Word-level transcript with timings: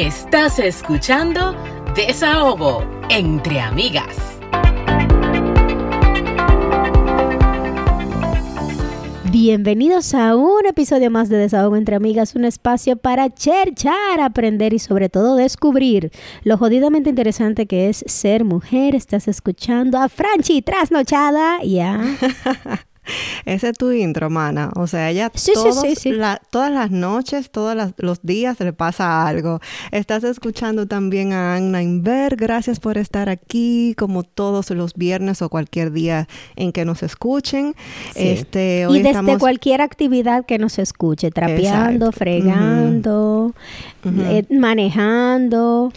Estás 0.00 0.58
escuchando 0.58 1.54
Desahogo 1.94 2.82
entre 3.10 3.60
amigas. 3.60 4.16
Bienvenidos 9.30 10.14
a 10.14 10.36
un 10.36 10.64
episodio 10.64 11.10
más 11.10 11.28
de 11.28 11.36
Desahogo 11.36 11.76
entre 11.76 11.96
Amigas, 11.96 12.34
un 12.34 12.46
espacio 12.46 12.96
para 12.96 13.28
cherchar, 13.28 14.20
aprender 14.22 14.72
y 14.72 14.78
sobre 14.78 15.10
todo 15.10 15.36
descubrir 15.36 16.10
lo 16.44 16.56
jodidamente 16.56 17.10
interesante 17.10 17.66
que 17.66 17.90
es 17.90 18.02
ser 18.06 18.44
mujer. 18.44 18.94
Estás 18.94 19.28
escuchando 19.28 19.98
a 19.98 20.08
Franchi 20.08 20.62
trasnochada, 20.62 21.62
ya. 21.62 22.00
Ese 23.44 23.68
es 23.70 23.78
tu 23.78 23.90
intro, 23.92 24.30
mana. 24.30 24.70
O 24.76 24.86
sea, 24.86 25.10
ella 25.10 25.30
Sí, 25.34 25.46
sí, 25.46 25.52
todos 25.54 25.80
sí, 25.80 25.94
sí. 25.96 26.10
la- 26.12 26.40
todas 26.50 26.70
las 26.72 26.90
noches, 26.90 27.50
todos 27.50 27.74
las- 27.76 27.92
los 27.96 28.22
días 28.22 28.58
le 28.60 28.72
pasa 28.72 29.26
algo. 29.26 29.60
Estás 29.90 30.24
escuchando 30.24 30.86
también 30.86 31.32
a 31.32 31.54
Anna 31.56 31.82
Inver. 31.82 32.36
Gracias 32.36 32.80
por 32.80 32.98
estar 32.98 33.28
aquí, 33.28 33.94
como 33.96 34.22
todos 34.22 34.70
los 34.70 34.94
viernes 34.94 35.42
o 35.42 35.48
cualquier 35.48 35.92
día 35.92 36.28
en 36.56 36.72
que 36.72 36.84
nos 36.84 37.02
escuchen. 37.02 37.74
Este, 38.14 38.86
hoy 38.86 38.98
y 38.98 39.02
desde 39.02 39.10
estamos- 39.20 39.38
cualquier 39.38 39.80
actividad 39.80 40.44
que 40.46 40.58
nos 40.58 40.78
escuche, 40.78 41.30
trapeando, 41.30 42.06
Exacto. 42.06 42.12
fregando, 42.12 43.54
eh, 44.04 44.44
manejando. 44.50 45.92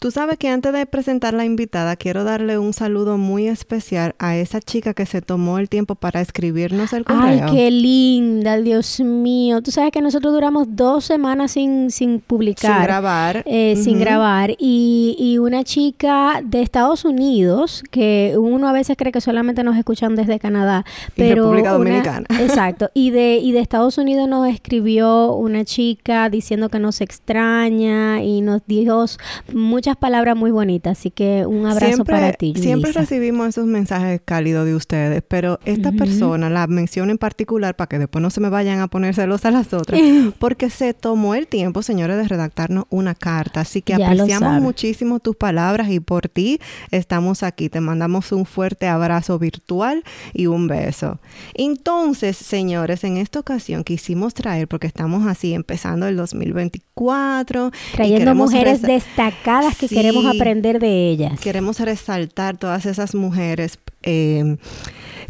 Tú 0.00 0.10
sabes 0.10 0.38
que 0.38 0.48
antes 0.48 0.72
de 0.72 0.86
presentar 0.86 1.34
la 1.34 1.44
invitada, 1.44 1.96
quiero 1.96 2.24
darle 2.24 2.58
un 2.58 2.72
saludo 2.72 3.18
muy 3.18 3.48
especial 3.48 4.14
a 4.18 4.36
esa 4.36 4.60
chica 4.60 4.94
que 4.94 5.06
se 5.06 5.22
tomó 5.22 5.58
el 5.58 5.68
tiempo 5.68 5.94
para 5.94 6.20
escribirnos 6.58 6.92
Ay, 6.92 7.02
correo. 7.40 7.52
qué 7.54 7.70
linda, 7.70 8.56
Dios 8.58 9.00
mío. 9.00 9.62
Tú 9.62 9.70
sabes 9.70 9.90
que 9.92 10.00
nosotros 10.02 10.32
duramos 10.32 10.66
dos 10.70 11.04
semanas 11.04 11.52
sin, 11.52 11.90
sin 11.90 12.20
publicar. 12.20 12.74
Sin 12.76 12.82
grabar. 12.84 13.42
eh, 13.46 13.76
sin 13.76 13.98
grabar 13.98 14.50
y, 14.58 15.16
y 15.18 15.38
una 15.38 15.64
chica 15.64 16.40
de 16.44 16.62
Estados 16.62 17.04
Unidos 17.04 17.82
que 17.90 18.34
uno 18.38 18.68
a 18.68 18.72
veces 18.72 18.96
cree 18.96 19.12
que 19.12 19.20
solamente 19.20 19.62
nos 19.62 19.76
escuchan 19.76 20.16
desde 20.16 20.38
Canadá 20.38 20.84
Y 21.08 21.12
pero 21.16 21.44
República 21.44 21.76
una- 21.76 21.78
Dominicana. 21.78 22.26
exacto 22.40 22.90
y 22.94 23.10
de 23.10 23.36
y 23.38 23.52
de 23.52 23.60
Estados 23.60 23.98
Unidos 23.98 24.28
nos 24.28 24.48
escribió 24.48 25.32
una 25.34 25.64
chica 25.64 26.28
diciendo 26.28 26.68
que 26.68 26.78
nos 26.78 27.00
extraña 27.00 28.22
y 28.22 28.40
nos 28.40 28.62
dijo 28.66 29.04
muchas 29.52 29.96
palabras 29.96 30.36
muy 30.36 30.50
bonitas 30.50 30.98
así 30.98 31.10
que 31.10 31.44
un 31.46 31.66
abrazo 31.66 32.04
para 32.04 32.32
ti 32.32 32.54
Siempre 32.56 32.92
recibimos 32.92 33.48
esos 33.48 33.66
mensajes 33.66 34.20
cálidos 34.24 34.64
de 34.66 34.74
ustedes, 34.74 35.22
pero 35.26 35.58
esta 35.64 35.92
persona 35.92 36.47
la 36.48 36.66
menciono 36.66 37.10
en 37.12 37.18
particular 37.18 37.76
para 37.76 37.88
que 37.88 37.98
después 37.98 38.22
no 38.22 38.30
se 38.30 38.40
me 38.40 38.48
vayan 38.48 38.80
a 38.80 38.88
poner 38.88 39.14
celos 39.14 39.44
a 39.44 39.50
las 39.50 39.72
otras, 39.72 40.00
porque 40.38 40.70
se 40.70 40.94
tomó 40.94 41.34
el 41.34 41.46
tiempo, 41.46 41.82
señores, 41.82 42.16
de 42.16 42.28
redactarnos 42.28 42.84
una 42.90 43.14
carta. 43.14 43.60
Así 43.60 43.82
que 43.82 43.96
Ya 43.98 44.06
apreciamos 44.10 44.60
muchísimo 44.62 45.20
tus 45.20 45.36
palabras 45.36 45.90
y 45.90 46.00
por 46.00 46.28
ti 46.28 46.60
estamos 46.90 47.42
aquí. 47.42 47.68
Te 47.68 47.80
mandamos 47.80 48.32
un 48.32 48.44
fuerte 48.46 48.86
abrazo 48.88 49.38
virtual 49.38 50.04
y 50.32 50.46
un 50.46 50.66
beso. 50.68 51.18
Entonces, 51.54 52.36
señores, 52.36 53.04
en 53.04 53.16
esta 53.16 53.40
ocasión 53.40 53.84
quisimos 53.84 54.34
traer, 54.34 54.68
porque 54.68 54.86
estamos 54.86 55.26
así 55.26 55.54
empezando 55.54 56.06
el 56.06 56.16
2024. 56.16 57.70
y 57.92 57.96
trayendo 57.96 58.34
mujeres 58.34 58.82
destacadas 58.82 59.76
que 59.76 59.88
Sí. 59.88 59.94
queremos 59.94 60.26
aprender 60.26 60.78
de 60.80 61.08
ellas 61.10 61.38
Queremos 61.40 61.78
resaltar 61.80 62.56
todas 62.56 62.86
esas 62.86 63.14
mujeres 63.14 63.78
eh, 64.02 64.56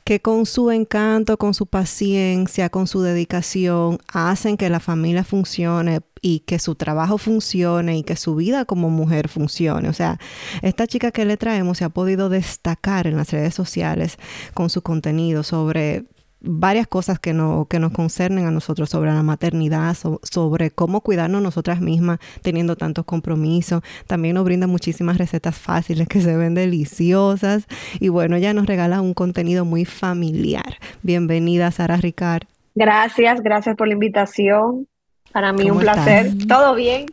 que 0.09 0.23
con 0.23 0.47
su 0.47 0.71
encanto, 0.71 1.37
con 1.37 1.53
su 1.53 1.67
paciencia, 1.67 2.71
con 2.71 2.87
su 2.87 3.03
dedicación, 3.03 3.99
hacen 4.11 4.57
que 4.57 4.71
la 4.71 4.81
familia 4.81 5.23
funcione 5.23 6.01
y 6.23 6.41
que 6.41 6.59
su 6.59 6.77
trabajo 6.77 7.19
funcione 7.19 7.99
y 7.99 8.03
que 8.05 8.17
su 8.17 8.35
vida 8.35 8.65
como 8.65 8.89
mujer 8.89 9.29
funcione. 9.29 9.87
O 9.91 9.93
sea, 9.93 10.19
esta 10.63 10.87
chica 10.87 11.11
que 11.11 11.27
le 11.27 11.37
traemos 11.37 11.77
se 11.77 11.85
ha 11.85 11.91
podido 11.91 12.31
destacar 12.31 13.07
en 13.07 13.19
las 13.19 13.33
redes 13.33 13.55
sociales 13.55 14.17
con 14.55 14.71
su 14.71 14.81
contenido 14.81 15.43
sobre 15.43 16.07
varias 16.41 16.87
cosas 16.87 17.19
que, 17.19 17.33
no, 17.33 17.67
que 17.69 17.79
nos 17.81 17.93
concernen 17.93 18.47
a 18.47 18.51
nosotros 18.51 18.91
sobre 18.91 19.13
la 19.13 19.23
maternidad, 19.23 19.95
so- 19.95 20.21
sobre 20.23 20.71
cómo 20.71 21.01
cuidarnos 21.01 21.43
nosotras 21.43 21.81
mismas 21.81 22.19
teniendo 22.43 22.77
tantos 22.77 23.05
compromisos. 23.05 23.83
También 24.07 24.35
nos 24.35 24.45
brinda 24.45 24.67
muchísimas 24.67 25.19
recetas 25.19 25.57
fáciles 25.57 26.07
que 26.09 26.21
se 26.21 26.37
ven 26.37 26.55
deliciosas. 26.55 27.67
Y 28.01 28.09
bueno, 28.09 28.37
ella 28.37 28.55
nos 28.55 28.67
regala 28.67 29.01
un 29.01 29.15
contenido 29.15 29.65
muy 29.65 29.85
familiar. 29.85 30.79
Bienvenida, 31.03 31.71
Sara 31.71 31.97
Ricard. 31.97 32.45
Gracias, 32.75 33.41
gracias 33.43 33.75
por 33.77 33.89
la 33.89 33.95
invitación. 33.95 34.87
Para 35.33 35.53
mí 35.53 35.65
¿Cómo 35.65 35.75
un 35.75 35.81
placer. 35.81 36.27
estás? 36.27 36.47
¿Todo 36.47 36.75
bien? 36.75 37.07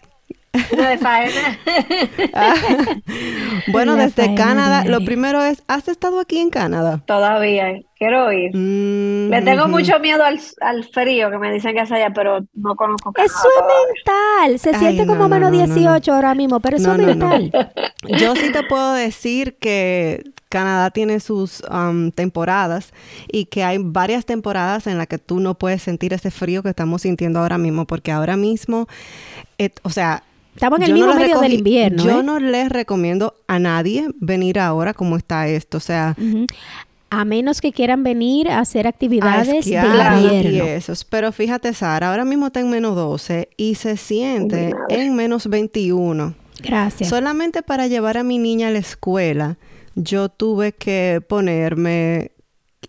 De 0.72 0.98
faena. 0.98 1.60
bueno, 3.68 3.96
La 3.96 4.04
desde 4.04 4.24
faena 4.26 4.36
Canadá, 4.36 4.84
lo 4.86 5.04
primero 5.04 5.42
es, 5.44 5.64
¿has 5.68 5.88
estado 5.88 6.20
aquí 6.20 6.40
en 6.40 6.50
Canadá? 6.50 7.02
Todavía. 7.06 7.74
Quiero 7.98 8.30
ir. 8.34 8.52
Mm, 8.54 9.30
Le 9.30 9.42
tengo 9.42 9.68
mucho 9.70 10.00
miedo 10.00 10.24
al, 10.26 10.40
al 10.62 10.84
frío 10.84 11.32
que 11.32 11.38
me 11.38 11.52
dicen 11.52 11.74
que 11.76 11.82
es 11.82 11.92
allá, 11.92 12.12
pero 12.14 12.40
no 12.54 12.76
conozco 12.76 13.14
Canadá 13.14 13.34
eso 13.34 13.48
es 13.48 13.66
mental 14.06 14.60
se 14.60 14.70
Ay, 14.72 14.76
siente 14.76 15.06
no, 15.06 15.14
como 15.14 15.24
no, 15.24 15.30
menos 15.30 15.52
no, 15.52 15.58
no, 15.58 15.66
no. 15.66 15.74
18 15.74 16.14
ahora 16.14 16.36
mismo 16.36 16.60
pero 16.60 16.76
eso 16.76 16.90
No, 16.90 16.96
es 17.10 17.16
no, 17.16 17.30
no. 17.30 17.40
mental 17.40 17.72
Yo 18.20 18.36
sí 18.36 18.52
te 18.52 18.64
puedo 18.64 18.92
decir 18.94 19.56
que 19.60 20.24
Canadá 20.50 20.92
tiene 20.92 21.22
sus 21.22 21.62
um, 21.72 22.12
temporadas 22.12 22.94
y 23.32 23.46
que 23.46 23.64
hay 23.64 23.78
varias 23.80 24.26
temporadas 24.26 24.88
en 24.88 24.98
las 24.98 25.08
que 25.08 25.18
tú 25.18 25.40
no 25.40 25.56
puedes 25.56 25.82
sentir 25.82 26.14
ese 26.14 26.32
frío 26.32 26.64
que 26.64 26.70
estamos 26.70 27.02
sintiendo 27.04 27.40
ahora 27.40 27.58
mismo, 27.58 27.86
porque 27.86 28.12
ahora 28.12 28.36
mismo, 28.36 28.88
o 29.84 29.90
sea... 29.90 30.24
Estamos 30.56 30.80
en 30.80 30.84
el 30.84 30.90
yo 30.90 30.96
mismo 30.96 31.14
medio 31.14 31.40
del 31.42 31.54
invierno, 31.54 32.04
Yo 32.04 32.22
¿eh? 32.22 32.24
no 32.24 32.40
les 32.40 32.70
recomiendo 32.70 33.36
a 33.48 33.60
nadie 33.60 34.08
venir 34.20 34.58
ahora 34.58 34.94
como 34.94 35.18
está 35.18 35.48
esto, 35.48 35.78
o 35.78 35.82
sea... 35.82 36.16
A 37.10 37.24
menos 37.24 37.62
que 37.62 37.72
quieran 37.72 38.04
venir 38.04 38.50
a 38.50 38.60
hacer 38.60 38.88
a 38.88 38.90
actividades 38.90 39.48
de 39.48 39.58
esquiar 39.60 40.18
y 40.20 40.24
invierno. 40.26 40.66
esos. 40.66 41.06
Pero 41.06 41.32
fíjate, 41.32 41.72
Sara, 41.74 42.10
ahora 42.10 42.26
mismo 42.26 42.48
está 42.48 42.62
en 42.62 42.70
menos 42.70 42.96
12 42.96 43.50
y 43.58 43.76
se 43.76 43.96
siente 43.96 44.74
en 44.90 45.16
menos 45.16 45.48
21. 45.48 46.34
Gracias. 46.62 47.10
Solamente 47.10 47.62
para 47.62 47.88
llevar 47.88 48.18
a 48.18 48.24
mi 48.24 48.38
niña 48.38 48.70
a 48.70 48.72
la 48.72 48.80
escuela, 48.80 49.58
yo 49.96 50.30
tuve 50.30 50.74
que 50.74 51.22
ponerme 51.26 52.32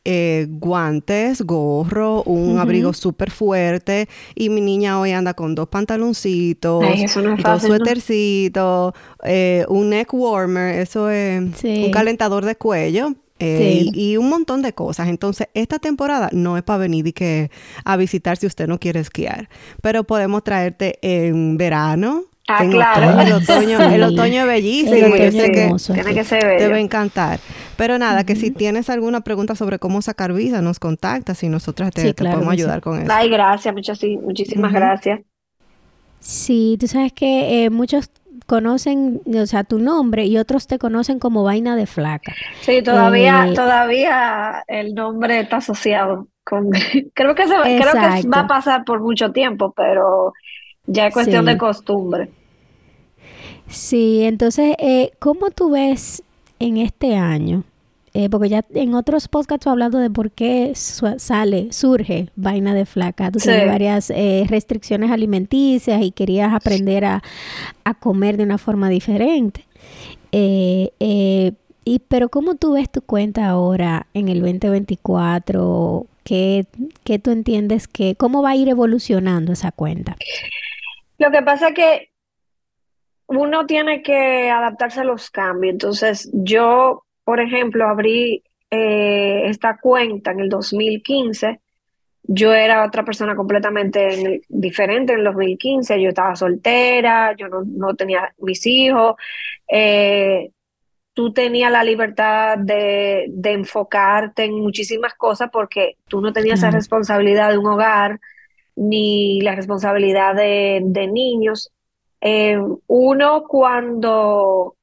eh, 0.08 0.46
guantes, 0.48 1.42
gorro, 1.42 2.22
un 2.22 2.58
abrigo 2.60 2.92
súper 2.92 3.32
fuerte 3.32 4.08
y 4.36 4.50
mi 4.50 4.60
niña 4.60 5.00
hoy 5.00 5.10
anda 5.10 5.34
con 5.34 5.56
dos 5.56 5.66
pantaloncitos, 5.68 6.84
Ay, 6.84 7.06
no 7.22 7.36
dos 7.36 7.62
suétercitos, 7.62 8.92
eh, 9.24 9.64
un 9.68 9.90
neck 9.90 10.14
warmer, 10.14 10.78
eso 10.78 11.10
es 11.10 11.42
Sí. 11.56 11.84
un 11.86 11.90
calentador 11.90 12.44
de 12.44 12.54
cuello. 12.56 13.14
eh, 13.38 13.80
Sí. 13.82 13.90
y, 13.92 14.12
y 14.12 14.16
un 14.16 14.30
montón 14.30 14.62
de 14.62 14.72
cosas. 14.72 15.08
Entonces, 15.08 15.48
esta 15.52 15.78
temporada 15.78 16.30
no 16.32 16.56
es 16.56 16.62
para 16.62 16.78
venir 16.78 17.06
y 17.08 17.12
que 17.12 17.50
a 17.84 17.98
visitar 17.98 18.38
si 18.38 18.46
usted 18.46 18.66
no 18.66 18.78
quiere 18.78 19.00
esquiar. 19.00 19.50
Pero 19.82 20.04
podemos 20.04 20.42
traerte 20.42 20.98
en 21.02 21.58
verano. 21.58 22.22
Ah, 22.48 22.64
en 22.64 22.70
claro. 22.70 23.08
otoño. 23.10 23.26
El 23.26 23.32
otoño, 23.34 23.78
Sí. 23.88 23.94
el 23.94 24.02
otoño 24.04 24.40
es 24.42 24.46
bellísimo. 24.46 25.14
El 25.16 25.32
yo 25.32 25.38
sé 25.42 25.52
que 25.52 25.62
hermoso. 25.64 25.92
Tiene 25.92 26.14
que 26.14 26.24
ser 26.24 26.56
te 26.56 26.68
va 26.68 26.76
a 26.76 26.80
encantar. 26.80 27.40
Pero 27.76 27.98
nada, 27.98 28.24
que 28.24 28.36
si 28.36 28.50
tienes 28.50 28.88
alguna 28.90 29.20
pregunta 29.22 29.54
sobre 29.54 29.78
cómo 29.78 30.02
sacar 30.02 30.32
visa, 30.32 30.62
nos 30.62 30.78
contactas 30.80 31.42
y 31.42 31.48
nosotras 31.48 31.92
te, 31.92 32.02
Sí, 32.02 32.14
te 32.14 32.14
claro 32.14 32.34
podemos 32.34 32.52
sí. 32.54 32.60
ayudar 32.60 32.80
con 32.80 33.00
eso. 33.00 33.12
Ay, 33.12 33.28
gracias, 33.30 33.74
muchas, 33.74 33.98
sí, 33.98 34.18
muchísimas 34.18 34.72
gracias. 34.72 35.20
Sí, 36.20 36.76
tú 36.80 36.88
sabes 36.88 37.12
que 37.12 37.64
eh, 37.64 37.70
muchos 37.70 38.10
conocen, 38.46 39.22
o 39.26 39.46
sea, 39.46 39.64
tu 39.64 39.78
nombre 39.78 40.26
y 40.26 40.38
otros 40.38 40.66
te 40.66 40.78
conocen 40.78 41.18
como 41.18 41.42
vaina 41.44 41.76
de 41.76 41.86
flaca. 41.86 42.38
Sí, 42.60 42.82
todavía, 42.82 43.48
Eh, 43.48 43.54
todavía 43.54 44.64
el 44.68 44.94
nombre 44.94 45.40
está 45.40 45.58
asociado 45.58 46.28
con. 46.44 46.70
Creo 47.14 47.34
que 47.34 47.46
se, 47.48 47.54
creo 47.76 47.96
que 47.98 48.28
va 48.28 48.40
a 48.40 48.46
pasar 48.46 48.84
por 48.84 49.00
mucho 49.00 49.32
tiempo, 49.32 49.72
pero 49.76 50.32
ya 50.86 51.06
es 51.08 51.12
cuestión 51.12 51.44
Sí. 51.44 51.46
de 51.46 51.56
costumbre. 51.58 52.34
Sí, 53.68 54.22
entonces, 54.22 54.74
eh, 54.78 55.10
¿cómo 55.18 55.50
tú 55.50 55.70
ves 55.70 56.22
en 56.58 56.76
este 56.76 57.16
año? 57.16 57.64
Eh, 58.18 58.30
porque 58.30 58.48
ya 58.48 58.64
en 58.72 58.94
otros 58.94 59.28
podcasts 59.28 59.66
has 59.66 59.72
hablado 59.72 59.98
de 59.98 60.08
por 60.08 60.30
qué 60.30 60.72
su- 60.74 61.18
sale, 61.18 61.70
surge 61.70 62.30
vaina 62.34 62.72
de 62.74 62.86
flaca. 62.86 63.30
Tú 63.30 63.40
Sí. 63.40 63.48
tienes 63.50 63.66
varias 63.66 64.08
eh, 64.08 64.46
restricciones 64.48 65.10
alimenticias 65.10 66.00
y 66.00 66.12
querías 66.12 66.54
aprender 66.54 67.04
a, 67.04 67.22
a 67.84 67.92
comer 67.94 68.38
de 68.38 68.44
una 68.44 68.56
forma 68.56 68.88
diferente. 68.88 69.66
Eh, 70.32 71.52
y, 71.84 71.98
pero 72.08 72.30
¿cómo 72.30 72.54
tú 72.54 72.72
ves 72.72 72.90
tu 72.90 73.02
cuenta 73.02 73.46
ahora 73.48 74.06
en 74.14 74.28
el 74.28 74.40
2024? 74.40 76.06
¿Qué, 76.24 76.66
qué 77.04 77.18
tú 77.18 77.30
entiendes 77.30 77.86
que, 77.86 78.16
cómo 78.16 78.40
va 78.42 78.50
a 78.50 78.56
ir 78.56 78.68
evolucionando 78.68 79.52
esa 79.52 79.72
cuenta? 79.72 80.16
Lo 81.18 81.30
que 81.30 81.42
pasa 81.42 81.68
es 81.68 81.74
que 81.74 82.08
uno 83.28 83.66
tiene 83.66 84.02
que 84.02 84.48
adaptarse 84.50 85.00
a 85.00 85.04
los 85.04 85.30
cambios. 85.30 85.72
Entonces, 85.74 86.30
yo, 86.32 87.04
por 87.26 87.40
ejemplo, 87.40 87.88
abrí 87.88 88.44
eh, 88.70 89.42
esta 89.46 89.78
cuenta 89.78 90.30
en 90.30 90.38
el 90.40 90.48
2015 90.48 91.60
yo 92.28 92.52
era 92.52 92.84
otra 92.84 93.04
persona 93.04 93.36
completamente 93.36 94.42
diferente 94.48 95.12
en 95.12 95.20
el 95.20 95.24
2015. 95.26 96.02
Yo 96.02 96.08
estaba 96.08 96.34
soltera, 96.34 97.34
yo 97.36 97.46
no, 97.48 97.94
tenía 97.94 98.34
mis 98.38 98.66
hijos. 98.66 99.14
Eh, 99.68 100.50
tú 101.14 101.32
tenías 101.32 101.70
la 101.70 101.84
libertad 101.84 102.58
de, 102.58 103.30
enfocarte 103.44 104.44
en 104.44 104.60
muchísimas 104.60 105.14
cosas 105.14 105.50
porque 105.52 105.96
tú 106.08 106.20
no 106.20 106.32
tenías 106.32 106.58
esa 106.58 106.70
responsabilidad 106.70 107.50
de 107.50 107.58
un 107.58 107.66
hogar 107.66 108.20
ni 108.74 109.40
la 109.40 109.54
responsabilidad 109.54 110.34
de, 110.34 111.08
niños. 111.12 111.72
Eh, 112.20 112.58
uno 112.88 113.44
cuando 113.44 114.75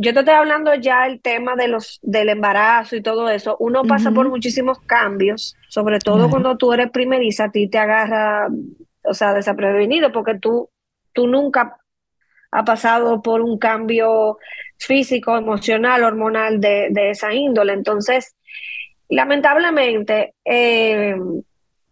yo 0.00 0.14
te 0.14 0.20
estoy 0.20 0.34
hablando 0.34 0.72
ya 0.76 1.08
el 1.08 1.20
tema 1.20 1.56
de 1.56 1.66
los 1.66 1.98
del 2.02 2.28
embarazo 2.28 2.94
y 2.94 3.02
todo 3.02 3.28
eso. 3.28 3.56
Uno 3.58 3.82
pasa 3.82 4.12
por 4.12 4.28
muchísimos 4.28 4.78
cambios, 4.78 5.56
sobre 5.68 5.98
todo 5.98 6.30
cuando 6.30 6.56
tú 6.56 6.72
eres 6.72 6.92
primeriza, 6.92 7.44
a 7.44 7.50
ti 7.50 7.68
te 7.68 7.78
agarra, 7.78 8.48
o 9.02 9.12
sea, 9.12 9.34
desaprevenido, 9.34 10.12
porque 10.12 10.38
tú, 10.38 10.70
tú 11.12 11.26
nunca 11.26 11.78
has 12.52 12.64
pasado 12.64 13.22
por 13.22 13.40
un 13.40 13.58
cambio 13.58 14.38
físico, 14.78 15.36
emocional, 15.36 16.04
hormonal 16.04 16.60
de, 16.60 16.88
de 16.92 17.10
esa 17.10 17.34
índole. 17.34 17.72
Entonces, 17.72 18.36
lamentablemente, 19.08 20.34
eh, 20.44 21.16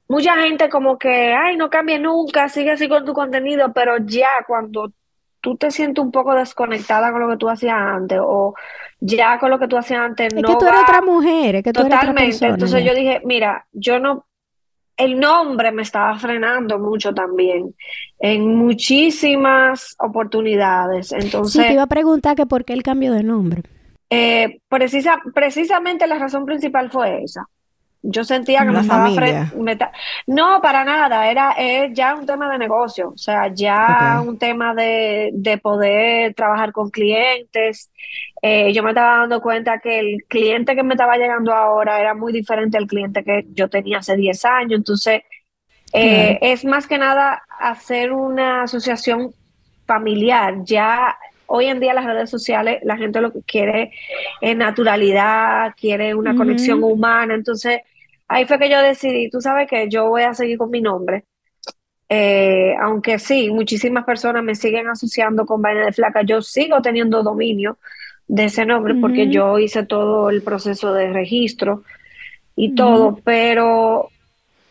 mucha 0.07 0.37
gente 0.37 0.69
como 0.69 0.97
que, 0.97 1.35
ay, 1.35 1.57
no 1.57 1.71
cambie 1.71 1.99
nunca, 1.99 2.49
sigue 2.49 2.71
así 2.71 2.89
con 2.89 3.05
tu 3.05 3.15
contenido, 3.15 3.73
pero 3.73 3.97
ya 3.99 4.29
cuando 4.47 4.93
tú 5.47 5.57
te 5.57 5.71
sientes 5.71 6.05
un 6.05 6.11
poco 6.11 6.35
desconectada 6.35 7.13
con 7.13 7.21
lo 7.21 7.29
que 7.29 7.37
tú 7.37 7.49
hacías 7.49 7.77
antes 7.79 8.19
o 8.21 8.53
ya 8.99 9.39
con 9.39 9.49
lo 9.49 9.61
que 9.61 9.69
tú 9.69 9.77
hacías 9.77 10.01
antes 10.01 10.27
es 10.27 10.35
que 10.35 10.43
tú 10.43 10.67
eres 10.67 10.81
otra 10.83 11.03
mujer, 11.03 11.55
es 11.55 11.63
que 11.63 11.73
tú 11.73 11.83
Totalmente. 11.85 12.25
Eres 12.25 12.37
otra 12.39 12.49
Entonces 12.49 12.85
yo 12.85 12.93
dije, 12.93 13.23
mira, 13.25 13.65
yo 13.71 14.01
no, 14.01 14.27
el 14.97 15.21
nombre 15.21 15.71
me 15.71 15.83
estaba 15.83 16.19
frenando 16.19 16.81
mucho 16.81 17.15
también 17.15 17.77
en 18.19 18.57
muchísimas 18.57 19.95
oportunidades. 20.01 21.13
Entonces, 21.13 21.63
sí, 21.63 21.69
te 21.69 21.75
iba 21.75 21.85
a 21.85 21.87
preguntar 21.87 22.35
que 22.35 22.47
por 22.47 22.65
qué 22.65 22.73
el 22.73 22.83
cambio 22.83 23.13
de 23.13 23.23
nombre. 23.23 23.63
Eh, 24.11 24.63
precisa, 24.69 25.21
precisamente 25.33 26.09
la 26.09 26.19
razón 26.19 26.45
principal 26.45 26.91
fue 26.91 27.23
esa. 27.23 27.47
Yo 28.09 28.25
sentía 28.25 28.65
que 28.65 28.71
me 28.71 28.81
estaba 28.81 29.11
No, 30.27 30.61
para 30.63 30.85
nada, 30.85 31.29
era 31.29 31.55
ya 31.93 32.15
un 32.15 32.25
tema 32.25 32.51
de 32.51 32.59
negocio, 32.59 33.11
o 33.11 33.19
sea, 33.19 33.53
ya 33.53 34.23
un 34.25 34.39
tema 34.39 34.75
de, 34.75 35.61
poder 35.63 36.35
trabajar 36.35 36.73
con 36.73 36.91
clientes. 36.91 37.91
Eh, 38.43 38.73
yo 38.73 38.83
me 38.83 38.91
estaba 38.91 39.19
dando 39.19 39.41
cuenta 39.41 39.81
que 39.81 39.99
el 39.99 40.25
cliente 40.29 40.77
que 40.77 40.83
me 40.83 40.95
estaba 40.95 41.17
llegando 41.17 41.53
ahora 41.53 42.01
era 42.01 42.15
muy 42.15 42.33
diferente 42.33 42.79
al 42.79 42.87
cliente 42.87 43.25
que 43.25 43.47
yo 43.53 43.69
tenía 43.69 43.99
hace 43.99 44.15
10 44.15 44.45
años, 44.45 44.79
entonces 44.79 45.23
eh, 45.93 46.39
es 46.43 46.65
más 46.65 46.87
que 46.87 46.99
nada 46.99 47.43
hacer 47.59 48.13
una 48.13 48.65
asociación 48.65 49.33
familiar. 49.87 50.57
Ya 50.65 51.17
hoy 51.47 51.67
en 51.67 51.81
día 51.81 51.95
las 51.95 52.05
redes 52.05 52.31
sociales, 52.31 52.81
la 52.83 52.97
gente 52.97 53.21
lo 53.21 53.33
que 53.33 53.43
quiere 53.43 53.93
es 54.41 54.57
naturalidad, 54.57 55.75
quiere 55.77 56.15
una 56.15 56.37
conexión 56.37 56.83
humana, 56.83 57.35
entonces 57.35 57.81
ahí 58.29 58.45
fue 58.47 58.59
que 58.59 58.71
yo 58.71 58.81
decidí, 58.81 59.31
tú 59.31 59.41
sabes 59.41 59.69
que 59.69 59.89
yo 59.89 60.09
voy 60.09 60.23
a 60.23 60.35
seguir 60.35 60.59
con 60.59 60.71
mi 60.71 60.81
nombre. 60.81 61.25
Eh, 62.09 62.75
aunque 62.81 63.19
sí, 63.19 63.51
muchísimas 63.51 64.05
personas 64.05 64.45
me 64.45 64.55
siguen 64.55 64.89
asociando 64.89 65.45
con 65.45 65.61
Vaina 65.61 65.87
de 65.87 65.93
Flaca, 65.93 66.23
yo 66.23 66.41
sigo 66.41 66.81
teniendo 66.81 67.23
dominio 67.23 67.79
de 68.29 68.45
ese 68.45 68.65
nombre 68.65 68.95
porque 69.01 69.29
yo 69.29 69.59
hice 69.59 69.85
todo 69.85 70.31
el 70.31 70.43
proceso 70.43 70.93
de 70.93 71.13
registro 71.13 71.83
y 72.55 72.75
todo, 72.75 73.19
pero 73.25 74.11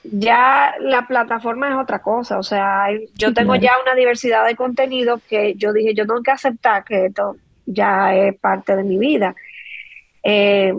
ya 0.03 0.75
la 0.79 1.07
plataforma 1.07 1.69
es 1.69 1.75
otra 1.75 2.01
cosa, 2.01 2.37
o 2.37 2.43
sea, 2.43 2.87
yo 3.15 3.33
tengo 3.33 3.55
ya 3.55 3.71
una 3.83 3.95
diversidad 3.95 4.45
de 4.45 4.55
contenido 4.55 5.19
que 5.29 5.55
yo 5.55 5.73
dije, 5.73 5.93
yo 5.93 6.05
tengo 6.05 6.21
que 6.21 6.31
aceptar 6.31 6.83
que 6.83 7.07
esto 7.07 7.37
ya 7.65 8.15
es 8.15 8.37
parte 8.39 8.75
de 8.75 8.83
mi 8.83 8.97
vida. 8.97 9.35
Eh, 10.23 10.73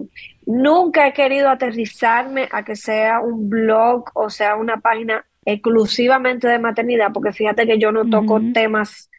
Nunca 0.47 1.09
he 1.09 1.13
querido 1.13 1.49
aterrizarme 1.49 2.49
a 2.51 2.65
que 2.65 2.77
sea 2.77 3.21
un 3.21 3.51
blog 3.51 4.05
o 4.15 4.31
sea 4.31 4.55
una 4.57 4.79
página 4.79 5.25
exclusivamente 5.45 6.49
de 6.49 6.59
maternidad, 6.59 7.13
porque 7.13 7.33
fíjate 7.33 7.67
que 7.67 7.79
yo 7.79 7.93
no 7.93 8.09
toco 8.09 8.41
temas 8.53 9.11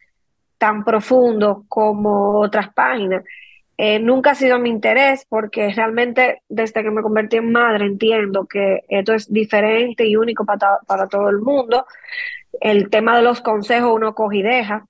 tan 0.57 0.83
profundos 0.83 1.59
como 1.67 2.39
otras 2.39 2.73
páginas. 2.73 3.23
Eh, 3.77 3.99
nunca 3.99 4.31
ha 4.31 4.35
sido 4.35 4.57
mi 4.57 4.69
interés 4.69 5.25
porque 5.29 5.71
realmente 5.71 6.41
desde 6.49 6.81
que 6.81 6.89
me 6.89 7.03
convertí 7.03 7.37
en 7.37 7.51
madre 7.51 7.85
entiendo 7.85 8.47
que 8.47 8.83
esto 8.89 9.13
es 9.13 9.31
diferente 9.31 10.07
y 10.07 10.15
único 10.15 10.45
para, 10.45 10.79
para 10.87 11.07
todo 11.07 11.29
el 11.29 11.39
mundo. 11.39 11.85
El 12.59 12.89
tema 12.89 13.15
de 13.17 13.23
los 13.23 13.41
consejos 13.41 13.91
uno 13.93 14.15
coge 14.15 14.37
y 14.37 14.41
deja. 14.41 14.87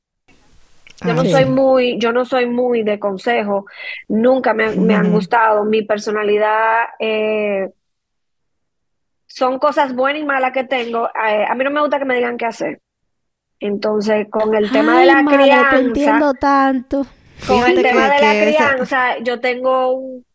Yo 1.06 1.14
no 1.14 1.22
ah, 1.22 1.26
soy 1.26 1.46
muy, 1.46 2.00
yo 2.00 2.12
no 2.12 2.26
soy 2.26 2.48
muy 2.48 2.84
de 2.84 2.98
consejo, 2.98 3.66
nunca 4.08 4.54
me, 4.54 4.66
han 4.66 5.12
gustado. 5.12 5.64
Mi 5.64 5.84
personalidad 5.84 6.86
eh, 7.00 7.70
son 9.28 9.60
cosas 9.60 9.94
buenas 9.94 10.24
y 10.24 10.26
malas 10.26 10.52
que 10.54 10.64
tengo. 10.64 11.08
Eh, 11.08 11.46
a 11.48 11.54
mí 11.54 11.64
no 11.64 11.72
me 11.72 11.82
gusta 11.82 12.00
que 12.00 12.06
me 12.06 12.16
digan 12.16 12.38
qué 12.38 12.46
hacer. 12.46 12.82
Entonces, 13.60 14.28
con 14.30 14.56
el 14.56 14.72
tema 14.72 15.00
de 15.00 15.06
la 15.06 15.24
crianza, 15.24 15.70
te 15.70 15.78
entiendo 15.78 16.34
tanto. 16.34 17.06
Con 17.48 17.64
el 17.70 17.82
tema 17.82 18.10
de 18.10 18.22
la 18.22 18.46
crianza, 18.46 19.20
yo 19.20 19.40
tengo 19.40 19.94
un 19.94 20.26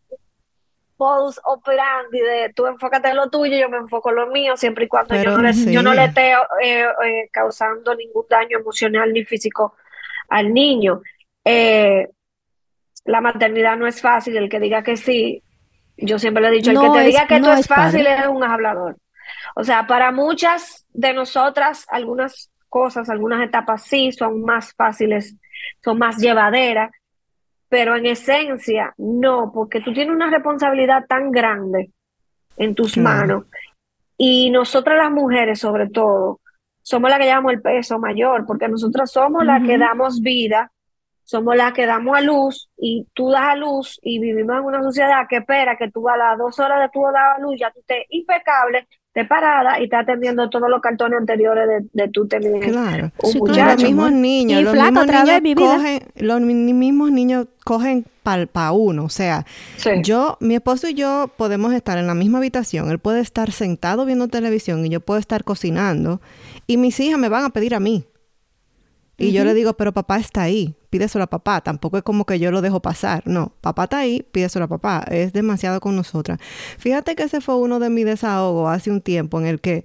modus 0.97 1.41
operandi 1.45 2.21
de 2.21 2.53
tú 2.55 2.67
enfócate 2.67 3.09
en 3.09 3.17
lo 3.17 3.29
tuyo, 3.29 3.57
yo 3.59 3.69
me 3.69 3.79
enfoco 3.79 4.11
en 4.11 4.17
lo 4.17 4.27
mío, 4.29 4.57
siempre 4.57 4.85
y 4.85 4.89
cuando 4.89 5.17
yo, 5.17 5.37
no 5.37 5.43
le, 5.43 5.53
yo 5.53 5.83
no 5.83 5.95
le 5.95 6.05
esté 6.05 6.35
eh, 6.63 7.29
causando 7.33 7.93
ningún 7.97 8.25
daño 8.31 8.59
emocional 8.59 9.13
ni 9.13 9.25
físico 9.25 9.75
al 10.33 10.53
niño. 10.53 11.03
Eh, 11.45 12.09
la 13.05 13.21
maternidad 13.21 13.77
no 13.77 13.87
es 13.87 14.01
fácil, 14.01 14.37
el 14.37 14.49
que 14.49 14.61
diga 14.61 14.83
que 14.83 14.97
sí, 14.97 15.43
yo 15.97 16.19
siempre 16.19 16.43
le 16.43 16.49
he 16.49 16.53
dicho, 16.53 16.71
el 16.71 16.81
que 16.81 16.99
te 16.99 17.05
diga 17.05 17.27
que 17.27 17.37
esto 17.37 17.53
es, 17.53 17.67
fácil 17.67 18.07
es 18.07 18.27
un 18.27 18.43
hablador. 18.43 18.97
O 19.55 19.63
sea, 19.63 19.87
para 19.87 20.11
muchas 20.11 20.87
de 20.93 21.13
nosotras, 21.13 21.87
algunas 21.91 22.51
cosas, 22.69 23.11
algunas 23.11 23.43
etapas 23.43 23.83
sí 23.83 24.13
son 24.13 24.43
más 24.43 24.73
fáciles, 24.75 25.37
son 25.85 25.99
más 25.99 26.17
llevaderas, 26.17 26.91
pero 27.69 27.97
en 27.97 28.07
esencia 28.07 28.95
no, 28.97 29.51
porque 29.53 29.81
tú 29.81 29.93
tienes 29.93 30.15
una 30.15 30.31
responsabilidad 30.31 31.05
tan 31.07 31.31
grande 31.31 31.91
en 32.57 32.75
tus 32.75 32.97
manos. 32.97 33.45
Y 34.17 34.51
nosotras 34.51 34.97
las 34.97 35.11
mujeres, 35.11 35.59
sobre 35.59 35.89
todo, 35.89 36.41
somos 36.83 37.11
las 37.11 37.19
que 37.19 37.27
llevamos 37.27 37.53
el 37.53 37.63
peso 37.63 37.99
mayor, 37.99 38.45
porque 38.47 38.69
nosotros 38.69 39.11
somos 39.11 39.45
las 39.45 39.63
que 39.63 39.79
damos 39.79 40.21
vida, 40.21 40.73
somos 41.25 41.57
las 41.57 41.73
que 41.73 41.87
damos 41.87 42.17
a 42.17 42.21
luz 42.21 42.71
y 42.77 43.07
tú 43.15 43.31
das 43.31 43.43
a 43.43 43.57
luz 43.57 43.99
y 44.03 44.19
vivimos 44.19 44.57
en 44.57 44.65
una 44.65 44.83
sociedad 44.83 45.27
que 45.29 45.37
espera 45.37 45.77
que 45.77 45.91
tú 45.91 46.09
a 46.09 46.17
las 46.17 46.37
dos 46.37 46.59
horas 46.59 46.81
de 46.81 46.89
tu 46.89 47.03
dar 47.03 47.37
a 47.37 47.39
luz 47.39 47.55
ya 47.59 47.71
tú 47.71 47.81
estés 47.81 48.05
impecable, 48.11 48.87
te 49.13 49.27
parada 49.27 49.79
y 49.79 49.85
estás 49.85 50.03
atendiendo 50.05 50.49
todos 50.49 50.71
los 50.71 50.81
cartones 50.81 51.21
anteriores 51.21 51.69
de, 51.69 52.05
de 52.05 52.09
tú 52.11 52.27
tener 52.27 52.71
claro. 52.71 53.11
un 53.19 53.49
Los 53.49 53.83
mismos 53.83 54.13
niños, 54.13 54.63
los 54.63 54.75
mismos 54.75 55.07
niños, 55.07 55.55
cogen, 55.57 56.01
los 56.17 56.41
mismos 56.41 57.11
niños 57.11 57.47
cogen 57.63 58.07
para 58.23 58.73
uno. 58.73 59.05
O 59.05 59.09
sea, 59.11 59.45
yo, 60.03 60.39
mi 60.41 60.55
esposo 60.55 60.89
y 60.89 60.95
yo 60.95 61.31
podemos 61.37 61.75
estar 61.75 61.99
en 61.99 62.07
la 62.07 62.15
misma 62.15 62.39
habitación. 62.39 62.91
Él 62.91 62.99
puede 62.99 63.21
estar 63.21 63.53
sentado 63.53 64.07
viendo 64.07 64.29
televisión 64.29 64.85
y 64.87 64.89
yo 64.89 65.01
puedo 65.01 65.21
estar 65.21 65.45
cocinando 65.45 66.21
y 66.67 66.79
mis 66.79 66.99
hijas 67.01 67.19
me 67.19 67.29
van 67.29 67.45
a 67.45 67.51
pedir 67.51 67.75
a 67.75 67.81
mí. 67.81 68.05
Y 69.23 69.33
yo 69.33 69.45
le 69.45 69.55
digo, 69.55 69.75
pero 69.75 69.93
papá 69.93 70.19
está 70.19 70.43
ahí, 70.43 70.75
pídeselo 70.91 71.25
a 71.25 71.27
papá. 71.29 71.61
Tampoco 71.61 71.97
es 71.97 72.03
como 72.03 72.27
que 72.27 72.39
yo 72.39 72.51
lo 72.51 72.61
dejo 72.61 72.81
pasar. 72.81 73.23
No, 73.27 73.53
papá 73.61 73.85
está 73.85 73.99
ahí, 73.99 74.27
pídeselo 74.33 74.65
a 74.65 74.69
papá. 74.69 75.05
Es 75.11 75.33
demasiado 75.33 75.81
con 75.81 75.97
nosotras. 75.97 76.39
Fíjate 76.79 77.15
que 77.15 77.23
ese 77.25 77.41
fue 77.41 77.57
uno 77.57 77.79
de 77.79 77.91
mis 77.91 78.05
desahogos 78.05 78.71
hace 78.71 78.91
un 78.91 79.01
tiempo 79.01 79.41
en 79.41 79.47
el 79.47 79.61
que 79.61 79.85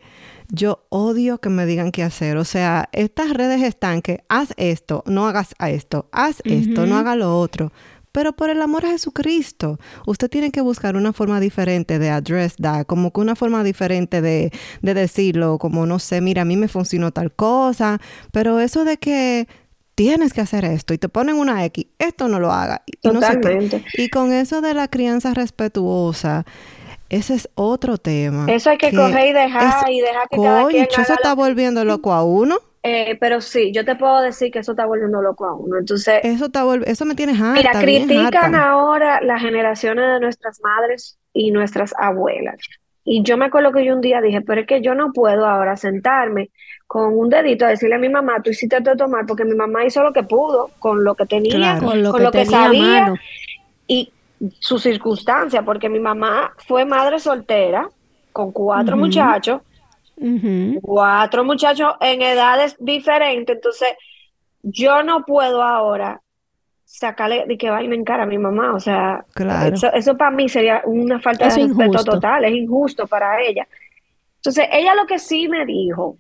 yo 0.49 0.85
odio 0.89 1.39
que 1.39 1.49
me 1.49 1.65
digan 1.65 1.91
qué 1.91 2.03
hacer. 2.03 2.37
O 2.37 2.45
sea, 2.45 2.89
estas 2.91 3.31
redes 3.31 3.61
están 3.61 4.01
que 4.01 4.23
haz 4.29 4.53
esto, 4.57 5.03
no 5.05 5.27
hagas 5.27 5.53
esto, 5.59 6.07
haz 6.11 6.41
esto, 6.45 6.85
no 6.85 6.97
haga 6.97 7.15
lo 7.15 7.39
otro. 7.39 7.71
Pero 8.17 8.33
por 8.33 8.49
el 8.49 8.63
amor 8.63 8.83
a 8.83 8.89
Jesucristo, 8.89 9.77
usted 10.07 10.27
tiene 10.27 10.49
que 10.49 10.59
buscar 10.59 10.95
una 10.95 11.13
forma 11.13 11.39
diferente 11.39 11.99
de 11.99 12.09
address 12.09 12.55
that, 12.55 12.87
como 12.87 13.13
que 13.13 13.21
una 13.21 13.35
forma 13.35 13.63
diferente 13.63 14.23
de, 14.23 14.51
de 14.81 14.93
decirlo, 14.95 15.59
como 15.59 15.85
no 15.85 15.99
sé, 15.99 16.19
mira, 16.19 16.41
a 16.41 16.45
mí 16.45 16.57
me 16.57 16.67
funcionó 16.67 17.11
tal 17.11 17.31
cosa, 17.31 18.01
pero 18.31 18.59
eso 18.59 18.85
de 18.85 18.97
que 18.97 19.47
tienes 19.93 20.33
que 20.33 20.41
hacer 20.41 20.65
esto 20.65 20.95
y 20.95 20.97
te 20.97 21.09
ponen 21.09 21.35
una 21.35 21.63
X, 21.65 21.85
esto 21.99 22.27
no 22.27 22.39
lo 22.39 22.51
haga. 22.51 22.81
Y, 22.87 23.07
Totalmente. 23.07 23.85
y 23.93 24.09
con 24.09 24.33
eso 24.33 24.61
de 24.61 24.73
la 24.73 24.87
crianza 24.87 25.35
respetuosa, 25.35 26.43
ese 27.09 27.35
es 27.35 27.47
otro 27.53 27.99
tema. 27.99 28.47
Eso 28.51 28.71
hay 28.71 28.79
que, 28.79 28.95
coger 28.95 29.27
y 29.27 29.33
dejar 29.33 29.91
y 29.91 30.01
dejar 30.01 30.27
que 30.27 30.37
cada 30.37 30.67
quien 30.69 30.87
eso 30.89 31.13
está 31.13 31.35
volviendo 31.35 31.85
loco 31.85 32.11
a 32.11 32.23
uno. 32.23 32.57
Eh, 32.83 33.17
pero 33.19 33.41
sí, 33.41 33.71
yo 33.73 33.83
te 33.83 33.95
puedo 33.95 34.21
decir 34.21 34.51
que 34.51 34.59
eso 34.59 34.71
está 34.71 34.85
volviendo 34.85 35.21
loco 35.21 35.45
a 35.45 35.53
uno. 35.53 35.77
Entonces, 35.77 36.19
eso 36.23 36.45
está 36.45 36.63
eso 36.85 37.05
me 37.05 37.15
tiene 37.15 37.33
harta. 37.33 37.53
Mira, 37.53 37.71
critican 37.79 38.55
ahora 38.55 39.21
las 39.21 39.41
generaciones 39.41 40.05
de 40.13 40.19
nuestras 40.19 40.61
madres 40.61 41.17
y 41.33 41.51
nuestras 41.51 41.93
abuelas. 41.97 42.55
Y 43.09 43.23
yo 43.23 43.37
me 43.37 43.45
acuerdo 43.45 43.71
que 43.71 43.85
yo 43.85 43.93
un 43.93 44.01
día 44.01 44.19
dije, 44.19 44.41
pero 44.41 44.61
es 44.61 44.67
que 44.67 44.81
yo 44.81 44.93
no 44.93 45.13
puedo 45.13 45.45
ahora 45.45 45.77
sentarme 45.77 46.49
con 46.87 47.17
un 47.17 47.29
dedito 47.29 47.65
a 47.65 47.69
decirle 47.69 47.95
a 47.95 47.99
mi 47.99 48.09
mamá, 48.09 48.41
tú 48.43 48.49
hiciste 48.49 48.81
de 48.81 48.95
tomar, 48.95 49.25
porque 49.25 49.45
mi 49.45 49.55
mamá 49.55 49.85
hizo 49.85 50.03
lo 50.03 50.11
que 50.11 50.23
pudo, 50.23 50.71
con 50.79 51.03
lo 51.03 51.15
que 51.15 51.25
tenía, 51.25 51.79
con 51.79 52.03
lo, 52.03 52.31
que, 52.31 52.45
sabía 52.45 53.13
y 53.87 54.11
su 54.59 54.77
circunstancia, 54.77 55.63
porque 55.63 55.87
mi 55.87 55.99
mamá 55.99 56.53
fue 56.67 56.83
madre 56.83 57.19
soltera 57.19 57.89
con 58.33 58.51
cuatro 58.51 58.97
muchachos, 58.97 59.61
cuatro 60.81 61.43
muchachos 61.43 61.93
en 62.01 62.21
edades 62.21 62.75
diferentes, 62.79 63.55
entonces 63.55 63.89
yo 64.63 65.03
no 65.03 65.23
puedo 65.25 65.61
ahora 65.61 66.21
sacarle 66.83 67.45
de 67.45 67.57
que 67.57 67.69
vaina 67.69 67.95
en 67.95 68.03
cara 68.03 68.23
a 68.23 68.27
mi 68.27 68.37
mamá. 68.37 68.73
O 68.73 68.79
sea, 68.79 69.25
eso, 69.93 70.17
para 70.17 70.31
mí 70.31 70.49
sería 70.49 70.81
una 70.85 71.19
falta 71.19 71.47
de 71.47 71.67
respeto 71.67 72.03
total, 72.03 72.45
es 72.45 72.53
injusto 72.53 73.07
para 73.07 73.41
ella. 73.41 73.67
Entonces, 74.37 74.67
ella 74.71 74.95
lo 74.95 75.05
que 75.05 75.19
sí 75.19 75.47
me 75.47 75.65
dijo, 75.65 76.17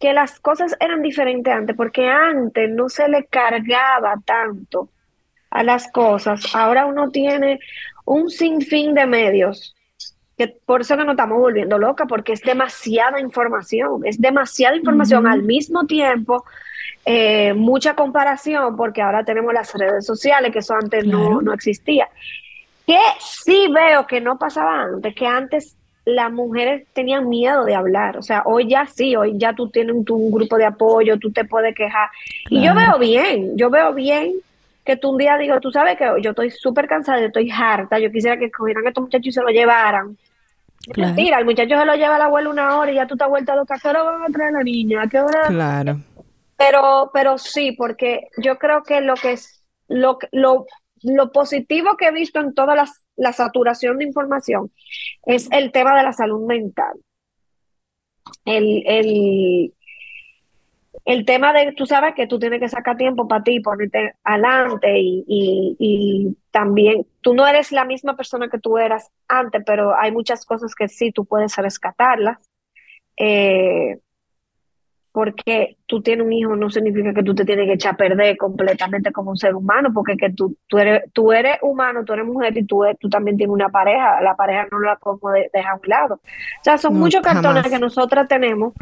que 0.00 0.12
las 0.12 0.40
cosas 0.40 0.74
eran 0.80 1.02
diferentes 1.02 1.52
antes, 1.52 1.76
porque 1.76 2.08
antes 2.08 2.68
no 2.70 2.88
se 2.88 3.08
le 3.08 3.26
cargaba 3.26 4.14
tanto 4.24 4.88
a 5.50 5.62
las 5.62 5.92
cosas. 5.92 6.54
Ahora 6.54 6.86
uno 6.86 7.10
tiene 7.10 7.60
un 8.04 8.30
sinfín 8.30 8.94
de 8.94 9.06
medios, 9.06 9.76
que 10.36 10.48
por 10.48 10.80
eso 10.80 10.96
que 10.96 11.04
nos 11.04 11.12
estamos 11.12 11.38
volviendo 11.38 11.78
loca, 11.78 12.06
porque 12.06 12.32
es 12.32 12.40
demasiada 12.42 13.20
información, 13.20 14.02
es 14.04 14.20
demasiada 14.20 14.76
información 14.76 15.26
al 15.26 15.42
mismo 15.42 15.86
tiempo 15.86 16.44
eh, 17.04 17.52
mucha 17.54 17.94
comparación 17.94 18.76
porque 18.76 19.02
ahora 19.02 19.24
tenemos 19.24 19.52
las 19.52 19.74
redes 19.74 20.06
sociales, 20.06 20.52
que 20.52 20.60
eso 20.60 20.74
antes 20.74 21.04
no, 21.04 21.42
no 21.42 21.52
existía. 21.52 22.08
Que 22.86 22.98
sí 23.18 23.66
veo 23.72 24.06
que 24.06 24.20
no 24.20 24.38
pasaba 24.38 24.82
antes, 24.82 25.14
que 25.14 25.26
antes 25.26 25.76
las 26.04 26.32
mujeres 26.32 26.86
tenían 26.92 27.28
miedo 27.28 27.64
de 27.64 27.74
hablar. 27.74 28.16
O 28.16 28.22
sea, 28.22 28.42
hoy 28.44 28.68
ya 28.68 28.86
sí, 28.86 29.16
hoy 29.16 29.34
ya 29.36 29.52
tú 29.52 29.68
tienes 29.68 29.94
un, 29.94 30.30
grupo 30.30 30.56
de 30.56 30.64
apoyo, 30.64 31.18
tú 31.18 31.32
te 31.32 31.44
puedes 31.44 31.74
quejar. 31.74 32.08
Y 32.50 32.64
yo 32.64 32.74
veo 32.74 32.98
bien, 32.98 33.56
yo 33.56 33.70
veo 33.70 33.92
bien 33.94 34.34
que 34.84 34.96
tú 34.96 35.10
un 35.10 35.18
día 35.18 35.36
digo, 35.38 35.60
tú 35.60 35.70
sabes 35.70 35.96
que 35.96 36.04
yo 36.20 36.30
estoy 36.30 36.50
súper 36.50 36.86
cansada, 36.86 37.20
yo 37.20 37.26
estoy 37.26 37.50
harta, 37.50 37.98
yo 37.98 38.10
quisiera 38.10 38.38
que 38.38 38.50
cogieran 38.50 38.84
a 38.86 38.88
estos 38.88 39.02
muchachos 39.02 39.26
y 39.26 39.32
se 39.32 39.42
lo 39.42 39.48
llevaran. 39.48 40.16
Mentira, 40.96 41.38
el 41.38 41.44
muchacho 41.44 41.78
se 41.78 41.86
lo 41.86 41.94
lleva 41.94 42.16
a 42.16 42.18
la 42.18 42.24
abuela 42.24 42.50
una 42.50 42.76
hora 42.76 42.90
y 42.90 42.96
ya 42.96 43.06
tú 43.06 43.16
te 43.16 43.22
has 43.22 43.30
vuelto 43.30 43.54
loca. 43.54 43.76
¿A 43.76 43.78
qué 43.78 43.88
hora 43.88 44.02
van 44.02 44.22
a 44.22 44.26
traer 44.26 44.50
a 44.50 44.58
la 44.58 44.64
niña? 44.64 45.02
¿A 45.02 45.08
qué 45.08 45.20
hora? 45.20 45.46
Claro. 45.46 46.00
Pero, 46.56 47.10
pero 47.12 47.38
sí, 47.38 47.72
porque 47.72 48.28
yo 48.38 48.58
creo 48.58 48.82
que 48.82 49.00
lo 49.00 49.14
que 49.14 49.32
es 49.32 49.64
lo, 49.86 50.18
lo, 50.32 50.66
lo 51.02 51.32
positivo 51.32 51.96
que 51.96 52.06
he 52.06 52.12
visto 52.12 52.40
en 52.40 52.54
toda 52.54 52.74
la, 52.74 52.88
la 53.16 53.32
saturación 53.32 53.98
de 53.98 54.04
información 54.06 54.72
es 55.24 55.48
el 55.52 55.70
tema 55.70 55.96
de 55.96 56.02
la 56.02 56.12
salud 56.12 56.46
mental. 56.46 56.94
El, 58.44 58.82
el, 58.86 59.74
el 61.04 61.24
tema 61.24 61.52
de, 61.52 61.72
tú 61.72 61.86
sabes 61.86 62.14
que 62.14 62.26
tú 62.26 62.38
tienes 62.38 62.60
que 62.60 62.68
sacar 62.68 62.96
tiempo 62.96 63.26
para 63.26 63.42
ti, 63.42 63.60
ponerte 63.60 64.14
adelante 64.22 64.98
y, 64.98 65.24
y, 65.26 65.76
y, 65.78 66.36
también 66.50 67.06
tú 67.22 67.34
no 67.34 67.46
eres 67.46 67.72
la 67.72 67.84
misma 67.84 68.14
persona 68.14 68.48
que 68.48 68.58
tú 68.58 68.78
eras 68.78 69.10
antes, 69.26 69.62
pero 69.66 69.96
hay 69.98 70.12
muchas 70.12 70.44
cosas 70.44 70.74
que 70.74 70.88
sí 70.88 71.10
tú 71.10 71.24
puedes 71.24 71.56
rescatarlas. 71.56 72.38
Eh, 73.16 73.98
porque 75.12 75.76
tú 75.86 76.00
tienes 76.00 76.24
un 76.24 76.32
hijo 76.32 76.56
no 76.56 76.70
significa 76.70 77.12
que 77.12 77.22
tú 77.22 77.34
te 77.34 77.44
tienes 77.44 77.66
que 77.66 77.74
echar 77.74 77.94
a 77.94 77.96
perder 77.98 78.36
completamente 78.38 79.12
como 79.12 79.30
un 79.30 79.36
ser 79.36 79.54
humano, 79.54 79.90
porque 79.92 80.16
que 80.16 80.30
tú, 80.30 80.56
tú, 80.66 80.78
eres, 80.78 81.02
tú 81.12 81.32
eres 81.32 81.58
humano, 81.60 82.02
tú 82.04 82.14
eres 82.14 82.26
mujer 82.26 82.56
y 82.56 82.64
tú, 82.64 82.82
tú 82.98 83.10
también 83.10 83.36
tienes 83.36 83.52
una 83.52 83.68
pareja, 83.68 84.22
la 84.22 84.34
pareja 84.34 84.66
no 84.70 84.80
la 84.80 84.96
podemos 84.96 85.34
dejar 85.52 85.72
a 85.72 85.74
un 85.74 85.80
lado. 85.84 86.14
O 86.14 86.64
sea, 86.64 86.78
son 86.78 86.94
muchos 86.94 87.20
cartones 87.20 87.68
que 87.68 87.78
nosotras 87.78 88.26
tenemos, 88.26 88.72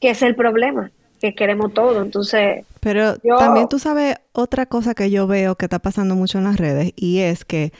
que 0.00 0.10
es 0.10 0.22
el 0.22 0.34
problema, 0.34 0.90
que 1.20 1.34
queremos 1.34 1.72
todo, 1.74 2.02
entonces... 2.02 2.64
Pero 2.80 3.16
también 3.18 3.68
tú 3.68 3.78
sabes 3.78 4.16
otra 4.32 4.66
cosa 4.66 4.94
que 4.94 5.10
yo 5.10 5.26
veo 5.26 5.56
que 5.56 5.66
está 5.66 5.80
pasando 5.80 6.14
mucho 6.14 6.38
en 6.38 6.44
las 6.44 6.56
redes 6.56 6.92
y 6.94 7.18
es 7.18 7.44
que 7.44 7.72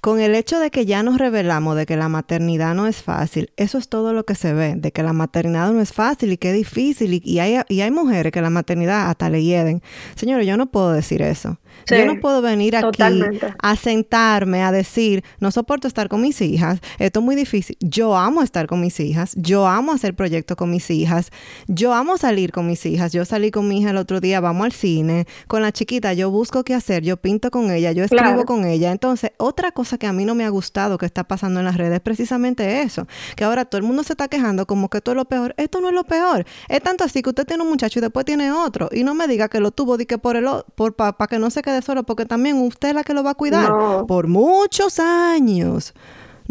con 0.00 0.20
el 0.20 0.34
hecho 0.34 0.58
de 0.58 0.70
que 0.70 0.86
ya 0.86 1.02
nos 1.02 1.18
revelamos 1.18 1.76
de 1.76 1.86
que 1.86 1.96
la 1.96 2.08
maternidad 2.08 2.74
no 2.74 2.86
es 2.86 3.02
fácil, 3.02 3.50
eso 3.56 3.78
es 3.78 3.88
todo 3.88 4.12
lo 4.12 4.24
que 4.24 4.34
se 4.34 4.52
ve, 4.52 4.74
de 4.76 4.92
que 4.92 5.02
la 5.02 5.12
maternidad 5.12 5.70
no 5.72 5.80
es 5.80 5.92
fácil 5.92 6.32
y 6.32 6.36
que 6.36 6.50
es 6.50 6.56
difícil 6.56 7.20
y, 7.22 7.38
hay, 7.38 7.60
y 7.68 7.80
hay 7.80 7.90
mujeres 7.90 8.32
que 8.32 8.40
la 8.40 8.50
maternidad 8.50 9.10
hasta 9.10 9.28
le 9.28 9.42
hieden. 9.42 9.82
Señores, 10.14 10.46
yo 10.46 10.56
no 10.56 10.66
puedo 10.70 10.92
decir 10.92 11.22
eso. 11.22 11.58
yo 11.86 12.06
no 12.06 12.20
puedo 12.20 12.42
venir 12.42 12.76
aquí 12.76 13.22
a 13.58 13.76
sentarme 13.76 14.62
a 14.62 14.72
decir, 14.72 15.24
no 15.38 15.50
soporto 15.50 15.88
estar 15.88 16.08
con 16.08 16.20
mis 16.20 16.40
hijas, 16.40 16.80
esto 16.98 17.20
es 17.20 17.24
muy 17.24 17.36
difícil. 17.36 17.76
Yo 17.80 18.16
amo 18.16 18.42
estar 18.42 18.66
con 18.66 18.80
mis 18.80 18.98
hijas, 19.00 19.32
yo 19.36 19.66
amo 19.66 19.92
hacer 19.92 20.14
proyectos 20.14 20.56
con 20.56 20.70
mis 20.70 20.90
hijas, 20.90 21.30
yo 21.66 21.92
amo 21.94 22.16
salir 22.16 22.52
con 22.52 22.66
mis 22.66 22.84
hijas. 22.86 23.12
Yo 23.12 23.24
salí 23.24 23.50
con 23.50 23.68
mi 23.68 23.80
hija 23.80 23.90
el 23.90 23.96
otro 23.96 24.20
día, 24.20 24.40
vamos 24.40 24.64
al 24.64 24.72
cine, 24.72 25.26
con 25.46 25.62
la 25.62 25.72
chiquita, 25.72 26.12
yo 26.12 26.30
busco 26.30 26.64
qué 26.64 26.74
hacer, 26.74 27.02
yo 27.02 27.16
pinto 27.16 27.50
con 27.50 27.70
ella, 27.70 27.92
yo 27.92 28.04
escribo 28.04 28.44
con 28.44 28.64
ella. 28.64 28.92
Entonces, 28.92 29.32
otra 29.38 29.72
cosa 29.72 29.89
que 29.98 30.06
a 30.06 30.12
mí 30.12 30.24
no 30.24 30.34
me 30.34 30.44
ha 30.44 30.48
gustado 30.48 30.98
que 30.98 31.06
está 31.06 31.24
pasando 31.24 31.60
en 31.60 31.66
las 31.66 31.76
redes 31.76 31.94
es 31.94 32.00
precisamente 32.00 32.82
eso, 32.82 33.06
que 33.36 33.44
ahora 33.44 33.64
todo 33.64 33.78
el 33.78 33.86
mundo 33.86 34.02
se 34.02 34.12
está 34.12 34.28
quejando 34.28 34.66
como 34.66 34.88
que 34.88 34.98
esto 34.98 35.12
es 35.12 35.16
lo 35.16 35.24
peor. 35.24 35.54
Esto 35.56 35.80
no 35.80 35.88
es 35.88 35.94
lo 35.94 36.04
peor. 36.04 36.44
Es 36.68 36.82
tanto 36.82 37.04
así 37.04 37.22
que 37.22 37.30
usted 37.30 37.46
tiene 37.46 37.62
un 37.62 37.70
muchacho 37.70 37.98
y 37.98 38.02
después 38.02 38.24
tiene 38.24 38.52
otro 38.52 38.88
y 38.92 39.04
no 39.04 39.14
me 39.14 39.26
diga 39.26 39.48
que 39.48 39.60
lo 39.60 39.70
tuvo 39.70 39.96
de 39.96 40.06
que 40.06 40.18
por 40.18 40.36
el 40.36 40.46
por 40.74 40.94
para 40.94 41.14
que 41.28 41.38
no 41.38 41.50
se 41.50 41.62
quede 41.62 41.82
solo, 41.82 42.04
porque 42.04 42.26
también 42.26 42.56
usted 42.60 42.88
es 42.90 42.94
la 42.94 43.04
que 43.04 43.14
lo 43.14 43.22
va 43.22 43.30
a 43.30 43.34
cuidar 43.34 43.70
por 44.06 44.26
muchos 44.26 44.98
años. 44.98 45.94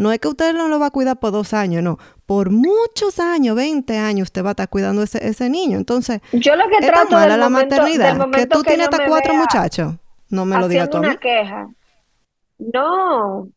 No 0.00 0.12
es 0.12 0.18
que 0.18 0.28
usted 0.28 0.54
no 0.54 0.68
lo 0.68 0.78
va 0.78 0.86
a 0.86 0.90
cuidar 0.90 1.18
por 1.18 1.30
dos 1.30 1.52
años, 1.52 1.82
no. 1.82 1.98
Por 2.24 2.48
muchos 2.48 3.18
años, 3.18 3.54
20 3.54 3.98
años, 3.98 4.28
usted 4.28 4.42
va 4.42 4.48
a 4.48 4.52
estar 4.52 4.68
cuidando 4.70 5.02
ese, 5.02 5.26
ese 5.26 5.50
niño. 5.50 5.76
Entonces, 5.76 6.22
yo 6.32 6.56
lo 6.56 6.64
que 6.70 6.86
trato 6.86 7.10
mala 7.10 7.36
la 7.36 7.50
maternidad. 7.50 8.30
que 8.30 8.46
tú 8.46 8.62
tienes 8.62 8.88
hasta 8.88 9.06
cuatro 9.06 9.34
muchachos. 9.34 9.96
No 10.30 10.46
me 10.46 10.56
lo 10.58 10.68
digas 10.68 10.88
tú 10.88 10.98
una 10.98 11.16
queja. 11.16 11.68
No. 12.60 13.48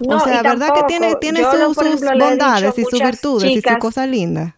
no 0.00 0.16
o 0.16 0.20
sea, 0.20 0.42
¿verdad 0.42 0.74
que 0.74 0.82
tiene, 0.84 1.14
tiene 1.16 1.40
sus 1.44 2.00
bondades 2.00 2.78
y 2.78 2.84
sus 2.84 3.00
virtudes 3.00 3.50
y 3.50 3.60
sus 3.60 3.76
cosas 3.78 4.08
lindas? 4.08 4.54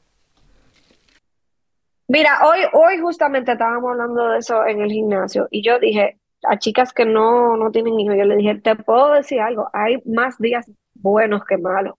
Mira, 2.08 2.40
hoy, 2.44 2.58
hoy 2.72 2.99
justamente 3.00 3.52
estábamos 3.52 3.92
hablando 3.92 4.28
de 4.28 4.38
eso 4.38 4.66
en 4.66 4.80
el 4.82 4.90
gimnasio 4.90 5.49
y 5.50 5.62
yo 5.62 5.78
dije 5.78 6.18
a 6.44 6.58
chicas 6.58 6.92
que 6.92 7.04
no, 7.04 7.56
no 7.56 7.70
tienen 7.70 7.99
hijos, 7.99 8.16
yo 8.16 8.25
le 8.25 8.37
dije, 8.37 8.56
te 8.56 8.75
puedo 8.76 9.12
decir 9.12 9.40
algo, 9.40 9.68
hay 9.72 10.02
más 10.04 10.38
días 10.38 10.70
buenos 10.94 11.44
que 11.44 11.56
malos. 11.56 11.94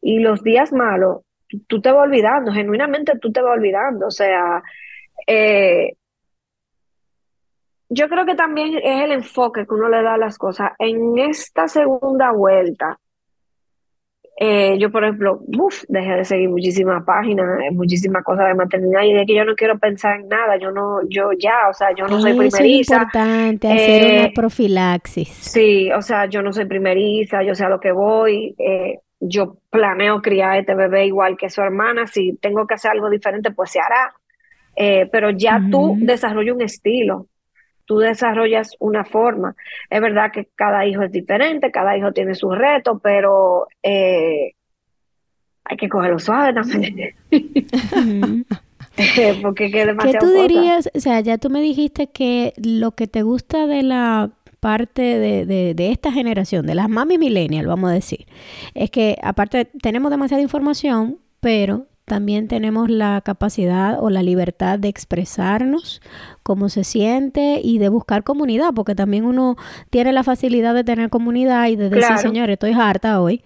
Y 0.00 0.18
los 0.18 0.42
días 0.42 0.72
malos, 0.72 1.22
tú 1.66 1.80
te 1.80 1.92
vas 1.92 2.04
olvidando, 2.04 2.52
genuinamente 2.52 3.18
tú 3.18 3.30
te 3.30 3.40
vas 3.42 3.56
olvidando. 3.56 4.06
O 4.06 4.10
sea, 4.10 4.62
eh, 5.26 5.94
yo 7.94 8.08
creo 8.08 8.24
que 8.24 8.34
también 8.34 8.78
es 8.82 9.04
el 9.04 9.12
enfoque 9.12 9.66
que 9.66 9.74
uno 9.74 9.88
le 9.88 10.02
da 10.02 10.14
a 10.14 10.18
las 10.18 10.38
cosas. 10.38 10.72
En 10.78 11.18
esta 11.18 11.68
segunda 11.68 12.32
vuelta, 12.32 12.98
eh, 14.38 14.78
yo, 14.78 14.90
por 14.90 15.04
ejemplo, 15.04 15.40
uf, 15.58 15.84
dejé 15.88 16.14
de 16.14 16.24
seguir 16.24 16.48
muchísimas 16.48 17.04
páginas, 17.04 17.46
eh, 17.60 17.70
muchísimas 17.70 18.24
cosas 18.24 18.48
de 18.48 18.54
maternidad 18.54 19.02
y 19.02 19.12
de 19.12 19.26
que 19.26 19.34
yo 19.34 19.44
no 19.44 19.54
quiero 19.54 19.78
pensar 19.78 20.20
en 20.20 20.28
nada, 20.28 20.56
yo 20.56 20.70
no, 20.70 21.00
yo 21.08 21.32
ya, 21.38 21.68
o 21.70 21.74
sea, 21.74 21.94
yo 21.94 22.06
no 22.06 22.18
soy 22.18 22.32
primeriza. 22.32 22.96
Es 22.96 23.02
importante 23.02 23.70
hacer 23.70 24.12
una 24.14 24.24
eh, 24.24 24.32
profilaxis. 24.34 25.28
Sí, 25.28 25.92
o 25.92 26.00
sea, 26.00 26.26
yo 26.26 26.40
no 26.40 26.52
soy 26.52 26.64
primeriza, 26.64 27.42
yo 27.42 27.54
sé 27.54 27.64
a 27.64 27.68
lo 27.68 27.78
que 27.78 27.92
voy, 27.92 28.56
yo 29.20 29.58
planeo 29.68 30.22
criar 30.22 30.52
a 30.52 30.58
este 30.58 30.74
bebé 30.74 31.06
igual 31.06 31.36
que 31.36 31.50
su 31.50 31.60
hermana, 31.60 32.06
si 32.06 32.36
tengo 32.38 32.66
que 32.66 32.74
hacer 32.74 32.92
algo 32.92 33.10
diferente, 33.10 33.50
pues 33.50 33.70
se 33.70 33.80
hará. 33.80 34.14
pero 35.12 35.30
ya 35.30 35.60
tú 35.70 35.96
desarrollas 36.00 36.54
un 36.54 36.62
estilo, 36.62 37.26
tú 37.84 37.98
desarrollas 37.98 38.76
una 38.78 39.04
forma. 39.04 39.54
Es 39.90 40.00
verdad 40.00 40.32
que 40.32 40.48
cada 40.54 40.86
hijo 40.86 41.02
es 41.02 41.12
diferente, 41.12 41.70
cada 41.70 41.96
hijo 41.96 42.12
tiene 42.12 42.34
sus 42.34 42.56
retos, 42.56 42.98
pero 43.02 43.66
eh, 43.82 44.52
hay 45.64 45.76
que 45.76 45.88
cogerlo 45.88 46.18
suave 46.18 46.52
también. 46.54 47.14
Porque 49.42 49.66
es 49.66 49.72
demasiado 49.72 50.12
¿Qué 50.12 50.18
tú 50.18 50.30
dirías? 50.32 50.90
O 50.94 51.00
sea, 51.00 51.20
ya 51.20 51.38
tú 51.38 51.48
me 51.50 51.60
dijiste 51.60 52.08
que 52.08 52.52
lo 52.56 52.92
que 52.92 53.06
te 53.06 53.22
gusta 53.22 53.66
de 53.66 53.82
la 53.82 54.30
parte 54.60 55.02
de, 55.02 55.46
de, 55.46 55.74
de, 55.74 55.90
esta 55.90 56.12
generación, 56.12 56.66
de 56.66 56.74
las 56.74 56.88
mami 56.88 57.18
millennial, 57.18 57.66
vamos 57.66 57.90
a 57.90 57.94
decir, 57.94 58.26
es 58.74 58.90
que 58.90 59.16
aparte 59.22 59.64
tenemos 59.64 60.10
demasiada 60.10 60.42
información, 60.42 61.18
pero 61.40 61.86
también 62.04 62.48
tenemos 62.48 62.90
la 62.90 63.20
capacidad 63.20 64.02
o 64.02 64.10
la 64.10 64.22
libertad 64.22 64.78
de 64.78 64.88
expresarnos 64.88 66.02
cómo 66.42 66.68
se 66.68 66.84
siente 66.84 67.60
y 67.62 67.78
de 67.78 67.88
buscar 67.88 68.24
comunidad, 68.24 68.70
porque 68.74 68.94
también 68.94 69.24
uno 69.24 69.56
tiene 69.90 70.12
la 70.12 70.24
facilidad 70.24 70.74
de 70.74 70.84
tener 70.84 71.10
comunidad 71.10 71.68
y 71.68 71.76
de 71.76 71.90
decir, 71.90 72.18
señor, 72.18 72.50
estoy 72.50 72.72
harta 72.72 73.20
hoy. 73.20 73.44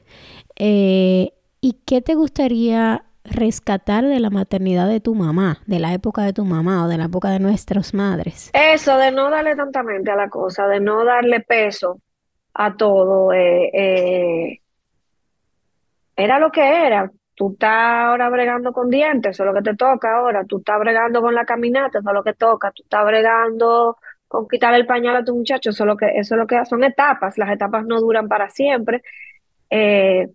Eh, 0.56 1.32
¿Y 1.60 1.75
qué 1.84 2.00
te 2.00 2.14
gustaría 2.14 3.04
rescatar 3.25 4.04
de 4.06 4.20
la 4.20 4.30
maternidad 4.30 4.88
de 4.88 5.00
tu 5.00 5.14
mamá, 5.14 5.58
de 5.66 5.78
la 5.78 5.92
época 5.92 6.22
de 6.22 6.32
tu 6.32 6.44
mamá 6.44 6.84
o 6.84 6.88
de 6.88 6.96
la 6.96 7.04
época 7.04 7.30
de 7.30 7.40
nuestras 7.40 7.92
madres? 7.92 8.50
Eso, 8.54 8.96
de 8.96 9.12
no 9.12 9.30
darle 9.30 9.54
tanta 9.54 9.82
mente 9.82 10.10
a 10.10 10.16
la 10.16 10.28
cosa, 10.28 10.66
de 10.66 10.80
no 10.80 11.04
darle 11.04 11.40
peso 11.40 12.00
a 12.54 12.75
todo. 12.75 13.32
Eh, 13.32 13.70
eh 13.72 14.60
era 16.16 16.38
lo 16.38 16.50
que 16.50 16.62
era. 16.62 17.10
Tú 17.37 17.52
estás 17.52 17.71
ahora 17.71 18.31
bregando 18.31 18.73
con 18.73 18.88
dientes, 18.88 19.33
eso 19.33 19.43
es 19.43 19.47
lo 19.49 19.55
que 19.55 19.62
te 19.62 19.76
toca 19.76 20.16
ahora. 20.16 20.45
Tú 20.47 20.57
estás 20.59 20.81
bregando 20.81 21.21
con 21.21 21.35
la 21.35 21.45
caminata, 21.45 21.99
eso 21.99 22.09
es 22.09 22.14
lo 22.14 22.25
que 22.25 22.33
toca. 22.33 22.73
Tú 22.73 22.83
estás 22.83 23.05
bregando 23.05 23.99
con 24.26 24.49
quitar 24.49 24.73
el 24.75 24.87
pañal 24.87 25.16
a 25.16 25.25
tu 25.25 25.37
muchacho, 25.37 25.69
eso 25.71 25.85
es 25.85 25.87
lo 25.87 25.97
que, 25.99 26.07
eso 26.16 26.35
es 26.35 26.38
lo 26.38 26.47
que 26.47 26.64
son 26.64 26.83
etapas. 26.83 27.37
Las 27.37 27.50
etapas 27.50 27.85
no 27.85 28.00
duran 28.00 28.26
para 28.26 28.49
siempre. 28.49 29.02
Eh, 29.69 30.28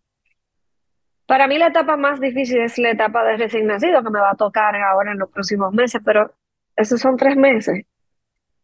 para 1.26 1.48
mí 1.48 1.58
la 1.58 1.68
etapa 1.68 1.98
más 1.98 2.20
difícil 2.20 2.62
es 2.62 2.78
la 2.78 2.92
etapa 2.92 3.24
de 3.24 3.38
recién 3.38 3.66
nacido, 3.66 4.04
que 4.04 4.12
me 4.12 4.20
va 4.20 4.32
a 4.32 4.36
tocar 4.36 4.76
ahora 4.76 5.12
en 5.14 5.18
los 5.18 5.32
próximos 5.32 5.74
meses, 5.74 6.02
pero 6.06 6.32
esos 6.76 7.00
son 7.00 7.18
tres 7.18 7.36
meses. 7.36 7.84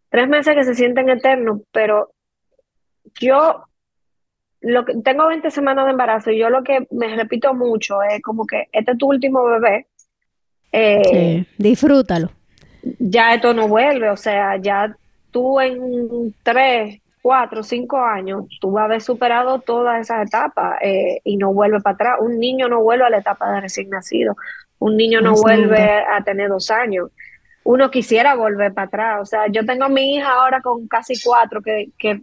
Tres 0.10 0.30
meses 0.30 0.54
que 0.54 0.64
se 0.64 0.76
sienten 0.76 1.10
eternos, 1.10 1.62
pero 1.72 2.12
yo 3.20 3.66
lo 4.68 4.86
que, 4.86 4.96
tengo 5.04 5.28
20 5.28 5.50
semanas 5.50 5.86
de 5.86 5.92
embarazo 5.92 6.32
y 6.32 6.40
yo 6.40 6.50
lo 6.50 6.64
que 6.64 6.88
me 6.92 7.16
repito 7.16 7.54
mucho 7.54 8.04
es 8.04 8.22
como 8.22 8.46
que 8.46 8.68
este 8.72 8.92
es 8.92 8.98
tu 8.98 9.08
último 9.08 9.44
bebé. 9.46 9.88
Eh, 10.72 11.46
sí, 11.46 11.48
disfrútalo. 11.58 12.30
Ya 13.00 13.34
esto 13.34 13.54
no 13.54 13.68
vuelve, 13.68 14.10
o 14.10 14.18
sea, 14.18 14.58
ya 14.58 14.96
tú 15.32 15.60
en 15.60 16.34
tres, 16.44 17.00
cuatro, 17.22 17.64
cinco 17.64 17.98
años, 17.98 18.46
tú 18.62 18.72
vas 18.72 18.84
a 18.84 18.86
haber 18.86 19.02
superado 19.02 19.60
todas 19.60 20.02
esas 20.02 20.28
etapas 20.28 20.78
eh, 20.82 21.22
y 21.24 21.38
no 21.38 21.54
vuelve 21.54 21.80
para 21.80 21.96
atrás. 21.96 22.16
Un 22.22 22.40
niño 22.40 22.68
no 22.68 22.82
vuelve 22.82 23.06
a 23.06 23.10
la 23.10 23.20
etapa 23.20 23.52
de 23.52 23.62
recién 23.62 23.90
nacido. 23.90 24.36
Un 24.80 24.96
niño 24.96 25.22
no 25.22 25.34
vuelve 25.34 25.82
a 25.82 26.24
tener 26.24 26.50
dos 26.50 26.70
años. 26.72 27.10
Uno 27.64 27.90
quisiera 27.90 28.36
volver 28.36 28.74
para 28.74 28.88
atrás. 28.88 29.22
O 29.22 29.26
sea, 29.26 29.48
yo 29.48 29.66
tengo 29.66 29.86
a 29.86 29.90
mi 29.90 30.16
hija 30.16 30.30
ahora 30.30 30.62
con 30.62 30.88
casi 30.88 31.16
cuatro 31.22 31.62
que, 31.62 31.90
que 31.98 32.22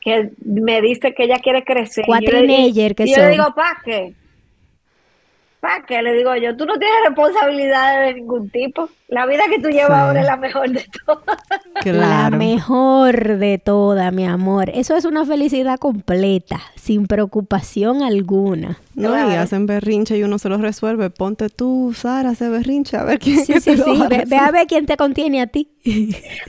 que 0.00 0.30
me 0.44 0.80
dice 0.80 1.14
que 1.14 1.24
ella 1.24 1.38
quiere 1.42 1.64
crecer. 1.64 2.04
Cuatro 2.06 2.38
y 2.44 2.72
yo, 2.72 2.94
que 2.94 3.04
y 3.04 3.14
yo 3.14 3.18
le 3.18 3.30
digo, 3.30 3.54
¿para 3.54 3.78
qué? 3.84 4.14
¿Para 5.60 5.84
qué? 5.84 6.00
Le 6.02 6.12
digo 6.12 6.34
yo, 6.36 6.56
tú 6.56 6.66
no 6.66 6.78
tienes 6.78 6.96
responsabilidades 7.04 8.14
de 8.14 8.20
ningún 8.20 8.48
tipo. 8.48 8.88
La 9.08 9.26
vida 9.26 9.42
que 9.50 9.58
tú 9.58 9.70
llevas 9.70 9.90
ahora 9.90 10.20
es 10.20 10.26
la 10.26 10.36
mejor 10.36 10.70
de 10.70 10.84
todas. 11.04 11.38
La 11.84 12.30
mejor 12.30 13.38
de 13.38 13.58
todas, 13.58 14.12
mi 14.12 14.24
amor. 14.24 14.70
Eso 14.72 14.96
es 14.96 15.04
una 15.04 15.24
felicidad 15.24 15.78
completa, 15.78 16.60
sin 16.76 17.06
preocupación 17.06 18.02
alguna. 18.02 18.78
No, 18.94 19.16
y 19.16 19.34
hacen 19.34 19.66
berrinche 19.66 20.16
y 20.16 20.22
uno 20.22 20.38
se 20.38 20.48
los 20.48 20.60
resuelve. 20.60 21.10
Ponte 21.10 21.48
tú, 21.48 21.92
Sara, 21.94 22.30
hace 22.30 22.48
berrinche, 22.48 22.96
a 22.96 23.04
ver 23.04 23.18
quién 23.18 23.44
Sí, 23.44 23.54
sí, 23.60 23.76
sí. 23.76 24.02
Ve, 24.08 24.36
a 24.36 24.50
ver 24.50 24.66
quién 24.66 24.86
te 24.86 24.96
contiene 24.96 25.40
a 25.40 25.46
ti. 25.46 25.70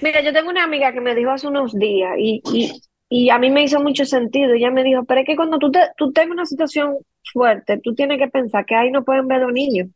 Mira, 0.01 0.21
yo 0.21 0.33
tengo 0.33 0.49
una 0.49 0.63
amiga 0.63 0.91
que 0.91 1.01
me 1.01 1.15
dijo 1.15 1.31
hace 1.31 1.47
unos 1.47 1.73
días 1.73 2.11
y, 2.17 2.41
y 2.53 2.81
y 3.09 3.31
a 3.31 3.39
mí 3.39 3.49
me 3.49 3.63
hizo 3.63 3.81
mucho 3.81 4.05
sentido. 4.05 4.53
Ella 4.53 4.69
me 4.69 4.83
dijo, 4.83 5.03
pero 5.03 5.21
es 5.21 5.25
que 5.25 5.35
cuando 5.35 5.57
tú, 5.57 5.71
te, 5.71 5.79
tú 5.97 6.11
tengas 6.11 6.31
una 6.31 6.45
situación 6.45 6.97
fuerte, 7.33 7.79
tú 7.79 7.95
tienes 7.95 8.19
que 8.19 8.27
pensar 8.27 8.65
que 8.65 8.75
ahí 8.75 8.91
no 8.91 9.03
pueden 9.03 9.27
ver 9.27 9.41
a 9.41 9.45
los 9.45 9.53
niños. 9.53 9.87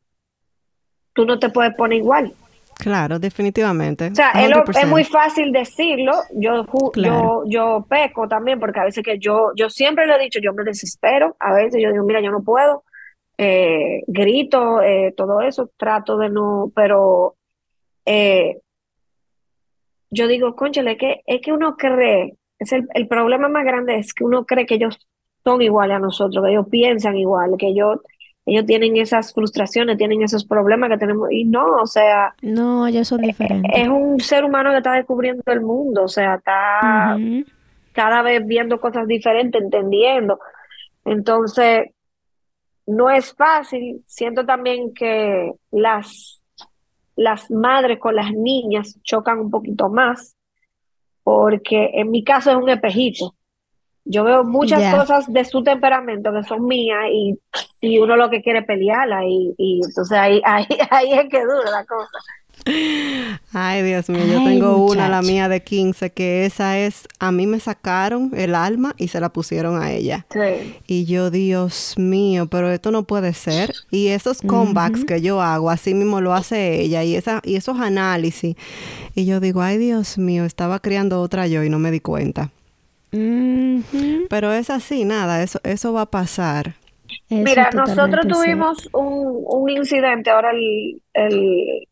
Tú 1.14 1.26
no 1.26 1.38
te 1.38 1.50
puedes 1.50 1.76
poner 1.76 2.00
igual. 2.00 2.34
Claro, 2.76 3.20
definitivamente. 3.20 4.08
O 4.08 4.16
sea, 4.16 4.32
es, 4.32 4.88
muy 4.88 5.04
fácil 5.04 5.52
decirlo. 5.52 6.14
Yo, 6.34 6.66
yo, 6.96 7.44
yo 7.46 7.86
peco 7.88 8.28
también, 8.28 8.60
porque 8.60 8.80
a 8.80 8.86
veces 8.86 9.04
que 9.04 9.20
yo, 9.20 9.52
yo 9.56 9.70
siempre 9.70 10.08
lo 10.08 10.16
he 10.16 10.24
dicho, 10.24 10.40
yo 10.42 10.54
me 10.54 10.64
desespero. 10.64 11.36
A 11.40 11.54
veces 11.54 11.80
yo 11.82 11.92
digo, 11.92 12.04
mira, 12.04 12.20
yo 12.20 12.32
no 12.32 12.42
puedo. 12.42 12.84
Eh, 13.38 14.04
grito, 14.08 14.82
eh, 14.82 15.14
todo 15.16 15.42
eso, 15.42 15.72
trato 15.78 16.18
de 16.18 16.30
no, 16.30 16.72
pero 16.76 17.36
eh, 18.06 18.60
yo 20.10 20.28
digo, 20.28 20.56
conchale, 20.56 20.98
que, 20.98 21.22
es 21.26 21.42
que 21.42 21.52
uno 21.52 21.76
cree 21.76 22.38
el, 22.60 23.08
problema 23.08 23.48
más 23.50 23.66
grande 23.66 23.98
es 23.98 24.14
que 24.14 24.24
uno 24.24 24.46
cree 24.46 24.66
que 24.66 24.76
ellos 24.76 24.98
son 25.44 25.62
iguales 25.62 25.98
a 25.98 26.00
nosotros, 26.00 26.44
que 26.44 26.52
ellos 26.52 26.68
piensan 26.70 27.18
igual, 27.18 27.56
que 27.58 27.68
ellos, 27.68 28.00
ellos 28.46 28.66
tienen 28.66 28.98
esas 28.98 29.34
frustraciones, 29.34 29.98
tienen 29.98 30.22
esos 30.22 30.46
problemas 30.46 30.90
que 30.90 30.98
tenemos. 30.98 31.32
Y 31.32 31.46
no, 31.46 31.66
o 31.82 31.88
sea. 31.88 32.34
No, 32.42 32.88
ellos 32.88 33.08
son 33.08 33.22
diferentes. 33.22 33.72
Es, 33.74 33.88
un 33.88 34.20
ser 34.20 34.46
humano 34.46 34.72
que 34.72 34.78
está 34.78 34.94
descubriendo 34.94 35.44
el 35.48 35.62
mundo, 35.62 36.04
o 36.04 36.08
sea, 36.08 36.36
está 36.36 37.18
cada 37.92 38.22
vez 38.22 38.46
viendo 38.46 38.80
cosas 38.80 39.08
diferentes, 39.08 39.62
entendiendo. 39.62 40.40
Entonces, 41.06 41.90
no 42.86 43.10
es 43.10 43.34
fácil. 43.34 44.04
Siento 44.08 44.46
también 44.46 44.94
que 44.94 45.52
las, 45.72 46.42
las 47.16 47.52
madres 47.52 48.00
con 48.00 48.16
las 48.16 48.32
niñas 48.32 49.00
chocan 49.04 49.40
un 49.40 49.52
poquito 49.52 49.90
más 49.90 50.36
porque 51.24 51.92
en 51.94 52.12
mi 52.12 52.24
caso 52.24 52.52
es 52.52 52.58
un 52.58 52.70
espejito. 52.70 53.36
Yo 54.06 54.26
veo 54.26 54.44
muchas 54.44 54.94
cosas 54.94 55.32
de 55.32 55.46
su 55.46 55.64
temperamento 55.64 56.34
que 56.34 56.44
son 56.44 56.66
mías 56.66 57.06
y, 57.10 57.40
y 57.80 58.00
uno 58.00 58.18
lo 58.18 58.30
que 58.30 58.42
quiere 58.42 58.62
pelearla 58.62 59.26
y, 59.26 59.54
y 59.58 59.80
entonces 59.86 60.18
ahí, 60.18 60.42
ahí, 60.46 60.66
ahí 60.90 61.14
es 61.14 61.30
que 61.30 61.42
dura 61.42 61.72
la 61.72 61.86
cosa. 61.86 62.18
Ay, 63.54 63.84
Dios 63.84 64.10
mío, 64.10 64.26
yo 64.26 64.44
tengo 64.44 64.86
una, 64.86 65.10
la 65.10 65.22
mía 65.22 65.50
de 65.50 65.64
15, 65.64 66.12
que 66.12 66.46
esa 66.46 66.80
es, 66.80 67.08
a 67.20 67.32
mí 67.32 67.46
me 67.46 67.60
sacaron 67.60 68.32
el 68.36 68.56
alma 68.56 68.96
y 68.98 69.10
se 69.10 69.20
la 69.20 69.30
pusieron 69.30 69.82
a 69.82 69.92
ella. 69.92 70.26
Sí. 70.32 70.80
Y 70.88 71.06
yo, 71.06 71.30
Dios 71.30 71.96
mío, 71.98 72.48
pero 72.48 72.72
esto 72.72 72.92
no 72.92 73.04
puede 73.04 73.34
ser. 73.34 73.74
Y 73.92 74.08
esos 74.08 74.42
comebacks 74.42 75.06
que 75.06 75.22
yo 75.22 75.42
hago, 75.42 75.70
así 75.70 75.94
mismo 75.94 76.22
lo 76.22 76.34
hace 76.34 76.82
ella 76.82 77.04
y, 77.04 77.16
esa, 77.16 77.42
y 77.44 77.56
esos 77.56 77.80
análisis. 77.80 78.56
Y 79.14 79.26
yo 79.26 79.40
digo, 79.40 79.62
ay, 79.62 79.78
Dios 79.78 80.18
mío, 80.18 80.46
estaba 80.46 80.80
criando 80.80 81.22
otra 81.22 81.48
yo 81.48 81.64
y 81.64 81.70
no 81.70 81.80
me 81.80 81.92
di 81.92 82.00
cuenta. 82.00 82.50
Pero 83.12 84.52
es 84.52 84.70
así, 84.72 85.06
nada, 85.06 85.44
eso, 85.44 85.60
eso 85.64 85.94
va 85.94 86.02
a 86.02 86.06
pasar. 86.08 86.76
Mira, 87.30 87.70
nosotros 87.72 88.28
tuvimos 88.28 88.90
un, 88.92 89.44
un, 89.46 89.70
incidente 89.70 90.32
ahora 90.32 90.52
el, 90.52 91.00
el 91.14 91.88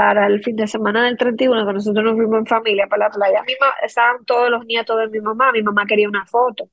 para 0.00 0.28
el 0.28 0.42
fin 0.42 0.56
de 0.56 0.66
semana 0.66 1.04
del 1.04 1.18
31, 1.18 1.66
que 1.66 1.72
nosotros 1.74 2.02
nos 2.02 2.14
fuimos 2.14 2.38
en 2.38 2.46
familia 2.46 2.86
para 2.86 3.08
la 3.08 3.10
playa, 3.10 3.42
mi 3.46 3.52
estaban 3.84 4.24
todos 4.24 4.48
los 4.48 4.64
nietos 4.64 4.98
de 4.98 5.08
mi 5.08 5.20
mamá, 5.20 5.52
mi 5.52 5.62
mamá 5.62 5.84
quería 5.84 6.08
una 6.08 6.24
foto. 6.24 6.70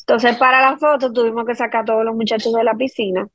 Entonces, 0.00 0.34
para 0.38 0.62
la 0.62 0.78
foto 0.78 1.12
tuvimos 1.12 1.44
que 1.44 1.54
sacar 1.54 1.82
a 1.82 1.84
todos 1.84 2.06
los 2.06 2.14
muchachos 2.14 2.54
de 2.54 2.64
la 2.64 2.74
piscina. 2.74 3.28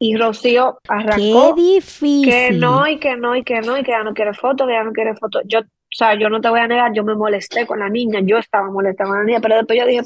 Y 0.00 0.16
Rocío 0.16 0.80
arrancó. 0.88 1.54
Qué 1.54 1.62
difícil. 1.62 2.28
Que 2.28 2.50
no, 2.50 2.84
y 2.88 2.98
que 2.98 3.16
no, 3.16 3.36
y 3.36 3.44
que 3.44 3.60
no, 3.60 3.78
y 3.78 3.84
que 3.84 3.92
ya 3.92 4.02
no 4.02 4.12
quiere 4.12 4.34
foto, 4.34 4.66
que 4.66 4.72
ya 4.72 4.82
no 4.82 4.92
quiere 4.92 5.14
foto. 5.14 5.40
Yo, 5.44 5.60
o 5.60 5.64
sea, 5.88 6.14
yo 6.18 6.28
no 6.28 6.40
te 6.40 6.48
voy 6.48 6.58
a 6.58 6.66
negar, 6.66 6.92
yo 6.92 7.04
me 7.04 7.14
molesté 7.14 7.64
con 7.64 7.78
la 7.78 7.88
niña, 7.88 8.18
yo 8.24 8.38
estaba 8.38 8.72
molesta 8.72 9.04
con 9.04 9.18
la 9.18 9.22
niña, 9.22 9.38
pero 9.40 9.54
después 9.54 9.78
yo 9.78 9.86
dije, 9.86 10.02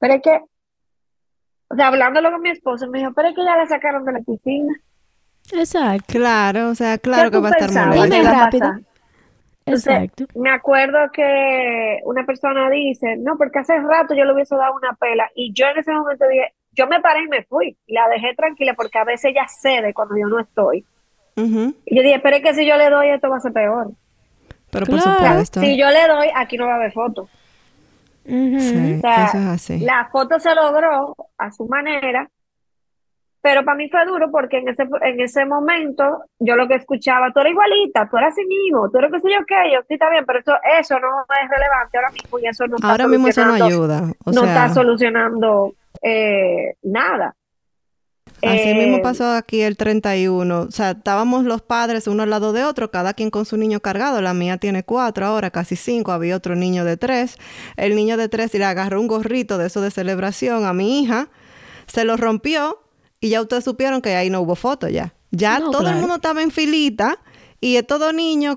pero 0.00 0.14
es 0.14 0.22
que, 0.22 0.40
o 1.68 1.76
sea, 1.76 1.86
hablándolo 1.86 2.32
con 2.32 2.42
mi 2.42 2.50
esposo, 2.50 2.88
me 2.88 2.98
dijo, 2.98 3.12
pero 3.14 3.28
es 3.28 3.36
que 3.36 3.44
ya 3.44 3.56
la 3.56 3.66
sacaron 3.68 4.04
de 4.04 4.12
la 4.14 4.20
piscina. 4.22 4.74
Exacto. 5.52 6.04
Claro, 6.08 6.70
o 6.70 6.74
sea, 6.74 6.98
claro 6.98 7.30
que 7.30 7.38
va 7.38 7.50
a 7.50 7.52
estar 7.52 7.88
muy 7.88 8.08
rápido. 8.22 8.74
Exacto. 9.66 10.26
me 10.34 10.50
acuerdo 10.50 10.98
que 11.12 12.00
una 12.04 12.26
persona 12.26 12.68
dice, 12.68 13.16
no, 13.16 13.36
porque 13.38 13.60
hace 13.60 13.78
rato 13.80 14.14
yo 14.14 14.24
le 14.24 14.34
hubiese 14.34 14.54
dado 14.56 14.74
una 14.74 14.92
pela 14.94 15.30
y 15.34 15.54
yo 15.54 15.66
en 15.66 15.78
ese 15.78 15.90
momento 15.90 16.26
dije, 16.28 16.52
yo 16.72 16.86
me 16.86 17.00
paré 17.00 17.22
y 17.22 17.28
me 17.28 17.44
fui, 17.44 17.76
la 17.86 18.08
dejé 18.08 18.34
tranquila 18.34 18.74
porque 18.74 18.98
a 18.98 19.04
veces 19.04 19.30
ella 19.30 19.46
cede 19.48 19.94
cuando 19.94 20.16
yo 20.18 20.26
no 20.26 20.40
estoy. 20.40 20.84
Y 21.36 21.96
yo 21.96 22.02
dije, 22.02 22.20
pero 22.22 22.36
es 22.36 22.42
que 22.42 22.54
si 22.54 22.66
yo 22.66 22.76
le 22.76 22.90
doy 22.90 23.08
esto 23.08 23.28
va 23.28 23.38
a 23.38 23.40
ser 23.40 23.52
peor. 23.52 23.90
Pero 24.70 24.86
por 24.86 25.00
supuesto. 25.00 25.60
Si 25.60 25.76
yo 25.76 25.88
le 25.90 26.06
doy, 26.06 26.28
aquí 26.34 26.56
no 26.56 26.66
va 26.66 26.74
a 26.74 26.76
haber 26.76 26.92
foto. 26.92 27.28
sí, 28.24 29.00
eso 29.02 29.38
es 29.38 29.46
así. 29.46 29.78
La 29.80 30.08
foto 30.12 30.38
se 30.38 30.54
logró 30.54 31.16
a 31.38 31.50
su 31.50 31.66
manera, 31.66 32.28
pero 33.44 33.62
para 33.62 33.76
mí 33.76 33.90
fue 33.90 34.06
duro 34.06 34.30
porque 34.30 34.56
en 34.56 34.68
ese, 34.68 34.84
en 35.02 35.20
ese 35.20 35.44
momento 35.44 36.22
yo 36.38 36.56
lo 36.56 36.66
que 36.66 36.76
escuchaba, 36.76 37.30
tú 37.30 37.40
eres 37.40 37.52
igualita, 37.52 38.08
tú 38.10 38.16
eres 38.16 38.30
así 38.30 38.42
mismo, 38.46 38.88
tú 38.90 38.96
eres 38.96 39.12
que 39.12 39.20
sé 39.20 39.28
yo 39.28 39.44
qué, 39.46 39.70
yo 39.70 39.80
sí 39.86 39.94
está 39.94 40.08
bien, 40.08 40.24
pero 40.24 40.38
eso, 40.38 40.52
eso 40.80 40.98
no 40.98 41.08
es 41.28 41.50
relevante 41.50 41.98
ahora 41.98 42.10
mismo 42.10 42.38
y 42.38 42.46
eso 42.46 42.66
no 42.66 42.76
está 42.76 42.90
Ahora 42.90 43.06
mismo 43.06 43.28
eso 43.28 43.44
no 43.44 43.52
ayuda. 43.52 44.00
no 44.24 44.44
está 44.44 44.72
solucionando 44.72 45.74
eh, 46.00 46.76
nada. 46.84 47.36
Así 48.42 48.72
mismo 48.72 48.96
eh, 48.96 49.02
pasó 49.02 49.32
aquí 49.32 49.60
el 49.60 49.76
31. 49.76 50.60
O 50.60 50.70
sea, 50.70 50.92
estábamos 50.92 51.44
los 51.44 51.60
padres 51.60 52.06
uno 52.06 52.22
al 52.22 52.30
lado 52.30 52.54
de 52.54 52.64
otro, 52.64 52.90
cada 52.90 53.12
quien 53.12 53.28
con 53.28 53.44
su 53.44 53.58
niño 53.58 53.80
cargado. 53.80 54.22
La 54.22 54.32
mía 54.32 54.56
tiene 54.56 54.84
cuatro 54.84 55.26
ahora, 55.26 55.50
casi 55.50 55.76
cinco. 55.76 56.12
Había 56.12 56.34
otro 56.34 56.56
niño 56.56 56.86
de 56.86 56.96
tres. 56.96 57.36
El 57.76 57.94
niño 57.94 58.16
de 58.16 58.30
tres 58.30 58.54
le 58.54 58.64
agarró 58.64 59.02
un 59.02 59.06
gorrito 59.06 59.58
de 59.58 59.66
eso 59.66 59.82
de 59.82 59.90
celebración 59.90 60.64
a 60.64 60.72
mi 60.72 61.02
hija. 61.02 61.28
Se 61.86 62.04
lo 62.04 62.16
rompió 62.16 62.83
y 63.24 63.30
ya 63.30 63.40
ustedes 63.40 63.64
supieron 63.64 64.02
que 64.02 64.14
ahí 64.14 64.28
no 64.28 64.42
hubo 64.42 64.54
foto 64.54 64.86
ya. 64.86 65.14
Ya 65.30 65.58
todo 65.58 65.88
el 65.88 65.96
mundo 65.96 66.16
estaba 66.16 66.42
en 66.42 66.50
filita 66.50 67.18
y 67.58 67.78
estos 67.78 67.98
dos 67.98 68.12
niños 68.12 68.56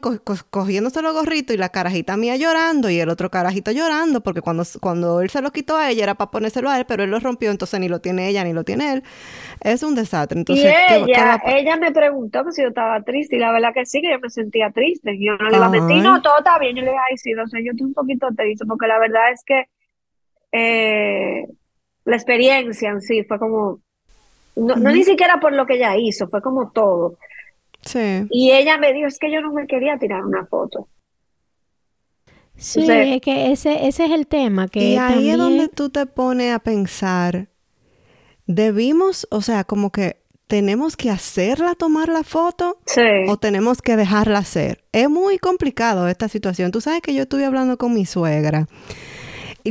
cogiéndose 0.50 1.02
los 1.02 1.14
gorritos 1.14 1.56
y 1.56 1.58
la 1.58 1.70
carajita 1.70 2.18
mía 2.18 2.36
llorando 2.36 2.90
y 2.90 3.00
el 3.00 3.08
otro 3.08 3.32
carajito 3.32 3.72
llorando 3.72 4.20
porque 4.20 4.42
cuando, 4.42 4.64
cuando 4.82 5.22
él 5.22 5.30
se 5.30 5.42
lo 5.42 5.52
quitó 5.52 5.78
a 5.78 5.90
ella 5.90 6.04
era 6.04 6.16
para 6.16 6.32
ponérselo 6.32 6.70
a 6.70 6.78
él, 6.78 6.86
pero 6.86 7.04
él 7.04 7.12
lo 7.12 7.22
rompió, 7.22 7.50
entonces 7.50 7.80
ni 7.80 7.88
lo 7.88 8.02
tiene 8.02 8.28
ella 8.28 8.44
ni 8.44 8.52
lo 8.52 8.66
tiene 8.66 8.92
él. 8.92 9.04
Es 9.62 9.84
un 9.84 9.96
desastre. 9.96 10.38
Entonces, 10.38 10.66
y 10.66 10.94
ella, 10.94 11.42
ella 11.46 11.78
me 11.78 11.94
preguntó 11.94 12.44
que 12.44 12.52
si 12.52 12.62
yo 12.62 12.68
estaba 12.68 13.02
triste 13.04 13.38
y 13.38 13.40
la 13.40 13.54
verdad 13.54 13.70
que 13.74 13.86
sí, 13.86 14.02
que 14.02 14.12
yo 14.12 14.20
me 14.20 14.30
sentía 14.30 14.70
triste. 14.72 15.14
Y 15.14 15.28
yo 15.28 15.38
no 15.38 15.50
le 15.50 15.56
iba 15.56 15.68
a 15.68 15.70
mentir, 15.70 16.04
no, 16.04 16.22
todo 16.22 16.40
está 16.40 16.60
bien. 16.60 16.76
Yo 16.76 16.82
le 16.82 16.90
dije, 16.90 17.02
ay, 17.10 17.18
sí, 17.18 17.32
no 17.32 17.48
sé, 17.48 17.64
yo 17.64 17.72
estoy 17.72 17.88
un 17.88 17.94
poquito 17.94 18.28
triste 18.36 18.66
porque 18.68 18.88
la 18.88 19.00
verdad 19.00 19.32
es 19.32 19.44
que... 19.46 19.64
Eh, 20.52 21.48
la 22.08 22.16
experiencia 22.16 22.90
en 22.90 23.02
sí 23.02 23.26
fue 23.26 23.38
como, 23.38 23.82
no, 24.58 24.76
ni 24.92 25.04
siquiera 25.04 25.40
por 25.40 25.54
lo 25.54 25.66
que 25.66 25.76
ella 25.76 25.96
hizo, 25.98 26.28
fue 26.28 26.42
como 26.42 26.72
todo. 26.72 27.18
Sí. 27.82 28.26
Y 28.32 28.52
ella 28.52 28.78
me 28.78 28.92
dijo, 28.92 29.08
es 29.08 29.20
que 29.20 29.32
yo 29.32 29.42
no 29.42 29.54
me 29.54 29.68
quería 29.68 29.98
tirar 29.98 30.26
una 30.26 30.46
foto. 30.46 30.88
Sí, 32.56 32.88
es 32.90 33.22
que 33.22 33.52
ese, 33.52 33.88
ese 33.88 34.06
es 34.06 34.12
el 34.12 34.26
tema. 34.26 34.68
Que 34.68 34.80
y 34.80 34.98
ahí 34.98 35.30
es 35.30 35.38
donde 35.38 35.68
tú 35.68 35.90
te 35.90 36.08
pones 36.08 36.54
a 36.54 36.60
pensar, 36.60 37.50
debimos, 38.48 39.28
o 39.30 39.42
sea, 39.42 39.64
como 39.64 39.92
que 39.92 40.24
tenemos 40.48 40.98
que 40.98 41.12
hacerla 41.12 41.76
tomar 41.76 42.10
la 42.10 42.24
foto 42.24 42.80
o 43.28 43.38
tenemos 43.38 43.82
que 43.82 43.96
dejarla 43.96 44.40
hacer. 44.40 44.84
Es 44.92 45.10
muy 45.10 45.38
complicado 45.38 46.08
esta 46.08 46.30
situación. 46.30 46.72
Tú 46.72 46.82
sabes 46.82 47.02
que 47.02 47.14
yo 47.14 47.24
estuve 47.24 47.46
hablando 47.46 47.78
con 47.78 47.94
mi 47.94 48.06
suegra 48.06 48.68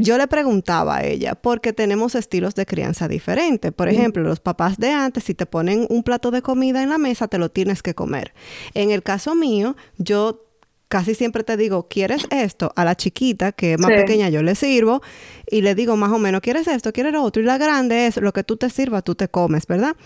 yo 0.01 0.19
le 0.19 0.27
preguntaba 0.27 0.97
a 0.97 1.05
ella, 1.05 1.35
porque 1.35 1.73
tenemos 1.73 2.15
estilos 2.15 2.55
de 2.55 2.67
crianza 2.67 3.09
diferentes. 3.09 3.73
Por 3.73 3.89
ejemplo, 3.89 4.23
los 4.23 4.41
papás 4.41 4.79
de 4.79 4.91
antes, 4.91 5.25
si 5.25 5.35
te 5.35 5.47
ponen 5.47 5.87
un 5.91 6.03
plato 6.03 6.31
de 6.31 6.43
comida 6.43 6.83
en 6.83 6.91
la 6.91 6.99
mesa, 6.99 7.29
te 7.29 7.39
lo 7.39 7.51
tienes 7.51 7.83
que 7.83 7.95
comer. 7.95 8.35
En 8.75 8.91
el 8.91 9.03
caso 9.03 9.35
mío, 9.35 9.77
yo 9.99 10.43
casi 10.89 11.15
siempre 11.15 11.43
te 11.43 11.57
digo, 11.57 11.89
¿quieres 11.89 12.27
esto? 12.31 12.73
A 12.77 12.85
la 12.85 12.95
chiquita, 12.95 13.53
que 13.53 13.73
es 13.73 13.81
más 13.81 13.91
pequeña, 13.91 14.29
yo 14.29 14.43
le 14.43 14.55
sirvo 14.55 15.03
y 15.51 15.63
le 15.63 15.75
digo 15.75 15.97
más 15.97 16.13
o 16.13 16.19
menos, 16.19 16.41
¿quieres 16.41 16.69
esto? 16.69 16.93
¿Quieres 16.93 17.13
lo 17.13 17.23
otro? 17.23 17.43
Y 17.43 17.45
la 17.45 17.59
grande 17.59 18.07
es 18.07 18.17
lo 18.19 18.33
que 18.33 18.45
tú 18.45 18.57
te 18.57 18.71
sirvas, 18.71 19.03
tú 19.05 19.15
te 19.15 19.29
comes, 19.29 19.67
¿verdad? 19.67 19.97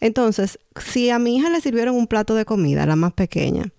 Entonces, 0.00 0.58
si 0.82 1.10
a 1.10 1.18
mi 1.18 1.36
hija 1.36 1.50
le 1.50 1.60
sirvieron 1.60 1.94
un 1.94 2.06
plato 2.06 2.34
de 2.34 2.44
comida, 2.44 2.86
la 2.86 2.96
más 2.96 3.12
pequeña, 3.12 3.72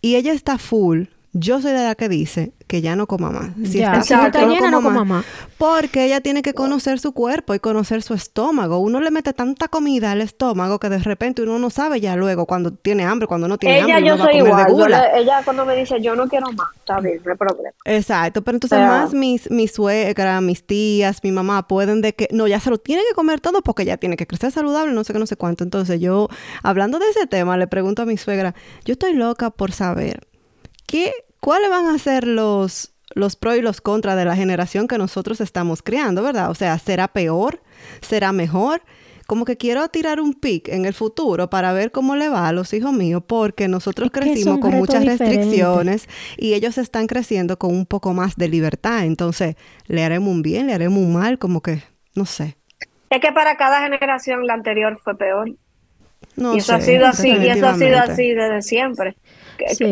y 0.00 0.16
ella 0.16 0.32
está 0.32 0.58
full, 0.58 1.04
yo 1.38 1.60
soy 1.60 1.72
de 1.72 1.84
la 1.84 1.94
que 1.94 2.08
dice 2.08 2.52
que 2.66 2.80
ya 2.80 2.96
no 2.96 3.06
coma 3.06 3.30
más. 3.30 3.50
Si 3.64 3.82
está, 3.82 4.00
llena, 4.46 4.70
no 4.70 4.82
coma 4.82 5.04
más. 5.04 5.24
Porque 5.58 6.06
ella 6.06 6.20
tiene 6.20 6.42
que 6.42 6.54
conocer 6.54 6.98
su 6.98 7.12
cuerpo 7.12 7.54
y 7.54 7.60
conocer 7.60 8.02
su 8.02 8.14
estómago. 8.14 8.78
Uno 8.78 9.00
le 9.00 9.10
mete 9.10 9.34
tanta 9.34 9.68
comida 9.68 10.12
al 10.12 10.22
estómago 10.22 10.78
que 10.78 10.88
de 10.88 10.98
repente 10.98 11.42
uno 11.42 11.58
no 11.58 11.68
sabe 11.68 12.00
ya 12.00 12.16
luego 12.16 12.46
cuando 12.46 12.72
tiene 12.72 13.04
hambre, 13.04 13.28
cuando 13.28 13.48
no 13.48 13.58
tiene 13.58 13.80
hambre. 13.80 13.98
Ella 13.98 14.16
yo 14.16 14.22
soy 14.22 14.36
igual. 14.36 14.94
ella 15.14 15.42
cuando 15.44 15.66
me 15.66 15.76
dice 15.76 16.00
yo 16.00 16.16
no 16.16 16.26
quiero 16.26 16.50
más, 16.52 16.68
está 16.76 17.00
bien, 17.00 17.20
no 17.22 17.32
hay 17.32 17.36
problema. 17.36 17.70
Exacto, 17.84 18.42
pero 18.42 18.56
entonces 18.56 18.78
más 18.78 19.12
mis, 19.12 19.50
mis 19.50 19.72
suegras, 19.72 20.40
mis 20.42 20.66
tías, 20.66 21.22
mi 21.22 21.32
mamá 21.32 21.68
pueden 21.68 22.00
de 22.00 22.14
que 22.14 22.28
no, 22.32 22.46
ya 22.46 22.60
se 22.60 22.70
lo 22.70 22.78
tiene 22.78 23.02
que 23.08 23.14
comer 23.14 23.40
todo 23.40 23.60
porque 23.60 23.84
ya 23.84 23.98
tiene 23.98 24.16
que 24.16 24.26
crecer 24.26 24.52
saludable, 24.52 24.92
no 24.92 25.04
sé 25.04 25.12
qué, 25.12 25.18
no 25.18 25.26
sé 25.26 25.36
cuánto. 25.36 25.64
Entonces 25.64 26.00
yo, 26.00 26.28
hablando 26.62 26.98
de 26.98 27.08
ese 27.10 27.26
tema, 27.26 27.58
le 27.58 27.66
pregunto 27.66 28.02
a 28.02 28.06
mi 28.06 28.16
suegra, 28.16 28.54
yo 28.86 28.92
estoy 28.92 29.12
loca 29.12 29.50
por 29.50 29.72
saber 29.72 30.26
qué 30.86 31.25
¿cuáles 31.40 31.70
van 31.70 31.86
a 31.86 31.98
ser 31.98 32.26
los, 32.26 32.92
los 33.14 33.36
pros 33.36 33.56
y 33.56 33.62
los 33.62 33.80
contras 33.80 34.16
de 34.16 34.24
la 34.24 34.36
generación 34.36 34.88
que 34.88 34.98
nosotros 34.98 35.40
estamos 35.40 35.82
criando, 35.82 36.22
verdad? 36.22 36.50
O 36.50 36.54
sea, 36.54 36.78
¿será 36.78 37.08
peor? 37.08 37.60
¿Será 38.00 38.32
mejor? 38.32 38.82
Como 39.26 39.44
que 39.44 39.56
quiero 39.56 39.88
tirar 39.88 40.20
un 40.20 40.34
pic 40.34 40.68
en 40.68 40.84
el 40.84 40.94
futuro 40.94 41.50
para 41.50 41.72
ver 41.72 41.90
cómo 41.90 42.14
le 42.14 42.28
va 42.28 42.46
a 42.46 42.52
los 42.52 42.72
hijos 42.72 42.92
míos, 42.92 43.22
porque 43.26 43.66
nosotros 43.66 44.10
crecimos 44.12 44.60
con 44.60 44.72
muchas 44.76 45.04
restricciones 45.04 46.08
y 46.36 46.54
ellos 46.54 46.78
están 46.78 47.08
creciendo 47.08 47.58
con 47.58 47.74
un 47.74 47.86
poco 47.86 48.12
más 48.12 48.36
de 48.36 48.48
libertad. 48.48 49.04
Entonces, 49.04 49.56
¿le 49.86 50.04
haremos 50.04 50.32
un 50.32 50.42
bien? 50.42 50.68
¿Le 50.68 50.74
haremos 50.74 51.00
un 51.00 51.14
mal? 51.14 51.38
Como 51.38 51.60
que, 51.60 51.82
no 52.14 52.24
sé. 52.24 52.56
Es 53.10 53.20
que 53.20 53.32
para 53.32 53.56
cada 53.56 53.80
generación 53.82 54.46
la 54.46 54.54
anterior 54.54 55.00
fue 55.02 55.16
peor. 55.16 55.52
No 56.36 56.54
y 56.54 56.58
eso 56.58 56.74
ha 56.74 56.80
sido 56.80 57.06
así, 57.06 57.30
y 57.30 57.48
eso 57.48 57.66
ha 57.66 57.74
sido 57.74 57.98
así 57.98 58.32
desde 58.32 58.62
siempre 58.62 59.16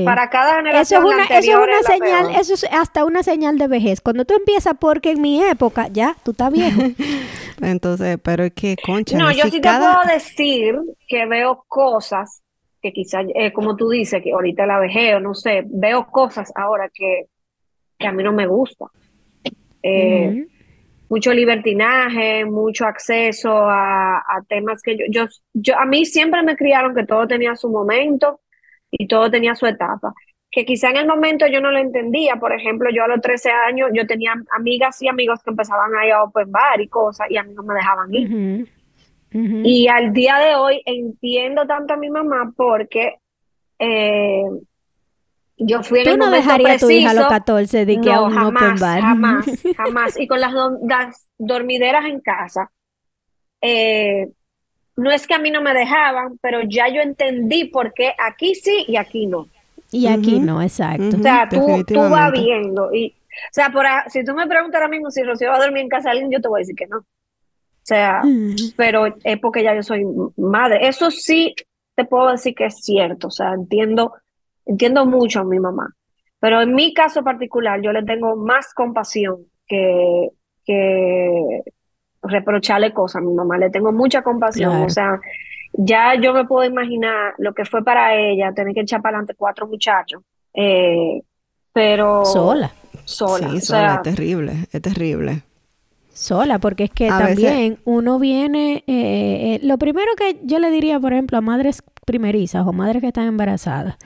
para 0.05 0.31
cada 0.31 0.57
generación. 0.57 1.03
Eso 1.03 1.11
es 1.11 1.15
una, 1.15 1.39
eso 1.39 1.51
es 1.51 1.69
una 1.69 1.83
señal, 1.83 2.41
eso 2.41 2.55
es 2.55 2.65
hasta 2.73 3.05
una 3.05 3.23
señal 3.23 3.59
de 3.59 3.69
vejez. 3.69 4.01
Cuando 4.01 4.25
tú 4.25 4.35
empiezas, 4.35 4.75
porque 4.79 5.13
en 5.13 5.21
mi 5.21 5.43
época, 5.43 5.89
ya, 5.89 6.17
tú 6.25 6.33
estás 6.33 6.53
viejo. 6.53 6.81
Entonces, 7.63 8.19
pero 8.23 8.45
es 8.45 8.53
que, 8.53 8.77
concha. 8.77 9.17
No, 9.17 9.31
yo 9.33 9.45
sí 9.45 9.61
te 9.61 9.69
puedo 9.69 10.01
decir 10.13 10.77
que 11.09 11.27
veo 11.27 11.65
cosas 11.69 12.43
que 12.81 12.93
quizás, 12.93 13.25
eh, 13.35 13.53
como 13.53 13.77
tú 13.77 13.89
dices, 13.89 14.23
que 14.23 14.33
ahorita 14.33 14.67
la 14.67 14.79
vejeo, 14.79 15.19
no 15.19 15.35
sé, 15.35 15.63
veo 15.67 16.07
cosas 16.07 16.53
ahora 16.55 16.91
que, 16.93 17.25
que 17.99 18.07
a 18.07 18.13
mí 18.13 18.23
no 18.23 18.33
me 18.33 18.47
gusta. 18.47 18.87
Eh, 19.83 20.47
mucho 21.09 21.33
libertinaje, 21.33 22.45
mucho 22.45 22.87
acceso 22.87 23.51
a, 23.51 24.19
a 24.19 24.43
temas 24.49 24.83
que 24.83 24.97
yo, 24.97 25.05
yo, 25.09 25.27
yo, 25.53 25.79
a 25.79 25.85
mí 25.87 26.05
siempre 26.05 26.43
me 26.43 26.57
criaron 26.57 26.95
que 26.95 27.05
todo 27.05 27.27
tenía 27.27 27.57
su 27.57 27.71
momento 27.71 28.41
y 28.99 29.07
todo 29.07 29.31
tenía 29.31 29.55
su 29.55 29.67
etapa. 29.67 30.13
Que 30.51 30.65
quizá 30.65 30.91
en 30.91 30.97
el 30.99 31.07
momento 31.07 31.47
yo 31.47 31.61
no 31.61 31.71
lo 31.71 31.79
entendía. 31.79 32.37
Por 32.37 32.53
ejemplo, 32.53 32.89
yo 32.91 33.05
a 33.05 33.09
los 33.09 33.21
13 33.21 33.51
años, 33.51 33.91
yo 33.93 34.07
tenía 34.07 34.35
amigas 34.57 35.01
y 35.03 35.09
amigos 35.09 35.41
que 35.43 35.51
empezaban 35.51 35.95
a 35.97 36.07
ir 36.07 36.13
a 36.13 36.23
open 36.23 36.51
bar 36.51 36.81
y 36.81 36.89
cosas 36.89 37.29
y 37.31 37.37
a 37.37 37.43
mí 37.43 37.53
no 37.55 37.63
me 37.63 37.75
dejaban 37.75 38.15
ir. 38.15 38.69
Y 39.65 39.89
al 39.89 40.13
día 40.13 40.37
de 40.39 40.55
hoy 40.55 40.81
entiendo 40.87 41.67
tanto 41.67 41.95
a 41.95 41.97
mi 41.97 42.09
mamá 42.09 42.53
porque 42.57 43.17
eh, 43.81 44.45
yo 45.57 45.83
fui 45.83 46.01
en 46.01 46.05
¿Tú 46.05 46.11
el 46.13 46.19
no 46.19 46.31
dejarías 46.31 46.83
a 46.83 46.87
tu 46.87 46.91
hija 46.91 47.11
a 47.11 47.15
los 47.15 47.27
14 47.27 47.85
de 47.85 48.01
que 48.01 48.13
a 48.13 48.21
un 48.21 48.39
open 48.39 48.77
bar? 48.79 49.01
Jamás, 49.01 49.47
jamás. 49.77 50.21
Y 50.21 50.29
con 50.29 50.41
las, 50.41 50.53
las 50.87 51.29
dormideras 51.37 52.05
en 52.07 52.21
casa, 52.21 52.71
eh, 53.61 54.29
no 54.97 55.11
es 55.11 55.27
que 55.27 55.35
a 55.35 55.39
mí 55.39 55.51
no 55.51 55.61
me 55.61 55.75
dejaban, 55.75 56.39
pero 56.41 56.61
ya 56.63 56.89
yo 56.89 57.01
entendí 57.01 57.67
por 57.67 57.93
qué 57.93 58.15
aquí 58.19 58.55
sí 58.55 58.85
y 58.87 58.97
aquí 58.97 59.27
no. 59.27 59.49
Y 59.91 60.07
aquí 60.07 60.41
no, 60.41 60.61
exacto. 60.61 61.17
o 61.17 61.23
sea, 61.23 61.49
tú, 61.49 61.85
tú, 61.87 61.95
vas 61.95 62.33
viendo. 62.33 62.93
Y, 62.93 63.09
o 63.09 63.53
sea, 63.53 63.71
por 63.71 63.87
si 64.09 64.25
tú 64.25 64.35
me 64.35 64.47
preguntas 64.47 64.81
ahora 64.81 64.91
mismo 64.91 65.11
si 65.11 65.23
Rocío 65.23 65.51
va 65.51 65.57
a 65.57 65.61
dormir 65.61 65.83
en 65.83 65.89
casa 65.89 66.09
de 66.09 66.13
alguien, 66.13 66.33
yo 66.33 66.41
te 66.41 66.49
voy 66.49 66.59
a 66.59 66.63
decir 66.63 66.75
que 66.75 66.87
no. 66.87 66.99
O 66.99 67.87
sea, 67.87 68.23
pero 68.77 69.15
es 69.23 69.39
porque 69.41 69.63
ya 69.63 69.75
yo 69.75 69.83
soy 69.83 70.05
madre. 70.37 70.89
Eso 70.89 71.11
sí 71.11 71.55
te 71.95 72.05
puedo 72.07 72.31
decir 72.31 72.55
que 72.55 72.67
es 72.67 72.77
cierto. 72.83 73.29
O 73.29 73.31
sea, 73.31 73.53
entiendo, 73.53 74.15
entiendo 74.65 75.05
mucho 75.07 75.41
a 75.41 75.45
mi 75.45 75.61
mamá. 75.61 75.95
Pero 76.41 76.63
en 76.63 76.75
mi 76.75 76.95
caso 76.95 77.23
particular, 77.23 77.81
yo 77.83 77.93
le 77.93 78.03
tengo 78.03 78.37
más 78.37 78.73
compasión 78.75 79.47
que, 79.67 80.31
que, 80.65 81.63
reprocharle 82.25 82.93
cosas 82.93 83.23
a 83.23 83.25
mi 83.25 83.33
mamá, 83.33 83.59
le 83.59 83.71
tengo 83.71 83.93
mucha 83.93 84.23
compasión, 84.23 84.83
o 84.83 84.91
sea, 84.91 85.21
ya 85.73 86.15
yo 86.21 86.33
me 86.33 86.45
puedo 86.45 86.69
imaginar 86.69 87.35
lo 87.39 87.55
que 87.55 87.65
fue 87.65 87.85
para 87.85 88.15
ella 88.17 88.53
tener 88.53 88.75
que 88.75 88.81
echar 88.81 89.03
para 89.03 89.19
adelante 89.19 89.35
cuatro 89.37 89.67
muchachos, 89.67 90.23
eh, 90.55 91.23
pero... 91.73 92.25
Sola. 92.25 92.73
Sola. 93.05 93.51
Sí, 93.51 93.61
sola, 93.61 93.95
es 93.97 94.03
terrible, 94.03 94.53
es 94.73 94.81
terrible. 94.81 95.43
Sola, 96.15 96.61
porque 96.61 96.85
es 96.85 96.91
que 96.91 97.09
también 97.09 97.79
uno 97.85 98.21
viene, 98.21 98.85
eh, 98.87 99.57
eh, 99.57 99.61
lo 99.63 99.79
primero 99.79 100.13
que 100.17 100.39
yo 100.45 100.61
le 100.61 100.71
diría, 100.71 101.01
por 101.01 101.13
ejemplo, 101.13 101.37
a 101.39 101.41
madres 101.41 101.83
primerizas 102.07 102.65
o 102.67 102.73
madres 102.73 103.01
que 103.01 103.09
están 103.09 103.27
embarazadas, 103.27 103.97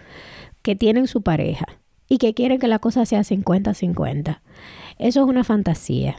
que 0.62 0.74
tienen 0.74 1.06
su 1.06 1.22
pareja 1.22 1.66
y 2.08 2.16
que 2.16 2.32
quieren 2.32 2.58
que 2.58 2.66
la 2.66 2.78
cosa 2.78 3.04
sea 3.04 3.20
50-50, 3.20 4.40
eso 4.98 5.20
es 5.20 5.26
una 5.26 5.44
fantasía. 5.44 6.16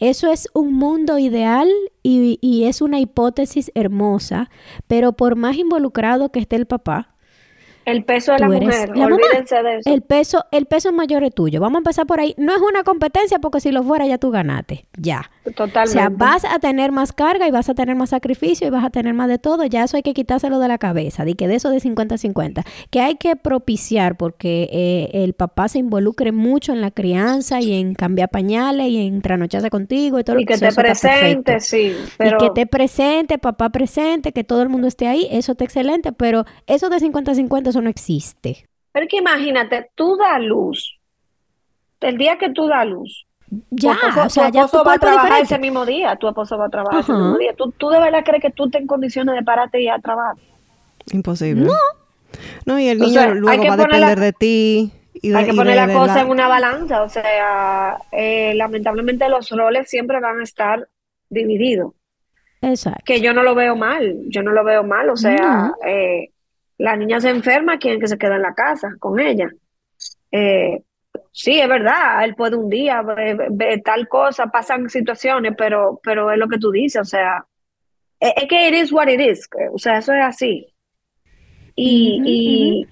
Eso 0.00 0.32
es 0.32 0.48
un 0.54 0.72
mundo 0.72 1.18
ideal 1.18 1.68
y, 2.02 2.64
es 2.64 2.80
una 2.80 3.00
hipótesis 3.00 3.70
hermosa, 3.74 4.50
pero 4.86 5.12
por 5.12 5.36
más 5.36 5.56
involucrado 5.56 6.32
que 6.32 6.40
esté 6.40 6.56
el 6.56 6.66
papá, 6.66 7.09
el 7.90 8.04
peso 8.04 8.32
de 8.32 8.38
la 8.38 8.48
mujer, 8.48 8.90
olvídense 8.90 9.62
de 9.62 9.76
eso. 9.76 9.90
El 9.90 10.02
peso, 10.02 10.44
el 10.52 10.66
peso 10.66 10.92
mayor 10.92 11.24
es 11.24 11.34
tuyo. 11.34 11.60
Vamos 11.60 11.76
a 11.76 11.80
empezar 11.80 12.06
por 12.06 12.20
ahí. 12.20 12.34
No 12.36 12.54
es 12.54 12.60
una 12.60 12.82
competencia 12.84 13.38
porque 13.38 13.60
si 13.60 13.72
lo 13.72 13.82
fuera 13.82 14.06
ya 14.06 14.18
tú 14.18 14.30
ganaste. 14.30 14.86
Ya. 14.96 15.30
Totalmente. 15.44 15.80
O 15.80 15.92
sea, 15.92 16.08
vas 16.10 16.44
a 16.44 16.58
tener 16.58 16.92
más 16.92 17.12
carga 17.12 17.48
y 17.48 17.50
vas 17.50 17.68
a 17.68 17.74
tener 17.74 17.96
más 17.96 18.10
sacrificio 18.10 18.66
y 18.66 18.70
vas 18.70 18.84
a 18.84 18.90
tener 18.90 19.14
más 19.14 19.28
de 19.28 19.38
todo. 19.38 19.64
Ya 19.66 19.84
eso 19.84 19.96
hay 19.96 20.02
que 20.02 20.14
quitárselo 20.14 20.58
de 20.58 20.68
la 20.68 20.78
cabeza. 20.78 21.24
De 21.24 21.34
que 21.34 21.48
de 21.48 21.56
eso 21.56 21.70
de 21.70 21.78
50-50. 21.78 22.64
Que 22.90 23.00
hay 23.00 23.16
que 23.16 23.36
propiciar 23.36 24.16
porque 24.16 24.68
eh, 24.72 25.24
el 25.24 25.34
papá 25.34 25.68
se 25.68 25.78
involucre 25.78 26.32
mucho 26.32 26.72
en 26.72 26.80
la 26.80 26.90
crianza 26.90 27.60
y 27.60 27.72
en 27.72 27.94
cambiar 27.94 28.28
pañales 28.28 28.88
y 28.88 29.06
en 29.06 29.22
tranocharse 29.22 29.70
contigo 29.70 30.18
y 30.18 30.24
todo 30.24 30.38
y 30.38 30.42
lo 30.42 30.46
que, 30.46 30.54
que 30.54 30.68
te 30.68 30.72
presente, 30.74 31.60
sí. 31.60 31.96
Y 32.18 32.36
que 32.38 32.50
te 32.54 32.66
presente, 32.66 33.38
papá 33.38 33.70
presente, 33.70 34.32
que 34.32 34.44
todo 34.44 34.62
el 34.62 34.68
mundo 34.68 34.86
esté 34.86 35.06
ahí. 35.06 35.26
Eso 35.30 35.52
está 35.52 35.64
excelente. 35.64 36.12
Pero 36.12 36.44
eso 36.66 36.88
de 36.90 36.98
50-50 36.98 37.72
eso 37.80 37.82
no 37.82 37.90
existe. 37.90 38.68
Pero 38.92 39.06
que 39.08 39.18
imagínate, 39.18 39.90
tú 39.94 40.16
da 40.16 40.38
luz. 40.38 40.98
El 42.00 42.16
día 42.16 42.38
que 42.38 42.50
tú 42.50 42.66
da 42.66 42.84
luz, 42.84 43.26
ya, 43.70 43.94
tu 43.94 44.20
o 44.20 44.30
sea, 44.30 44.48
ya 44.50 44.64
esposo 44.64 44.84
va 44.84 44.94
a 44.94 44.98
trabajar 44.98 45.42
ese 45.42 45.58
mismo 45.58 45.84
día, 45.84 46.16
tu 46.16 46.28
esposo 46.28 46.56
va 46.56 46.66
a 46.66 46.68
trabajar 46.70 47.00
ese 47.00 47.12
mismo 47.12 47.36
día. 47.36 47.52
¿Tú, 47.54 47.72
¿Tú, 47.72 47.90
de 47.90 47.98
verdad 47.98 48.22
crees 48.24 48.42
que 48.42 48.50
tú 48.50 48.66
estés 48.66 48.80
en 48.80 48.86
condiciones 48.86 49.34
de 49.34 49.42
pararte 49.42 49.82
y 49.82 49.88
a 49.88 49.98
trabajar? 49.98 50.36
Imposible. 51.12 51.66
No. 51.66 51.72
No, 52.64 52.78
y 52.78 52.88
el 52.88 52.98
niño 52.98 53.34
luego 53.34 53.64
va 53.66 53.74
a 53.74 53.76
depender 53.76 54.20
de 54.20 54.32
ti. 54.32 54.92
Y 55.14 55.34
hay 55.34 55.46
que 55.46 55.52
poner 55.52 55.76
la 55.76 55.92
cosa 55.92 56.20
en 56.20 56.30
una 56.30 56.48
balanza. 56.48 57.02
O 57.02 57.08
sea, 57.08 57.98
eh, 58.12 58.54
lamentablemente 58.54 59.28
los 59.28 59.50
roles 59.50 59.90
siempre 59.90 60.20
van 60.20 60.40
a 60.40 60.44
estar 60.44 60.88
divididos. 61.28 61.92
Exacto. 62.62 63.02
Que 63.04 63.20
yo 63.20 63.34
no 63.34 63.42
lo 63.42 63.54
veo 63.54 63.74
mal. 63.74 64.16
Yo 64.28 64.42
no 64.42 64.52
lo 64.52 64.64
veo 64.64 64.84
mal. 64.84 65.10
O 65.10 65.16
sea, 65.16 65.72
eh, 65.84 66.29
la 66.80 66.96
niña 66.96 67.20
se 67.20 67.28
enferma, 67.28 67.78
quieren 67.78 68.00
que 68.00 68.08
se 68.08 68.16
quede 68.16 68.36
en 68.36 68.42
la 68.42 68.54
casa 68.54 68.94
con 68.98 69.20
ella. 69.20 69.50
Eh, 70.32 70.82
sí, 71.30 71.60
es 71.60 71.68
verdad, 71.68 72.24
él 72.24 72.34
puede 72.34 72.56
un 72.56 72.70
día 72.70 73.02
ver, 73.02 73.82
tal 73.84 74.08
cosa, 74.08 74.46
pasan 74.46 74.88
situaciones, 74.88 75.52
pero, 75.58 76.00
pero 76.02 76.32
es 76.32 76.38
lo 76.38 76.48
que 76.48 76.58
tú 76.58 76.70
dices, 76.70 77.02
o 77.02 77.04
sea, 77.04 77.44
es, 78.18 78.32
que 78.48 78.68
it 78.68 78.74
is 78.74 78.92
what 78.92 79.08
it 79.08 79.20
is, 79.20 79.46
o 79.74 79.78
sea, 79.78 79.98
eso 79.98 80.14
es 80.14 80.24
así. 80.24 80.66
Y, 81.76 82.22
y, 82.24 82.86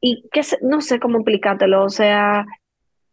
y 0.00 0.28
que 0.28 0.42
no 0.62 0.80
sé 0.80 0.98
cómo 0.98 1.18
explicártelo, 1.18 1.84
o 1.84 1.90
sea, 1.90 2.44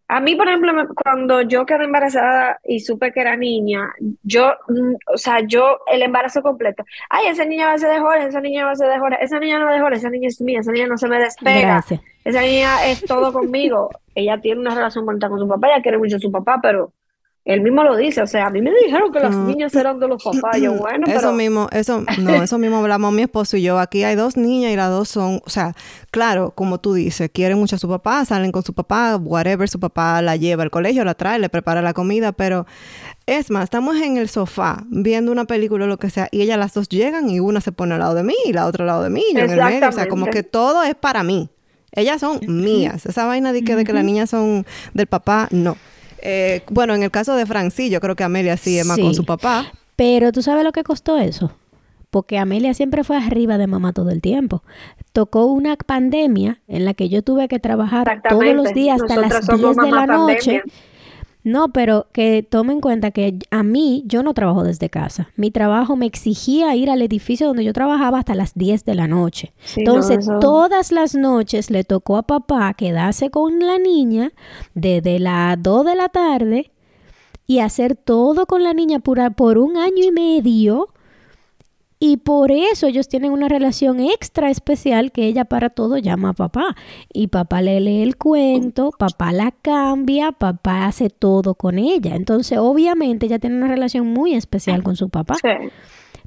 a 0.08 0.20
mí, 0.20 0.36
por 0.36 0.48
ejemplo, 0.48 0.72
cuando 1.04 1.42
yo 1.42 1.66
quedé 1.66 1.86
embarazada 1.86 2.60
y 2.64 2.80
supe 2.80 3.12
que 3.12 3.22
era 3.22 3.36
niña, 3.36 3.92
yo, 4.22 4.54
mm, 4.68 4.96
o 5.14 5.18
sea, 5.18 5.40
yo, 5.48 5.80
el 5.92 6.04
embarazo 6.04 6.44
completo, 6.44 6.84
ay, 7.10 7.28
esa 7.28 7.44
niña 7.46 7.68
va 7.68 7.74
a 7.74 7.78
ser 7.80 7.92
de 7.92 8.00
Jorge, 8.00 8.28
esa 8.28 8.40
niña 8.40 8.66
va 8.66 8.72
a 8.72 8.76
ser 8.76 8.90
de 8.90 9.00
Jorge, 9.00 9.18
esa 9.22 9.40
niña 9.40 9.58
no 9.58 9.70
es 9.70 9.76
de 9.76 9.82
Jorge, 9.82 9.98
esa 9.98 10.10
niña 10.10 10.28
es 10.28 10.42
mía, 10.42 10.60
esa 10.60 10.72
niña 10.72 10.88
no 10.88 10.98
se 10.98 11.08
me 11.08 11.20
despega, 11.20 11.84
esa 12.24 12.42
niña 12.42 12.86
es 12.86 13.04
todo 13.06 13.34
conmigo. 13.34 13.90
Ella 14.14 14.40
tiene 14.40 14.62
una 14.62 14.76
relación 14.76 15.06
bonita 15.06 15.28
con 15.28 15.40
su 15.40 15.48
papá, 15.48 15.70
ella 15.70 15.82
quiere 15.82 15.98
mucho 15.98 16.18
a 16.18 16.20
su 16.20 16.32
papá, 16.32 16.60
pero 16.62 16.94
él 17.46 17.62
mismo 17.62 17.84
lo 17.84 17.96
dice, 17.96 18.24
o 18.24 18.28
sea, 18.28 18.48
a 18.48 18.50
mí 18.50 18.60
me 18.60 18.72
dijeron 18.84 19.12
que 19.12 19.20
las 19.20 19.36
niñas 19.36 19.76
eran 19.76 20.00
de 20.00 20.08
los 20.08 20.24
papás, 20.24 20.60
yo 20.60 20.74
bueno, 20.74 21.06
Eso 21.06 21.32
mismo, 21.32 21.68
eso, 21.72 22.04
no, 22.18 22.34
eso 22.44 22.58
mismo 22.58 22.78
hablamos 22.78 23.14
mi 23.14 23.22
esposo 23.22 23.56
y 23.56 23.62
yo, 23.62 23.78
aquí 23.78 24.04
hay 24.04 24.16
dos 24.16 24.36
niñas 24.36 24.72
y 24.72 24.76
las 24.76 24.90
dos 24.90 25.10
son, 25.10 25.42
o 25.46 25.50
sea, 25.52 25.76
claro, 26.10 26.54
como 26.56 26.80
tú 26.80 26.96
dices, 26.96 27.30
quieren 27.32 27.60
mucho 27.60 27.76
a 27.76 27.80
su 27.80 27.88
papá, 27.88 28.26
salen 28.26 28.52
con 28.52 28.64
su 28.64 28.74
papá, 28.74 29.18
whatever, 29.18 29.70
su 29.70 29.80
papá 29.80 30.24
la 30.24 30.36
lleva 30.38 30.64
al 30.64 30.72
colegio, 30.72 31.06
la 31.06 31.14
trae, 31.14 31.38
le 31.38 31.50
prepara 31.50 31.84
la 31.84 31.94
comida, 31.94 32.32
pero 32.32 32.66
es 33.28 33.52
más, 33.52 33.66
estamos 33.66 33.96
en 33.98 34.18
el 34.18 34.28
sofá 34.28 34.84
viendo 34.88 35.32
una 35.32 35.46
película 35.46 35.86
o 35.86 35.88
lo 35.88 35.98
que 35.98 36.10
sea, 36.10 36.28
y 36.32 36.42
ellas 36.42 36.58
las 36.58 36.74
dos 36.74 36.90
llegan 36.90 37.30
y 37.30 37.40
una 37.40 37.62
se 37.62 37.72
pone 37.72 37.94
al 37.94 38.00
lado 38.00 38.16
de 38.16 38.24
mí 38.24 38.36
y 38.46 38.54
la 38.54 38.66
otra 38.66 38.86
al 38.86 38.88
lado 38.88 39.04
de 39.04 39.12
mí, 39.12 39.24
yo 39.36 39.42
en 39.42 39.52
el 39.52 39.64
medio, 39.64 39.88
o 39.88 39.92
sea, 39.92 40.08
como 40.08 40.26
que 40.32 40.42
todo 40.42 40.82
es 40.82 40.96
para 40.96 41.22
mí. 41.22 41.52
Ellas 41.92 42.20
son 42.20 42.40
mías. 42.46 43.06
Esa 43.06 43.26
vaina 43.26 43.54
de 43.54 43.64
que, 43.64 43.76
de 43.76 43.86
que 43.86 43.94
las 43.94 44.04
niñas 44.04 44.30
son 44.30 44.66
del 44.94 45.08
papá, 45.08 45.48
no. 45.52 45.78
Eh, 46.22 46.64
bueno, 46.70 46.94
en 46.94 47.04
el 47.04 47.12
caso 47.12 47.36
de 47.36 47.46
Frank, 47.46 47.72
sí, 47.72 47.90
yo 47.90 48.00
creo 48.00 48.16
que 48.16 48.24
Amelia 48.24 48.58
sí 48.58 48.80
es 48.80 48.86
más 48.86 48.98
con 48.98 49.14
su 49.14 49.26
papá. 49.26 49.72
Pero 49.96 50.32
tú 50.32 50.42
sabes 50.42 50.64
lo 50.64 50.72
que 50.72 50.84
costó 50.84 51.18
eso. 51.18 51.52
Porque 52.10 52.38
Amelia 52.38 52.74
siempre 52.74 53.04
fue 53.04 53.18
arriba 53.18 53.58
de 53.58 53.68
mamá 53.68 53.92
todo 53.92 54.10
el 54.10 54.22
tiempo. 54.22 54.64
Tocó 55.12 55.46
una 55.46 55.76
pandemia 55.76 56.62
en 56.68 56.86
la 56.86 56.94
que 56.94 57.10
yo 57.10 57.22
tuve 57.24 57.48
que 57.48 57.60
trabajar 57.60 58.22
todos 58.30 58.54
los 58.56 58.74
días 58.74 59.02
hasta 59.02 59.20
las 59.20 59.46
10 59.48 59.76
de 59.76 59.92
la 59.92 60.06
noche. 60.06 60.62
No, 61.46 61.70
pero 61.72 62.08
que 62.12 62.42
tome 62.42 62.74
en 62.74 62.82
cuenta 62.82 63.12
que 63.12 63.38
a 63.52 63.62
mí 63.62 64.04
yo 64.08 64.24
no 64.24 64.34
trabajo 64.34 64.64
desde 64.64 64.90
casa. 64.90 65.30
Mi 65.36 65.52
trabajo 65.52 65.96
me 65.96 66.08
exigía 66.08 66.76
ir 66.76 66.90
al 66.90 67.04
edificio 67.04 67.46
donde 67.46 67.64
yo 67.64 67.72
trabajaba 67.72 68.18
hasta 68.18 68.34
las 68.34 68.56
10 68.56 68.84
de 68.84 68.96
la 68.96 69.08
noche. 69.08 69.54
Entonces, 69.76 70.28
todas 70.42 70.92
las 70.92 71.14
noches 71.14 71.70
le 71.70 71.84
tocó 71.84 72.18
a 72.18 72.24
papá 72.24 72.74
quedarse 72.74 73.30
con 73.30 73.60
la 73.60 73.78
niña 73.78 74.32
desde 74.74 75.20
las 75.20 75.62
2 75.62 75.86
de 75.86 75.96
la 75.96 76.10
tarde 76.10 76.72
y 77.46 77.60
hacer 77.60 77.96
todo 77.96 78.48
con 78.48 78.64
la 78.64 78.74
niña 78.74 78.98
por, 78.98 79.36
por 79.36 79.60
un 79.60 79.78
año 79.78 80.04
y 80.04 80.12
medio 80.12 80.90
y 82.08 82.18
por 82.18 82.52
eso 82.52 82.86
ellos 82.86 83.08
tienen 83.08 83.32
una 83.32 83.48
relación 83.48 84.00
extra 84.00 84.52
especial 84.52 85.12
que 85.12 85.26
ella 85.26 85.44
para 85.44 85.72
todo 85.72 85.98
llama 85.98 86.30
a 86.30 86.34
papá. 86.34 86.76
Y 87.12 87.30
papá 87.30 87.64
le 87.64 87.80
lee 87.80 88.04
el 88.04 88.16
cuento, 88.16 88.92
papá 88.92 89.32
la 89.32 89.50
cambia, 89.50 90.32
papá 90.32 90.86
hace 90.86 91.10
todo 91.10 91.56
con 91.56 91.80
ella. 91.80 92.16
Entonces, 92.16 92.60
obviamente, 92.60 93.26
ella 93.26 93.40
tiene 93.40 93.58
una 93.58 93.70
relación 93.70 94.06
muy 94.06 94.36
especial 94.36 94.84
con 94.84 94.96
su 94.96 95.10
papá. 95.10 95.34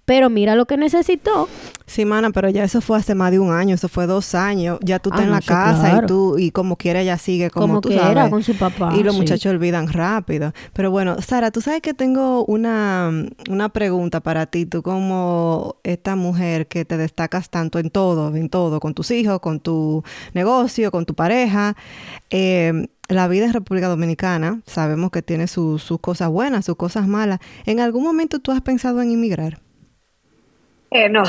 Pero 0.08 0.30
mira 0.30 0.54
lo 0.54 0.64
que 0.64 0.78
necesitó. 0.78 1.50
Sí, 1.84 2.06
mana, 2.06 2.30
pero 2.30 2.48
ya 2.48 2.64
eso 2.64 2.80
fue 2.80 2.96
hace 2.96 3.14
más 3.14 3.30
de 3.30 3.38
un 3.38 3.52
año, 3.52 3.74
eso 3.74 3.90
fue 3.90 4.06
dos 4.06 4.34
años. 4.34 4.78
Ya 4.80 5.00
tú 5.00 5.10
estás 5.10 5.20
ah, 5.20 5.26
en 5.26 5.30
la 5.32 5.42
casa 5.42 6.00
y 6.02 6.06
tú, 6.06 6.38
y 6.38 6.50
como 6.50 6.76
quiera, 6.76 7.02
ella 7.02 7.18
sigue 7.18 7.50
como, 7.50 7.66
como 7.66 7.80
tú 7.82 7.92
sabes. 7.92 8.30
con 8.30 8.42
su 8.42 8.56
papá. 8.56 8.96
Y 8.96 9.02
los 9.02 9.14
muchachos 9.14 9.52
olvidan 9.52 9.86
rápido. 9.92 10.54
Pero 10.72 10.90
bueno, 10.90 11.20
Sara, 11.20 11.50
tú 11.50 11.60
sabes 11.60 11.82
que 11.82 11.92
tengo 11.92 12.46
una, 12.46 13.12
una 13.50 13.68
pregunta 13.68 14.20
para 14.20 14.46
ti. 14.46 14.64
Tú 14.64 14.82
como 14.82 15.76
esta 15.82 16.16
mujer 16.16 16.68
que 16.68 16.86
te 16.86 16.96
destacas 16.96 17.50
tanto 17.50 17.78
en 17.78 17.90
todo, 17.90 18.34
en 18.34 18.48
todo, 18.48 18.80
con 18.80 18.94
tus 18.94 19.10
hijos, 19.10 19.40
con 19.40 19.60
tu 19.60 20.02
negocio, 20.32 20.90
con 20.90 21.04
tu 21.04 21.12
pareja. 21.12 21.76
Eh, 22.30 22.88
la 23.08 23.28
vida 23.28 23.44
en 23.44 23.52
República 23.52 23.88
Dominicana, 23.88 24.62
sabemos 24.64 25.10
que 25.10 25.20
tiene 25.20 25.48
sus 25.48 25.92
cosas 26.00 26.30
buenas, 26.30 26.64
sus 26.64 26.76
cosas 26.76 27.06
malas. 27.06 27.40
¿En 27.66 27.80
algún 27.80 28.04
momento 28.04 28.38
tú 28.38 28.52
has 28.52 28.62
pensado 28.62 29.02
en 29.02 29.10
inmigrar? 29.10 29.67
Eh, 30.90 31.08
no. 31.08 31.22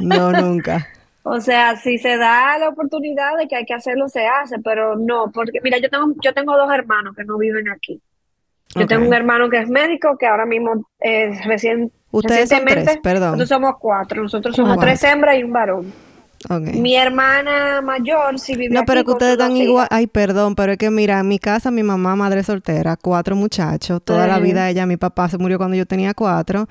no, 0.00 0.32
nunca. 0.40 0.88
O 1.22 1.40
sea, 1.40 1.76
si 1.76 1.98
se 1.98 2.16
da 2.16 2.56
la 2.58 2.68
oportunidad 2.68 3.36
de 3.36 3.48
que 3.48 3.56
hay 3.56 3.64
que 3.64 3.74
hacerlo, 3.74 4.08
se 4.08 4.26
hace, 4.26 4.60
pero 4.60 4.96
no, 4.96 5.32
porque 5.32 5.60
mira, 5.62 5.78
yo 5.78 5.90
tengo, 5.90 6.12
yo 6.22 6.32
tengo 6.32 6.56
dos 6.56 6.72
hermanos 6.72 7.16
que 7.16 7.24
no 7.24 7.36
viven 7.36 7.68
aquí. 7.68 8.00
Yo 8.74 8.86
tengo 8.86 9.06
un 9.06 9.14
hermano 9.14 9.48
que 9.48 9.58
es 9.58 9.68
médico, 9.68 10.18
que 10.18 10.26
ahora 10.26 10.44
mismo 10.44 10.86
es 11.00 11.44
recién, 11.46 11.90
Ustedes 12.10 12.48
son 12.48 12.64
tres, 12.64 12.98
perdón. 13.02 13.32
Nosotros 13.32 13.48
somos 13.48 13.74
cuatro, 13.78 14.22
nosotros 14.22 14.54
somos 14.54 14.78
tres 14.78 15.02
hembras 15.02 15.38
y 15.38 15.44
un 15.44 15.52
varón. 15.52 15.92
Mi 16.48 16.96
hermana 16.96 17.80
mayor 17.82 18.38
sí 18.38 18.56
vive 18.56 18.74
No, 18.74 18.84
pero 18.84 19.04
que 19.04 19.10
ustedes 19.12 19.32
están 19.32 19.56
igual. 19.56 19.86
Ay, 19.90 20.06
perdón, 20.06 20.54
pero 20.54 20.72
es 20.72 20.78
que 20.78 20.90
mira, 20.90 21.20
en 21.20 21.28
mi 21.28 21.38
casa, 21.38 21.70
mi 21.70 21.82
mamá, 21.82 22.16
madre 22.16 22.42
soltera, 22.42 22.96
cuatro 22.96 23.36
muchachos. 23.36 24.02
Toda 24.04 24.26
la 24.26 24.38
vida 24.38 24.68
ella, 24.70 24.86
mi 24.86 24.96
papá 24.96 25.28
se 25.28 25.38
murió 25.38 25.58
cuando 25.58 25.76
yo 25.76 25.86
tenía 25.86 26.14
cuatro. 26.14 26.66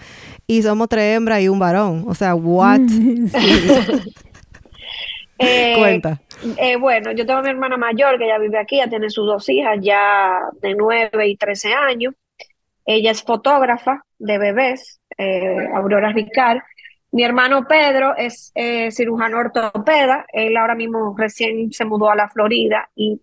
Y 0.48 0.62
somos 0.62 0.90
tres 0.90 1.18
hembras 1.18 1.42
y 1.42 1.50
un 1.50 1.60
varón. 1.60 2.06
O 2.08 2.14
sea, 2.14 2.36
what? 2.36 2.80
eh, 5.40 5.76
Cuenta. 5.78 6.22
Eh, 6.58 6.76
bueno, 6.78 7.12
yo 7.12 7.26
tengo 7.26 7.40
a 7.40 7.44
mi 7.44 7.50
hermana 7.50 7.78
mayor 7.78 8.18
que 8.18 8.28
ya 8.28 8.38
vive 8.38 8.60
aquí, 8.60 8.78
ya 8.78 8.88
tiene 8.88 9.10
sus 9.10 9.26
dos 9.26 9.48
hijas, 9.50 9.78
ya 9.82 10.40
de 10.62 10.76
nueve 10.76 11.28
y 11.28 11.36
trece 11.38 11.74
años. 11.74 12.14
Ella 12.86 13.12
es 13.12 13.24
fotógrafa 13.24 14.04
de 14.20 14.38
bebés, 14.38 15.02
eh, 15.18 15.68
Aurora 15.74 16.12
Ricard. 16.12 16.60
Mi 17.16 17.24
hermano 17.24 17.66
Pedro 17.66 18.14
es 18.18 18.52
eh, 18.56 18.92
cirujano 18.92 19.38
ortopeda, 19.38 20.26
él 20.34 20.58
ahora 20.58 20.76
mismo 20.76 21.16
recién 21.18 21.72
se 21.72 21.86
mudó 21.86 22.12
a 22.12 22.16
la 22.18 22.28
Florida 22.28 22.90
y 22.94 23.22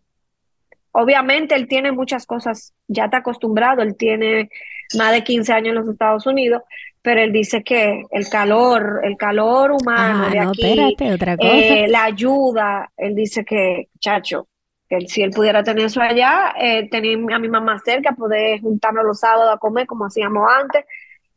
obviamente 0.92 1.55
él 1.55 1.68
tiene 1.68 1.92
muchas 1.92 2.24
cosas, 2.24 2.72
ya 2.88 3.05
está 3.05 3.18
acostumbrado, 3.18 3.83
él 3.83 3.94
tiene 3.94 4.48
más 4.96 5.12
de 5.12 5.22
15 5.22 5.52
años 5.52 5.68
en 5.68 5.74
los 5.74 5.88
Estados 5.90 6.26
Unidos, 6.26 6.62
pero 7.02 7.20
él 7.20 7.33
dice 7.33 7.62
que 7.62 8.05
el 8.11 8.31
calor, 8.31 9.02
el 9.05 9.18
calor 9.18 9.72
humano 9.72 10.31
de 10.31 10.40
aquí, 10.40 10.96
eh, 11.38 11.87
la 11.87 12.05
ayuda, 12.05 12.90
él 12.96 13.14
dice 13.14 13.44
que, 13.44 13.90
chacho, 14.00 14.48
que 14.88 15.07
si 15.07 15.20
él 15.22 15.33
pudiera 15.33 15.62
tener 15.62 15.85
eso 15.85 16.00
allá, 16.00 16.55
eh, 16.59 16.88
tener 16.88 17.18
a 17.31 17.38
mi 17.38 17.48
mamá 17.50 17.78
cerca, 17.85 18.12
poder 18.12 18.59
juntarnos 18.62 19.05
los 19.05 19.20
sábados 19.20 19.52
a 19.55 19.59
comer 19.59 19.87
como 19.87 20.07
hacíamos 20.07 20.48
antes, 20.50 20.87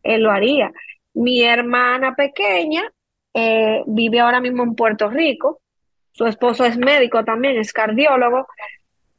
él 0.04 0.22
lo 0.22 0.32
haría. 0.32 0.72
Mi 1.16 1.44
hermana 1.44 2.16
pequeña 2.16 2.84
eh, 3.34 3.84
vive 3.88 4.20
ahora 4.20 4.40
mismo 4.40 4.64
en 4.64 4.76
Puerto 4.76 5.10
Rico. 5.10 5.62
Su 6.12 6.26
esposo 6.26 6.66
es 6.66 6.78
médico 6.78 7.24
también, 7.26 7.58
es 7.58 7.74
cardiólogo. 7.74 8.48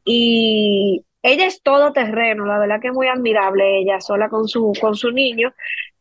Y 0.04 1.04
ella 1.22 1.46
es 1.46 1.62
todo 1.62 1.92
terreno, 1.92 2.46
la 2.46 2.58
verdad 2.58 2.80
que 2.80 2.88
es 2.88 2.94
muy 2.94 3.08
admirable 3.08 3.80
ella, 3.80 4.00
sola 4.00 4.28
con 4.28 4.46
su, 4.46 4.72
con 4.80 4.94
su 4.94 5.10
niño. 5.10 5.52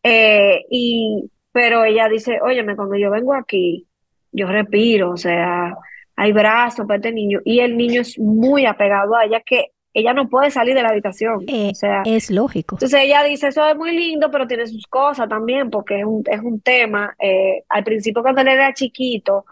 Eh, 0.03 0.65
y, 0.69 1.29
pero 1.51 1.83
ella 1.83 2.07
dice, 2.07 2.39
óyeme, 2.41 2.75
cuando 2.75 2.95
yo 2.95 3.09
vengo 3.09 3.33
aquí, 3.33 3.87
yo 4.31 4.47
respiro, 4.47 5.11
o 5.11 5.17
sea, 5.17 5.75
hay 6.15 6.31
brazos 6.31 6.85
para 6.85 6.97
este 6.97 7.11
niño. 7.11 7.39
Y 7.43 7.59
el 7.59 7.75
niño 7.75 8.01
es 8.01 8.19
muy 8.19 8.65
apegado 8.65 9.15
a 9.15 9.25
ella, 9.25 9.41
que 9.41 9.71
ella 9.95 10.13
no 10.13 10.27
puede 10.27 10.51
salir 10.51 10.75
de 10.75 10.83
la 10.83 10.89
habitación. 10.89 11.45
Eh, 11.47 11.69
o 11.71 11.75
sea, 11.75 12.03
es 12.05 12.29
lógico. 12.29 12.75
Entonces 12.75 12.99
ella 13.01 13.23
dice, 13.23 13.47
eso 13.47 13.65
es 13.65 13.77
muy 13.77 13.95
lindo, 13.95 14.29
pero 14.29 14.45
tiene 14.45 14.67
sus 14.67 14.85
cosas 14.87 15.29
también, 15.29 15.69
porque 15.69 15.99
es 15.99 16.05
un, 16.05 16.21
es 16.29 16.41
un 16.41 16.59
tema. 16.59 17.15
Eh, 17.17 17.63
al 17.69 17.85
principio 17.85 18.21
cuando 18.21 18.41
él 18.41 18.49
era 18.49 18.73
chiquito, 18.73 19.45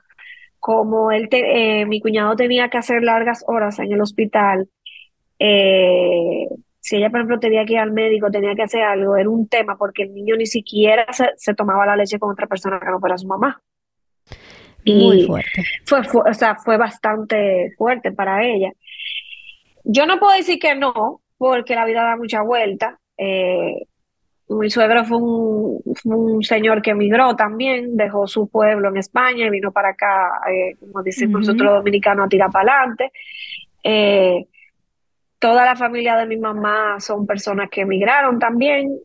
como 0.59 1.11
él 1.11 1.29
eh, 1.31 1.85
mi 1.85 2.01
cuñado 2.01 2.35
tenía 2.35 2.69
que 2.69 2.77
hacer 2.77 3.03
largas 3.03 3.45
horas 3.47 3.79
en 3.79 3.93
el 3.93 4.01
hospital, 4.01 4.67
si 5.39 6.97
ella, 6.97 7.09
por 7.09 7.19
ejemplo, 7.19 7.39
tenía 7.39 7.63
que 7.63 7.73
ir 7.73 7.79
al 7.79 7.91
médico, 7.91 8.29
tenía 8.29 8.53
que 8.53 8.63
hacer 8.63 8.83
algo, 8.83 9.15
era 9.15 9.29
un 9.29 9.47
tema, 9.47 9.77
porque 9.77 10.03
el 10.03 10.13
niño 10.13 10.35
ni 10.35 10.45
siquiera 10.45 11.05
se, 11.37 11.53
tomaba 11.53 11.85
la 11.85 11.95
leche 11.95 12.19
con 12.19 12.31
otra 12.31 12.47
persona 12.47 12.79
que 12.79 12.91
no 12.91 12.99
fuera 12.99 13.17
su 13.17 13.27
mamá. 13.27 13.61
Muy 14.85 15.25
fuerte. 15.25 15.63
Fue, 15.85 16.03
fue, 16.03 16.21
o 16.29 16.33
sea, 16.33 16.55
fue 16.55 16.75
bastante 16.75 17.71
fuerte 17.77 18.11
para 18.11 18.45
ella. 18.45 18.73
Yo 19.83 20.05
no 20.05 20.19
puedo 20.19 20.35
decir 20.35 20.59
que 20.59 20.75
no, 20.75 21.21
porque 21.37 21.75
la 21.75 21.85
vida 21.85 22.03
da 22.03 22.15
mucha 22.15 22.41
vuelta. 22.41 22.97
Eh, 23.17 23.85
mi 24.47 24.69
suegro 24.69 25.03
fue 25.03 25.17
un, 25.17 26.43
señor 26.43 26.81
que 26.81 26.91
emigró 26.91 27.35
también, 27.35 27.97
dejó 27.97 28.27
su 28.27 28.47
pueblo 28.47 28.89
en 28.89 28.97
España 28.97 29.45
y 29.45 29.49
vino 29.49 29.71
para 29.71 29.89
acá, 29.89 30.41
eh, 30.49 30.75
como 30.79 31.03
decimos 31.03 31.41
nosotros 31.41 31.73
dominicanos, 31.73 32.25
a 32.25 32.29
tirar 32.29 32.49
para 32.49 32.73
adelante. 32.73 33.11
Eh, 33.83 34.45
toda 35.37 35.65
la 35.65 35.75
familia 35.75 36.15
de 36.15 36.27
mi 36.27 36.37
mamá 36.37 36.99
son 36.99 37.25
personas 37.27 37.69
que 37.69 37.81
emigraron 37.81 38.39
también. 38.39 38.99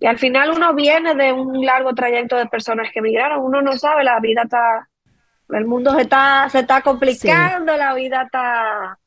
y 0.00 0.06
al 0.06 0.18
final 0.18 0.52
uno 0.56 0.74
viene 0.74 1.14
de 1.14 1.32
un 1.32 1.64
largo 1.64 1.94
trayecto 1.94 2.36
de 2.36 2.46
personas 2.46 2.90
que 2.92 3.00
emigraron, 3.00 3.44
uno 3.44 3.60
no 3.60 3.72
sabe, 3.76 4.04
la 4.04 4.18
vida 4.20 4.42
está 4.44 4.88
El 5.50 5.66
mundo 5.66 5.94
se 5.94 6.02
está, 6.02 6.48
se 6.48 6.60
está 6.60 6.80
complicando, 6.80 7.76
la 7.76 7.94
vida 7.94 8.22
está, 8.22 8.98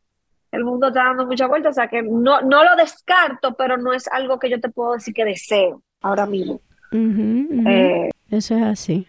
el 0.55 0.63
mundo 0.63 0.87
está 0.87 1.05
dando 1.05 1.25
mucha 1.25 1.47
vuelta, 1.47 1.69
o 1.69 1.73
sea 1.73 1.87
que 1.87 2.01
no, 2.01 2.41
no 2.41 2.63
lo 2.63 2.75
descarto, 2.75 3.55
pero 3.55 3.77
no 3.77 3.93
es 3.93 4.07
algo 4.07 4.39
que 4.39 4.49
yo 4.49 4.59
te 4.59 4.69
puedo 4.69 4.93
decir 4.93 5.13
que 5.13 5.25
deseo 5.25 5.81
ahora 6.01 6.25
mismo. 6.25 6.59
Eh, 6.91 8.09
Eso 8.29 8.55
es 8.55 8.63
así. 8.63 9.07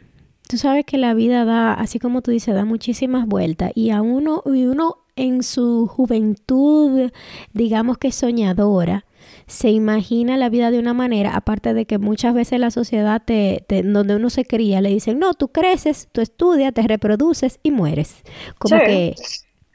Tú 0.49 0.59
sabes 0.59 0.85
que 0.85 0.99
la 0.99 1.15
vida 1.15 1.45
da, 1.45 1.73
así 1.75 1.99
como 1.99 2.23
tú 2.23 2.31
dices, 2.31 2.55
da 2.55 2.65
muchísimas 2.65 3.27
vueltas 3.27 3.73
y 3.75 3.91
a 3.91 4.01
uno, 4.03 4.43
y 4.47 4.67
uno 4.67 4.99
en 5.17 5.43
su 5.43 5.87
juventud, 5.87 7.11
digamos 7.53 7.99
que 7.99 8.13
soñadora, 8.13 9.07
se 9.47 9.71
imagina 9.71 10.37
la 10.37 10.49
vida 10.49 10.71
de 10.71 10.79
una 10.79 10.95
manera, 10.95 11.35
aparte 11.35 11.75
de 11.75 11.87
que 11.87 11.99
muchas 11.99 12.35
veces 12.35 12.61
la 12.61 12.71
sociedad 12.71 13.23
te, 13.25 13.65
donde 13.85 14.17
uno 14.17 14.31
se 14.31 14.45
cría 14.45 14.81
le 14.81 14.91
dicen, 14.91 15.19
no, 15.19 15.35
tú 15.35 15.49
creces, 15.49 16.09
tú 16.13 16.21
estudias, 16.21 16.75
te 16.75 16.83
reproduces 16.83 17.59
y 17.63 17.71
mueres. 17.71 18.23
Como 18.59 18.79
que 18.79 19.15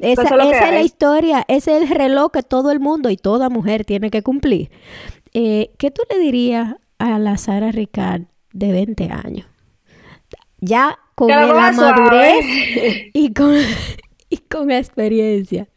esa, 0.02 0.24
es, 0.24 0.32
la 0.72 0.82
historia, 0.82 1.46
ese 1.48 1.78
es 1.78 1.90
el 1.90 1.98
reloj 1.98 2.32
que 2.32 2.44
todo 2.44 2.72
el 2.72 2.80
mundo 2.80 3.10
y 3.10 3.18
toda 3.18 3.50
mujer 3.50 3.86
tiene 3.86 4.10
que 4.12 4.22
cumplir. 4.22 4.72
Eh, 5.34 5.72
¿Qué 5.78 5.92
tú 5.92 6.02
le 6.10 6.20
dirías 6.20 6.76
a 7.00 7.20
la 7.20 7.38
Sara 7.38 7.72
Ricard 7.72 8.24
de 8.54 8.72
20 8.72 9.10
años? 9.12 9.48
Ya 10.60 11.00
con 11.16 11.30
la 11.30 11.72
madurez 11.72 12.46
y 13.14 13.34
con, 13.34 13.56
y 14.30 14.38
con 14.38 14.72
experiencia. 14.72 15.68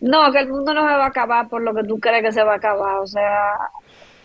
No, 0.00 0.32
que 0.32 0.38
el 0.38 0.48
mundo 0.48 0.72
no 0.72 0.80
se 0.80 0.94
va 0.94 1.04
a 1.04 1.08
acabar 1.08 1.48
por 1.48 1.62
lo 1.62 1.74
que 1.74 1.84
tú 1.84 1.98
crees 1.98 2.22
que 2.22 2.32
se 2.32 2.42
va 2.42 2.54
a 2.54 2.56
acabar. 2.56 2.98
O 2.98 3.06
sea, 3.06 3.70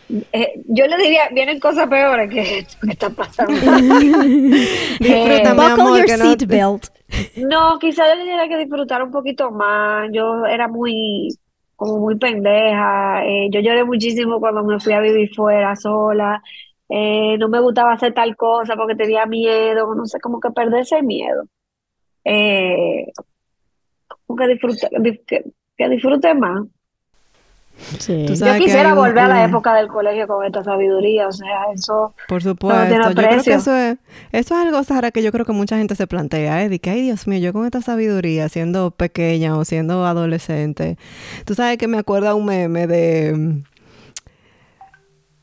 eh, 0.09 0.53
yo 0.67 0.85
le 0.87 0.97
diría, 0.97 1.29
vienen 1.31 1.59
cosas 1.59 1.87
peores 1.87 2.29
que 2.29 2.59
esto 2.59 2.77
que 2.81 2.91
está 2.91 3.09
pasando. 3.09 3.53
Disfruta, 4.99 4.99
eh, 4.99 5.53
buckle 5.53 5.99
your 5.99 6.09
seatbelt. 6.09 6.87
No, 7.37 7.77
quizás 7.79 8.07
yo 8.09 8.15
le 8.15 8.31
diría 8.31 8.47
que 8.47 8.57
disfrutar 8.57 9.03
un 9.03 9.11
poquito 9.11 9.51
más. 9.51 10.09
Yo 10.11 10.45
era 10.45 10.67
muy, 10.67 11.29
como 11.75 11.99
muy 11.99 12.17
pendeja. 12.17 13.25
Eh, 13.25 13.49
yo 13.51 13.59
lloré 13.59 13.83
muchísimo 13.83 14.39
cuando 14.39 14.63
me 14.63 14.79
fui 14.79 14.93
a 14.93 14.99
vivir 15.01 15.33
fuera 15.33 15.75
sola. 15.75 16.41
Eh, 16.89 17.37
no 17.39 17.49
me 17.49 17.59
gustaba 17.59 17.93
hacer 17.93 18.13
tal 18.13 18.35
cosa 18.35 18.75
porque 18.75 18.95
tenía 18.95 19.25
miedo, 19.25 19.93
no 19.95 20.05
sé, 20.05 20.19
como 20.19 20.39
que 20.39 20.51
perder 20.51 20.81
ese 20.81 21.01
miedo. 21.01 21.45
Eh, 22.23 23.07
como 24.25 24.37
que 24.37 24.47
disfrute, 24.47 24.89
que, 25.77 25.89
disfrute 25.89 26.33
más. 26.35 26.63
Sí. 27.99 28.25
Yo 28.27 28.55
quisiera 28.57 28.93
volver 28.93 29.19
a 29.19 29.27
la 29.27 29.45
época 29.45 29.75
del 29.75 29.88
colegio 29.88 30.27
con 30.27 30.45
esta 30.45 30.63
sabiduría, 30.63 31.27
o 31.27 31.31
sea, 31.31 31.65
eso. 31.73 32.15
Por 32.27 32.41
supuesto, 32.41 32.95
yo 32.95 33.13
creo 33.13 33.43
que 33.43 33.53
eso 33.53 33.75
es, 33.75 33.97
eso 34.31 34.55
es 34.55 34.61
algo, 34.61 34.83
Sara, 34.83 35.11
que 35.11 35.21
yo 35.21 35.31
creo 35.31 35.45
que 35.45 35.51
mucha 35.51 35.77
gente 35.77 35.95
se 35.95 36.07
plantea, 36.07 36.63
¿eh? 36.63 36.69
De 36.69 36.79
que, 36.79 36.89
ay, 36.89 37.01
Dios 37.03 37.27
mío, 37.27 37.39
yo 37.39 37.53
con 37.53 37.65
esta 37.65 37.81
sabiduría, 37.81 38.49
siendo 38.49 38.91
pequeña 38.91 39.57
o 39.57 39.65
siendo 39.65 40.05
adolescente. 40.05 40.97
Tú 41.45 41.53
sabes 41.53 41.77
que 41.77 41.88
me 41.88 41.97
acuerda 41.97 42.35
un 42.35 42.45
meme 42.45 42.88
de. 42.88 43.63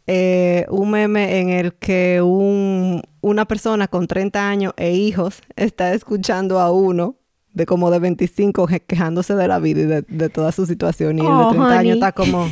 Eh, 0.09 0.67
un 0.69 0.91
meme 0.91 1.39
en 1.39 1.51
el 1.51 1.75
que 1.75 2.21
un, 2.23 3.03
una 3.21 3.45
persona 3.45 3.87
con 3.87 4.09
30 4.09 4.49
años 4.49 4.73
e 4.77 4.93
hijos 4.93 5.43
está 5.55 5.95
escuchando 5.95 6.59
a 6.59 6.73
uno 6.73 7.17
de 7.55 7.67
como 7.67 7.91
de 7.91 7.99
25 7.99 8.67
quejándose 8.87 9.35
de 9.35 9.49
la 9.49 9.59
vida 9.59 9.81
y 9.81 10.05
de, 10.17 10.29
toda 10.29 10.53
su 10.53 10.67
situación. 10.67 11.19
Y 11.19 11.21
el 11.21 11.27
de 11.27 11.45
30 11.51 11.79
años 11.79 11.95
está 11.95 12.13
como, 12.13 12.49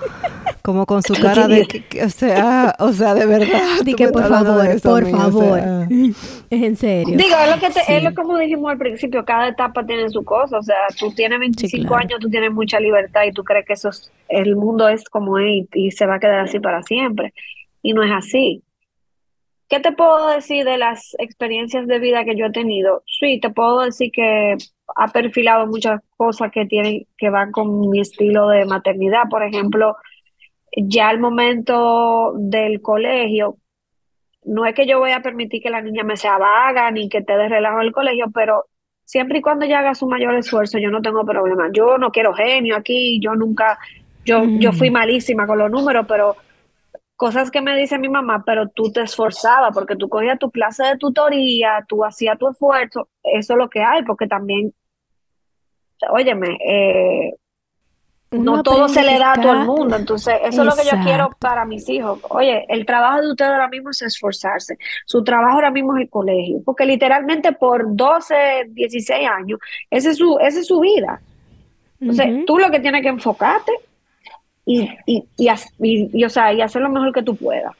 como 0.62 0.86
con 0.86 1.02
su 1.02 1.14
cara 1.14 1.48
de, 1.48 1.66
o 2.04 2.08
sea, 2.10 2.74
o 2.78 2.92
sea, 2.92 3.14
de 3.14 3.26
verdad. 3.26 3.62
Di 3.84 3.94
que 3.94 4.08
por 4.08 4.28
favor, 4.28 4.80
por 4.82 5.10
favor. 5.10 5.58
es 6.50 6.62
en 6.62 6.76
serio. 6.76 7.16
Digo, 7.16 7.36
es 7.42 7.54
lo 7.54 7.60
que 7.60 7.70
te, 7.70 7.96
es 7.96 8.02
lo 8.02 8.14
como 8.14 8.38
dijimos 8.38 8.70
al 8.70 8.78
principio, 8.78 9.24
cada 9.24 9.48
etapa 9.48 9.84
tiene 9.86 10.08
su 10.10 10.24
cosa. 10.24 10.58
O 10.58 10.62
sea, 10.62 10.76
tú 10.98 11.12
tienes 11.12 11.38
25 11.38 11.94
años, 11.94 12.18
tú 12.20 12.28
tienes 12.28 12.52
mucha 12.52 12.78
libertad 12.80 13.22
y 13.24 13.32
tú 13.32 13.44
crees 13.44 13.66
que 13.66 13.72
eso 13.74 13.90
el 14.28 14.56
mundo 14.56 14.88
es 14.88 15.04
como 15.08 15.38
es 15.38 15.66
y 15.74 15.90
se 15.90 16.06
va 16.06 16.16
a 16.16 16.20
quedar 16.20 16.40
así 16.40 16.60
para 16.60 16.82
siempre. 16.82 17.32
Y 17.82 17.92
no 17.92 18.02
es 18.02 18.12
así. 18.12 18.62
¿Qué 19.74 19.80
te 19.80 19.90
puedo 19.90 20.28
decir 20.28 20.64
de 20.64 20.78
las 20.78 21.16
experiencias 21.18 21.88
de 21.88 21.98
vida 21.98 22.24
que 22.24 22.36
yo 22.36 22.46
he 22.46 22.52
tenido? 22.52 23.02
Sí, 23.06 23.40
te 23.40 23.50
puedo 23.50 23.80
decir 23.80 24.12
que 24.12 24.56
ha 24.94 25.08
perfilado 25.08 25.66
muchas 25.66 26.00
cosas 26.16 26.52
que 26.52 26.64
tienen 26.64 27.08
que 27.18 27.28
van 27.28 27.50
con 27.50 27.90
mi 27.90 27.98
estilo 27.98 28.50
de 28.50 28.66
maternidad. 28.66 29.22
Por 29.28 29.42
ejemplo, 29.42 29.96
ya 30.76 31.08
al 31.08 31.18
momento 31.18 32.34
del 32.36 32.82
colegio, 32.82 33.56
no 34.44 34.64
es 34.64 34.76
que 34.76 34.86
yo 34.86 35.00
voy 35.00 35.10
a 35.10 35.22
permitir 35.22 35.60
que 35.60 35.70
la 35.70 35.82
niña 35.82 36.04
me 36.04 36.16
sea 36.16 36.38
vaga 36.38 36.88
ni 36.92 37.08
que 37.08 37.22
te 37.22 37.36
dé 37.36 37.48
relajo 37.48 37.80
en 37.80 37.86
el 37.86 37.92
colegio, 37.92 38.26
pero 38.32 38.66
siempre 39.02 39.38
y 39.38 39.42
cuando 39.42 39.64
ella 39.64 39.80
haga 39.80 39.96
su 39.96 40.06
mayor 40.06 40.36
esfuerzo, 40.36 40.78
yo 40.78 40.92
no 40.92 41.02
tengo 41.02 41.24
problema. 41.24 41.68
Yo 41.72 41.98
no 41.98 42.12
quiero 42.12 42.32
genio 42.32 42.76
aquí, 42.76 43.18
yo 43.20 43.34
nunca, 43.34 43.76
yo, 44.24 44.44
yo 44.44 44.72
fui 44.72 44.92
malísima 44.92 45.48
con 45.48 45.58
los 45.58 45.68
números, 45.68 46.06
pero 46.06 46.36
cosas 47.24 47.50
que 47.50 47.62
me 47.62 47.74
dice 47.74 47.98
mi 47.98 48.10
mamá, 48.10 48.42
pero 48.44 48.68
tú 48.68 48.92
te 48.92 49.00
esforzabas 49.00 49.72
porque 49.72 49.96
tú 49.96 50.10
cogías 50.10 50.38
tu 50.38 50.50
clase 50.50 50.84
de 50.84 50.98
tutoría, 50.98 51.82
tú 51.88 52.04
hacías 52.04 52.36
tu 52.36 52.50
esfuerzo, 52.50 53.08
eso 53.22 53.54
es 53.54 53.58
lo 53.58 53.70
que 53.70 53.82
hay, 53.82 54.02
porque 54.02 54.26
también, 54.26 54.74
óyeme, 56.10 56.58
eh, 56.68 57.34
no 58.30 58.62
todo 58.62 58.90
se 58.90 59.02
le 59.02 59.18
da 59.18 59.32
a 59.32 59.40
todo 59.40 59.52
el 59.52 59.64
mundo, 59.64 59.96
entonces 59.96 60.34
eso 60.42 60.60
es 60.60 60.66
lo 60.66 60.74
que 60.74 60.84
yo 60.84 61.02
quiero 61.02 61.30
para 61.38 61.64
mis 61.64 61.88
hijos. 61.88 62.20
Oye, 62.28 62.66
el 62.68 62.84
trabajo 62.84 63.22
de 63.22 63.30
usted 63.30 63.46
ahora 63.46 63.68
mismo 63.68 63.88
es 63.88 64.02
esforzarse, 64.02 64.76
su 65.06 65.24
trabajo 65.24 65.54
ahora 65.54 65.70
mismo 65.70 65.96
es 65.96 66.02
el 66.02 66.10
colegio, 66.10 66.60
porque 66.62 66.84
literalmente 66.84 67.52
por 67.52 67.96
12, 67.96 68.66
16 68.68 69.26
años, 69.26 69.60
esa 69.88 70.10
es 70.10 70.18
su, 70.18 70.38
esa 70.40 70.60
es 70.60 70.66
su 70.66 70.78
vida. 70.78 71.22
Entonces, 71.98 72.44
tú 72.44 72.58
lo 72.58 72.70
que 72.70 72.80
tienes 72.80 73.00
que 73.00 73.08
enfocarte 73.08 73.72
y, 74.64 74.88
y, 75.06 75.24
y, 75.36 76.24
o 76.24 76.30
sea, 76.30 76.52
y 76.52 76.60
hacer 76.60 76.82
lo 76.82 76.88
mejor 76.88 77.12
que 77.12 77.22
tú 77.22 77.36
puedas. 77.36 77.72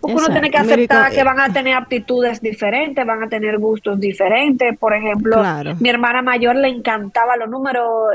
Porque 0.00 0.16
uno 0.16 0.28
tiene 0.30 0.50
que 0.50 0.58
aceptar 0.58 1.12
que 1.12 1.22
van 1.22 1.38
a 1.38 1.52
tener 1.52 1.74
aptitudes 1.74 2.40
diferentes, 2.40 3.06
van 3.06 3.22
a 3.22 3.28
tener 3.28 3.58
gustos 3.58 4.00
diferentes. 4.00 4.76
Por 4.76 4.94
ejemplo, 4.94 5.40
mi 5.78 5.88
hermana 5.88 6.22
mayor 6.22 6.56
le 6.56 6.68
encantaba 6.68 7.36
los 7.36 7.48
números, 7.48 8.10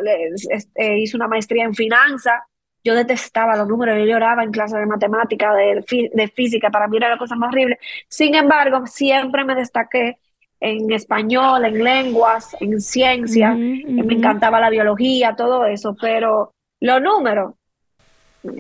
eh, 0.76 1.00
hizo 1.00 1.16
una 1.16 1.30
maestría 1.30 1.64
en 1.64 1.74
finanzas. 1.74 2.42
Yo 2.84 2.94
detestaba 2.94 3.56
los 3.56 3.68
números, 3.68 3.98
yo 3.98 4.06
lloraba 4.06 4.44
en 4.44 4.52
clases 4.52 4.80
de 4.80 4.86
matemática, 4.86 5.54
de, 5.54 5.84
de 6.14 6.28
física, 6.28 6.70
para 6.70 6.88
mí 6.88 6.98
era 6.98 7.10
la 7.10 7.18
cosa 7.18 7.36
más 7.36 7.50
horrible. 7.54 7.80
Sin 8.10 8.36
embargo, 8.36 8.86
siempre 8.86 9.46
me 9.46 9.56
destaqué 9.56 10.18
en 10.60 10.92
español, 10.92 11.66
en 11.66 11.84
lenguas, 11.84 12.56
en 12.60 12.82
ciencia, 12.82 13.54
me 13.54 14.14
encantaba 14.14 14.60
la 14.60 14.70
biología, 14.70 15.36
todo 15.36 15.66
eso, 15.66 15.96
pero 16.00 16.54
los 16.80 17.02
números, 17.02 17.54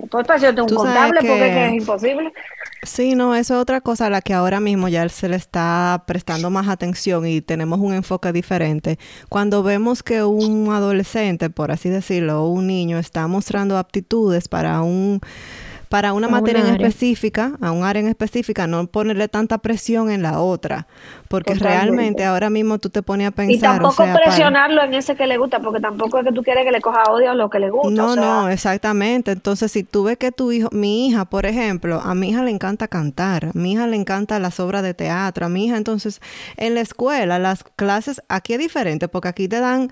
todo 0.10 0.22
está 0.22 0.36
haciendo 0.36 0.64
un 0.64 0.70
contable 0.70 1.20
porque 1.22 1.66
es 1.68 1.74
imposible. 1.74 2.34
Sí, 2.84 3.16
no, 3.16 3.36
eso 3.36 3.56
es 3.56 3.62
otra 3.62 3.82
cosa 3.82 4.06
a 4.06 4.10
la 4.10 4.22
que 4.22 4.34
ahora 4.34 4.60
mismo 4.60 4.88
ya 4.88 5.08
se 5.10 5.28
le 5.28 5.36
está 5.36 6.04
prestando 6.06 6.50
más 6.50 6.68
atención 6.68 7.26
y 7.26 7.42
tenemos 7.42 7.80
un 7.80 7.94
enfoque 7.94 8.32
diferente. 8.32 9.00
Cuando 9.30 9.64
vemos 9.64 10.04
que 10.04 10.24
un 10.24 10.72
adolescente, 10.72 11.50
por 11.50 11.72
así 11.72 11.90
decirlo, 11.90 12.44
o 12.44 12.50
un 12.50 12.68
niño 12.68 12.98
está 13.00 13.28
mostrando 13.28 13.78
aptitudes 13.78 14.48
para 14.48 14.82
un 14.82 15.20
para 15.90 16.14
una 16.14 16.28
materia 16.28 16.62
en 16.62 16.76
específica, 16.76 17.54
a 17.62 17.72
un 17.72 17.84
área 17.84 18.02
en 18.02 18.08
específica, 18.08 18.68
no 18.68 18.88
ponerle 18.88 19.28
tanta 19.28 19.58
presión 19.60 20.10
en 20.10 20.22
la 20.22 20.40
otra, 20.40 20.88
porque 21.28 21.54
realmente 21.56 22.26
ahora 22.26 22.50
mismo 22.50 22.78
tú 22.78 22.90
te 22.90 23.02
pones 23.02 23.28
a 23.28 23.32
pensar. 23.32 23.56
Y 23.56 23.60
tampoco 23.60 24.06
presionarlo 24.14 24.84
en 24.84 24.94
ese 24.94 25.16
que 25.16 25.28
le 25.28 25.38
gusta, 25.38 25.60
porque 25.60 25.80
tampoco 25.80 26.20
es 26.20 26.26
que 26.26 26.32
tú 26.32 26.44
quieres 26.44 26.66
que 26.66 26.72
le 26.72 26.82
coja 26.82 27.04
odio 27.10 27.32
a 27.32 27.36
lo 27.36 27.50
que 27.50 27.60
le 27.60 27.70
gusta. 27.70 27.90
No, 27.90 28.16
no, 28.16 28.50
exactamente. 28.50 29.32
Entonces, 29.32 29.72
si 29.72 29.84
tú 29.84 30.04
ves 30.04 30.18
que 30.18 30.32
tu 30.32 30.52
hijo, 30.52 30.70
mi 30.72 31.08
hija, 31.08 31.26
por 31.26 31.46
ejemplo, 31.46 32.02
a 32.04 32.14
mi 32.16 32.30
hija 32.30 32.44
le 32.44 32.52
encanta 32.52 32.88
cantar, 32.88 33.46
a 33.46 33.52
mi 33.54 33.74
hija 33.74 33.88
le 33.88 33.96
encanta 33.96 34.40
las 34.40 34.60
obras 34.60 34.84
de 34.84 34.94
teatro, 34.94 35.46
a 35.46 35.50
mi 35.50 35.66
hija, 35.66 35.78
entonces, 35.78 36.22
en 36.58 36.76
la 36.76 36.82
escuela, 36.82 37.40
las 37.40 37.64
clases, 37.64 38.22
aquí 38.28 38.54
es 38.54 38.60
diferente, 38.60 39.08
porque 39.08 39.30
aquí 39.30 39.48
te 39.48 39.60
dan 39.60 39.92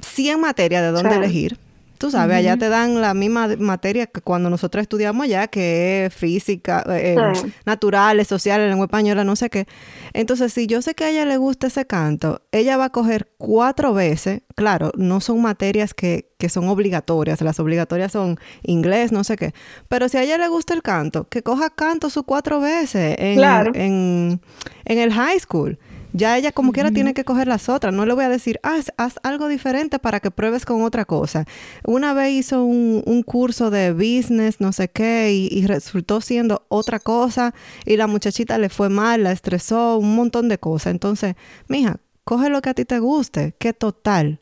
100 0.00 0.40
materias 0.40 0.82
de 0.82 0.90
dónde 0.90 1.16
elegir 1.16 1.58
Tú 1.98 2.12
sabes, 2.12 2.36
allá 2.36 2.56
te 2.56 2.68
dan 2.68 3.00
la 3.00 3.12
misma 3.12 3.48
materia 3.58 4.06
que 4.06 4.20
cuando 4.20 4.50
nosotros 4.50 4.82
estudiamos 4.82 5.24
allá, 5.24 5.48
que 5.48 6.06
es 6.06 6.14
física, 6.14 6.84
eh, 6.88 7.16
eh, 7.18 7.52
naturales, 7.66 8.28
sociales, 8.28 8.68
lengua 8.68 8.86
española, 8.86 9.24
no 9.24 9.34
sé 9.34 9.50
qué. 9.50 9.66
Entonces, 10.12 10.52
si 10.52 10.68
yo 10.68 10.80
sé 10.80 10.94
que 10.94 11.04
a 11.04 11.10
ella 11.10 11.24
le 11.24 11.36
gusta 11.36 11.66
ese 11.66 11.86
canto, 11.86 12.42
ella 12.52 12.76
va 12.76 12.86
a 12.86 12.90
coger 12.90 13.28
cuatro 13.36 13.94
veces, 13.94 14.42
claro, 14.54 14.92
no 14.96 15.20
son 15.20 15.42
materias 15.42 15.92
que, 15.92 16.30
que 16.38 16.48
son 16.48 16.68
obligatorias, 16.68 17.40
las 17.40 17.58
obligatorias 17.58 18.12
son 18.12 18.38
inglés, 18.62 19.10
no 19.10 19.24
sé 19.24 19.36
qué, 19.36 19.52
pero 19.88 20.08
si 20.08 20.18
a 20.18 20.22
ella 20.22 20.38
le 20.38 20.46
gusta 20.48 20.74
el 20.74 20.82
canto, 20.82 21.28
que 21.28 21.42
coja 21.42 21.70
canto 21.70 22.10
sus 22.10 22.22
cuatro 22.22 22.60
veces 22.60 23.16
en, 23.18 23.42
en, 23.74 24.40
en 24.84 24.98
el 24.98 25.12
high 25.12 25.40
school. 25.40 25.78
Ya 26.12 26.36
ella 26.36 26.52
como 26.52 26.72
quiera 26.72 26.90
tiene 26.90 27.14
que 27.14 27.24
coger 27.24 27.48
las 27.48 27.68
otras. 27.68 27.92
No 27.92 28.06
le 28.06 28.14
voy 28.14 28.24
a 28.24 28.28
decir, 28.28 28.60
ah, 28.62 28.78
haz, 28.96 29.18
algo 29.22 29.48
diferente 29.48 29.98
para 29.98 30.20
que 30.20 30.30
pruebes 30.30 30.64
con 30.64 30.82
otra 30.82 31.04
cosa. 31.04 31.44
Una 31.84 32.14
vez 32.14 32.32
hizo 32.32 32.64
un, 32.64 33.02
un 33.06 33.22
curso 33.22 33.70
de 33.70 33.92
business, 33.92 34.60
no 34.60 34.72
sé 34.72 34.88
qué, 34.88 35.32
y, 35.32 35.66
resultó 35.66 36.20
siendo 36.20 36.64
otra 36.68 36.98
cosa 36.98 37.54
y 37.84 37.96
la 37.96 38.06
muchachita 38.06 38.56
le 38.58 38.70
fue 38.70 38.88
mal, 38.88 39.24
la 39.24 39.32
estresó, 39.32 39.98
un 39.98 40.14
montón 40.14 40.48
de 40.48 40.58
cosas. 40.58 40.92
Entonces, 40.92 41.34
mija, 41.68 42.00
coge 42.24 42.48
lo 42.48 42.62
que 42.62 42.70
a 42.70 42.74
ti 42.74 42.84
te 42.84 42.98
guste, 43.00 43.54
que 43.58 43.72
total 43.72 44.40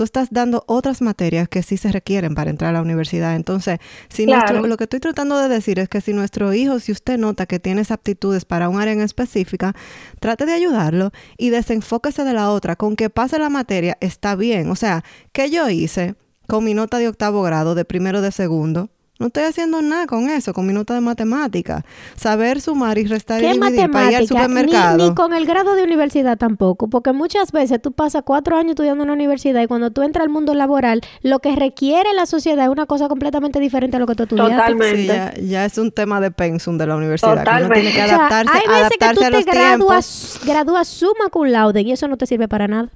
tú 0.00 0.04
estás 0.04 0.28
dando 0.30 0.64
otras 0.66 1.02
materias 1.02 1.46
que 1.46 1.62
sí 1.62 1.76
se 1.76 1.92
requieren 1.92 2.34
para 2.34 2.48
entrar 2.48 2.70
a 2.70 2.72
la 2.72 2.80
universidad. 2.80 3.36
Entonces, 3.36 3.80
si 4.08 4.24
nuestro, 4.24 4.66
lo 4.66 4.78
que 4.78 4.84
estoy 4.84 4.98
tratando 4.98 5.36
de 5.36 5.50
decir 5.50 5.78
es 5.78 5.90
que 5.90 6.00
si 6.00 6.14
nuestro 6.14 6.54
hijo, 6.54 6.80
si 6.80 6.90
usted 6.90 7.18
nota 7.18 7.44
que 7.44 7.58
tiene 7.58 7.82
aptitudes 7.86 8.46
para 8.46 8.70
un 8.70 8.80
área 8.80 8.94
en 8.94 9.02
específica, 9.02 9.74
trate 10.18 10.46
de 10.46 10.54
ayudarlo 10.54 11.10
y 11.36 11.50
desenfóquese 11.50 12.24
de 12.24 12.32
la 12.32 12.50
otra. 12.50 12.76
Con 12.76 12.96
que 12.96 13.10
pase 13.10 13.38
la 13.38 13.50
materia 13.50 13.98
está 14.00 14.36
bien. 14.36 14.70
O 14.70 14.74
sea, 14.74 15.04
¿qué 15.32 15.50
yo 15.50 15.68
hice 15.68 16.14
con 16.46 16.64
mi 16.64 16.72
nota 16.72 16.96
de 16.96 17.06
octavo 17.06 17.42
grado, 17.42 17.74
de 17.74 17.84
primero 17.84 18.22
de 18.22 18.32
segundo? 18.32 18.88
No 19.20 19.26
estoy 19.26 19.44
haciendo 19.44 19.82
nada 19.82 20.06
con 20.06 20.30
eso, 20.30 20.54
con 20.54 20.66
mi 20.66 20.72
nota 20.72 20.94
de 20.94 21.02
matemática. 21.02 21.84
Saber 22.16 22.62
sumar 22.62 22.96
y 22.96 23.04
restar 23.04 23.42
y 23.42 23.48
dividir 23.48 23.90
para 23.90 24.10
ir 24.10 24.16
al 24.16 24.26
supermercado. 24.26 24.96
Ni, 24.96 25.10
ni, 25.10 25.14
con 25.14 25.34
el 25.34 25.44
grado 25.44 25.74
de 25.74 25.84
universidad 25.84 26.38
tampoco, 26.38 26.88
porque 26.88 27.12
muchas 27.12 27.52
veces 27.52 27.82
tú 27.82 27.92
pasas 27.92 28.22
cuatro 28.24 28.56
años 28.56 28.70
estudiando 28.70 29.04
en 29.04 29.08
la 29.08 29.12
universidad 29.12 29.60
y 29.60 29.66
cuando 29.66 29.90
tú 29.90 30.00
entras 30.00 30.22
al 30.22 30.30
mundo 30.30 30.54
laboral, 30.54 31.02
lo 31.20 31.40
que 31.40 31.54
requiere 31.54 32.14
la 32.14 32.24
sociedad 32.24 32.64
es 32.64 32.70
una 32.70 32.86
cosa 32.86 33.08
completamente 33.08 33.60
diferente 33.60 33.98
a 33.98 34.00
lo 34.00 34.06
que 34.06 34.14
tú 34.14 34.22
estudiaste. 34.22 34.54
Totalmente. 34.54 35.32
Sí, 35.36 35.48
ya, 35.48 35.66
es 35.66 35.76
un 35.76 35.92
tema 35.92 36.18
de 36.22 36.30
pensum 36.30 36.78
de 36.78 36.86
la 36.86 36.96
universidad. 36.96 37.40
Totalmente. 37.40 37.74
Que 37.74 37.80
uno 37.80 37.90
tiene 37.90 38.06
que 38.06 38.12
adaptarse, 38.14 38.52
hay 38.56 38.82
veces 38.82 38.98
que 38.98 39.14
tú 39.14 39.20
te 39.20 39.52
gradúas, 39.52 40.40
gradúas 40.46 40.88
suma 40.88 41.28
cum 41.30 41.46
laude 41.46 41.82
y 41.82 41.92
eso 41.92 42.08
no 42.08 42.16
te 42.16 42.24
sirve 42.24 42.48
para 42.48 42.68
nada. 42.68 42.88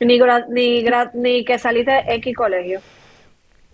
Ni, 0.00 0.20
ni, 0.50 0.84
ni 1.14 1.44
que 1.46 1.58
saliste 1.58 1.90
de 1.90 2.16
X 2.16 2.36
colegio. 2.36 2.82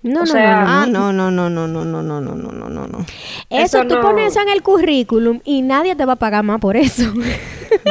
No, 0.02 0.24
no, 0.24 0.32
no, 0.32 0.40
ah, 0.40 0.86
no, 0.88 1.12
no, 1.12 1.30
no, 1.30 1.50
no, 1.50 1.66
no, 1.66 1.84
no, 1.84 2.02
no, 2.02 2.20
no, 2.20 2.34
no, 2.34 2.68
no, 2.70 2.86
no. 2.86 3.06
Eso, 3.50 3.86
tú 3.86 4.00
pones 4.00 4.32
eso 4.32 4.40
en 4.40 4.48
el 4.48 4.62
currículum 4.62 5.40
y 5.44 5.60
nadie 5.60 5.94
te 5.94 6.06
va 6.06 6.14
a 6.14 6.16
pagar 6.16 6.42
más 6.42 6.58
por 6.58 6.76
eso. 6.76 7.02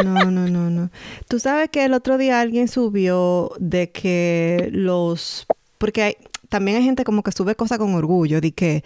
No, 0.03 0.25
no, 0.25 0.47
no, 0.47 0.69
no. 0.69 0.89
Tú 1.27 1.39
sabes 1.39 1.69
que 1.69 1.85
el 1.85 1.93
otro 1.93 2.17
día 2.17 2.41
alguien 2.41 2.67
subió 2.67 3.51
de 3.59 3.91
que 3.91 4.69
los, 4.71 5.45
porque 5.77 6.03
hay, 6.03 6.17
también 6.49 6.77
hay 6.77 6.83
gente 6.83 7.03
como 7.03 7.21
que 7.21 7.31
sube 7.31 7.55
cosas 7.55 7.77
con 7.77 7.93
orgullo, 7.93 8.41
de 8.41 8.51
que 8.51 8.83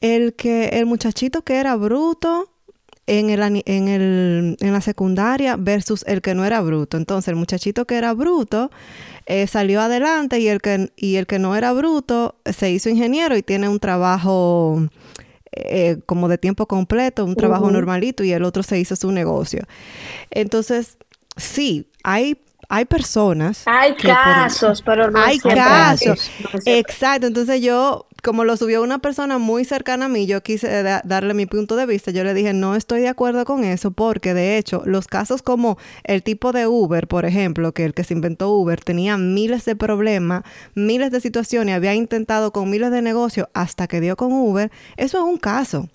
el 0.00 0.34
que 0.34 0.68
el 0.68 0.86
muchachito 0.86 1.42
que 1.42 1.56
era 1.56 1.74
bruto 1.76 2.48
en, 3.10 3.28
el, 3.28 3.62
en, 3.66 3.88
el, 3.88 4.56
en 4.60 4.72
la 4.72 4.80
secundaria 4.80 5.56
versus 5.56 6.04
el 6.06 6.22
que 6.22 6.32
no 6.36 6.44
era 6.44 6.60
bruto. 6.60 6.96
Entonces, 6.96 7.26
el 7.28 7.34
muchachito 7.34 7.84
que 7.84 7.96
era 7.96 8.14
bruto 8.14 8.70
eh, 9.26 9.48
salió 9.48 9.80
adelante 9.80 10.38
y 10.38 10.46
el, 10.46 10.60
que, 10.60 10.92
y 10.94 11.16
el 11.16 11.26
que 11.26 11.40
no 11.40 11.56
era 11.56 11.72
bruto 11.72 12.36
se 12.44 12.70
hizo 12.70 12.88
ingeniero 12.88 13.36
y 13.36 13.42
tiene 13.42 13.68
un 13.68 13.80
trabajo 13.80 14.80
eh, 15.50 15.98
como 16.06 16.28
de 16.28 16.38
tiempo 16.38 16.66
completo, 16.66 17.24
un 17.24 17.34
trabajo 17.34 17.68
normalito 17.72 18.22
y 18.22 18.30
el 18.30 18.44
otro 18.44 18.62
se 18.62 18.78
hizo 18.78 18.94
su 18.94 19.10
negocio. 19.10 19.64
Entonces, 20.30 20.96
sí, 21.36 21.88
hay 22.04 22.38
hay 22.72 22.84
personas. 22.84 23.64
Hay 23.66 23.96
casos, 23.96 24.80
pero 24.82 25.10
no 25.10 25.18
Hay 25.20 25.40
casos. 25.40 26.30
Exacto. 26.64 27.26
Entonces 27.26 27.60
yo 27.60 28.06
como 28.22 28.44
lo 28.44 28.56
subió 28.56 28.82
una 28.82 28.98
persona 28.98 29.38
muy 29.38 29.64
cercana 29.64 30.06
a 30.06 30.08
mí, 30.08 30.26
yo 30.26 30.42
quise 30.42 30.82
darle 31.04 31.34
mi 31.34 31.46
punto 31.46 31.76
de 31.76 31.86
vista. 31.86 32.10
Yo 32.10 32.24
le 32.24 32.34
dije, 32.34 32.52
no 32.52 32.74
estoy 32.76 33.00
de 33.00 33.08
acuerdo 33.08 33.44
con 33.44 33.64
eso 33.64 33.90
porque 33.90 34.34
de 34.34 34.58
hecho 34.58 34.82
los 34.84 35.06
casos 35.06 35.42
como 35.42 35.78
el 36.04 36.22
tipo 36.22 36.52
de 36.52 36.66
Uber, 36.66 37.08
por 37.08 37.24
ejemplo, 37.24 37.72
que 37.72 37.84
el 37.84 37.94
que 37.94 38.04
se 38.04 38.14
inventó 38.14 38.50
Uber 38.50 38.80
tenía 38.80 39.16
miles 39.16 39.64
de 39.64 39.76
problemas, 39.76 40.42
miles 40.74 41.10
de 41.10 41.20
situaciones, 41.20 41.74
había 41.74 41.94
intentado 41.94 42.52
con 42.52 42.70
miles 42.70 42.90
de 42.90 43.02
negocios 43.02 43.48
hasta 43.54 43.86
que 43.86 44.00
dio 44.00 44.16
con 44.16 44.32
Uber, 44.32 44.70
eso 44.96 45.18
es 45.18 45.24
un 45.24 45.38
caso. 45.38 45.88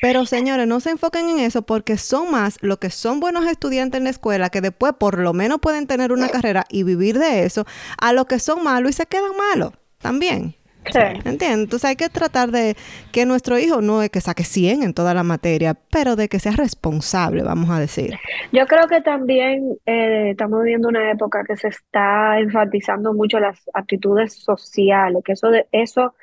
Pero 0.00 0.24
señores, 0.26 0.66
no 0.66 0.80
se 0.80 0.90
enfoquen 0.90 1.28
en 1.30 1.38
eso 1.40 1.62
porque 1.62 1.98
son 1.98 2.30
más 2.30 2.58
los 2.60 2.78
que 2.78 2.90
son 2.90 3.20
buenos 3.20 3.46
estudiantes 3.46 3.98
en 3.98 4.04
la 4.04 4.10
escuela 4.10 4.50
que 4.50 4.60
después 4.60 4.94
por 4.98 5.18
lo 5.18 5.32
menos 5.32 5.58
pueden 5.60 5.86
tener 5.86 6.12
una 6.12 6.28
carrera 6.28 6.64
y 6.70 6.84
vivir 6.84 7.18
de 7.18 7.44
eso, 7.44 7.66
a 7.98 8.12
los 8.12 8.26
que 8.26 8.38
son 8.38 8.62
malos 8.62 8.90
y 8.90 8.92
se 8.94 9.06
quedan 9.06 9.32
malos 9.36 9.72
también. 9.98 10.54
Sí. 10.92 10.98
¿Entiendes? 10.98 11.64
Entonces 11.64 11.90
hay 11.90 11.96
que 11.96 12.08
tratar 12.08 12.50
de 12.50 12.76
que 13.12 13.26
nuestro 13.26 13.58
hijo 13.58 13.80
no 13.80 14.02
es 14.02 14.10
que 14.10 14.20
saque 14.20 14.44
100 14.44 14.82
en 14.82 14.94
toda 14.94 15.14
la 15.14 15.22
materia, 15.22 15.74
pero 15.90 16.16
de 16.16 16.28
que 16.28 16.38
sea 16.38 16.52
responsable, 16.52 17.42
vamos 17.42 17.70
a 17.70 17.80
decir. 17.80 18.14
Yo 18.52 18.66
creo 18.66 18.86
que 18.86 19.00
también 19.00 19.76
eh, 19.86 20.30
estamos 20.30 20.62
viviendo 20.62 20.88
una 20.88 21.10
época 21.10 21.44
que 21.44 21.56
se 21.56 21.68
está 21.68 22.38
enfatizando 22.38 23.14
mucho 23.14 23.40
las 23.40 23.62
actitudes 23.72 24.34
sociales, 24.34 25.22
que 25.24 25.32
eso, 25.32 25.50
de, 25.50 25.66
eso, 25.72 26.14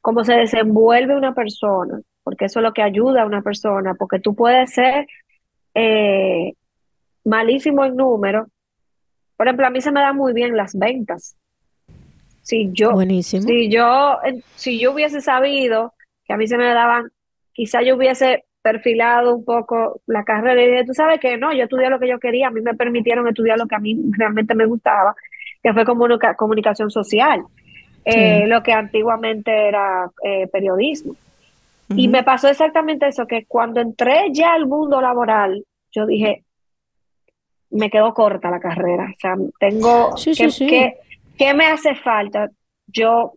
cómo 0.00 0.24
se 0.24 0.34
desenvuelve 0.34 1.16
una 1.16 1.34
persona, 1.34 2.00
porque 2.22 2.46
eso 2.46 2.60
es 2.60 2.64
lo 2.64 2.72
que 2.72 2.82
ayuda 2.82 3.22
a 3.22 3.26
una 3.26 3.42
persona, 3.42 3.94
porque 3.94 4.20
tú 4.20 4.34
puedes 4.34 4.72
ser 4.72 5.06
eh, 5.74 6.54
malísimo 7.24 7.84
en 7.84 7.96
números. 7.96 8.48
Por 9.36 9.46
ejemplo, 9.46 9.66
a 9.66 9.70
mí 9.70 9.80
se 9.80 9.92
me 9.92 10.00
dan 10.00 10.16
muy 10.16 10.32
bien 10.32 10.56
las 10.56 10.76
ventas 10.76 11.36
si 12.48 12.70
yo, 12.72 12.92
si 13.20 13.68
yo, 13.68 14.16
si 14.56 14.80
yo 14.80 14.92
hubiese 14.92 15.20
sabido 15.20 15.92
que 16.24 16.32
a 16.32 16.38
mí 16.38 16.48
se 16.48 16.56
me 16.56 16.72
daban, 16.72 17.10
quizá 17.52 17.82
yo 17.82 17.94
hubiese 17.94 18.46
perfilado 18.62 19.34
un 19.34 19.44
poco 19.44 20.00
la 20.06 20.24
carrera 20.24 20.62
y 20.62 20.68
dije, 20.68 20.84
tú 20.86 20.94
sabes 20.94 21.20
que 21.20 21.36
no, 21.36 21.52
yo 21.52 21.64
estudié 21.64 21.90
lo 21.90 22.00
que 22.00 22.08
yo 22.08 22.18
quería, 22.18 22.48
a 22.48 22.50
mí 22.50 22.62
me 22.62 22.72
permitieron 22.72 23.28
estudiar 23.28 23.58
lo 23.58 23.66
que 23.66 23.74
a 23.74 23.80
mí 23.80 23.98
realmente 24.16 24.54
me 24.54 24.64
gustaba, 24.64 25.14
que 25.62 25.74
fue 25.74 25.84
como 25.84 26.06
comunicación 26.38 26.90
social, 26.90 27.42
eh, 28.06 28.46
lo 28.46 28.62
que 28.62 28.72
antiguamente 28.72 29.68
era 29.68 30.10
eh, 30.24 30.46
periodismo. 30.46 31.16
Y 31.96 32.08
me 32.08 32.22
pasó 32.22 32.48
exactamente 32.48 33.08
eso, 33.08 33.26
que 33.26 33.44
cuando 33.44 33.82
entré 33.82 34.28
ya 34.32 34.54
al 34.54 34.66
mundo 34.66 35.02
laboral, 35.02 35.66
yo 35.92 36.06
dije, 36.06 36.44
me 37.70 37.90
quedó 37.90 38.14
corta 38.14 38.50
la 38.50 38.60
carrera, 38.60 39.12
o 39.14 39.20
sea, 39.20 39.36
tengo 39.60 40.14
que 40.66 40.94
¿Qué 41.38 41.54
me 41.54 41.66
hace 41.66 41.94
falta? 41.94 42.50
Yo 42.88 43.32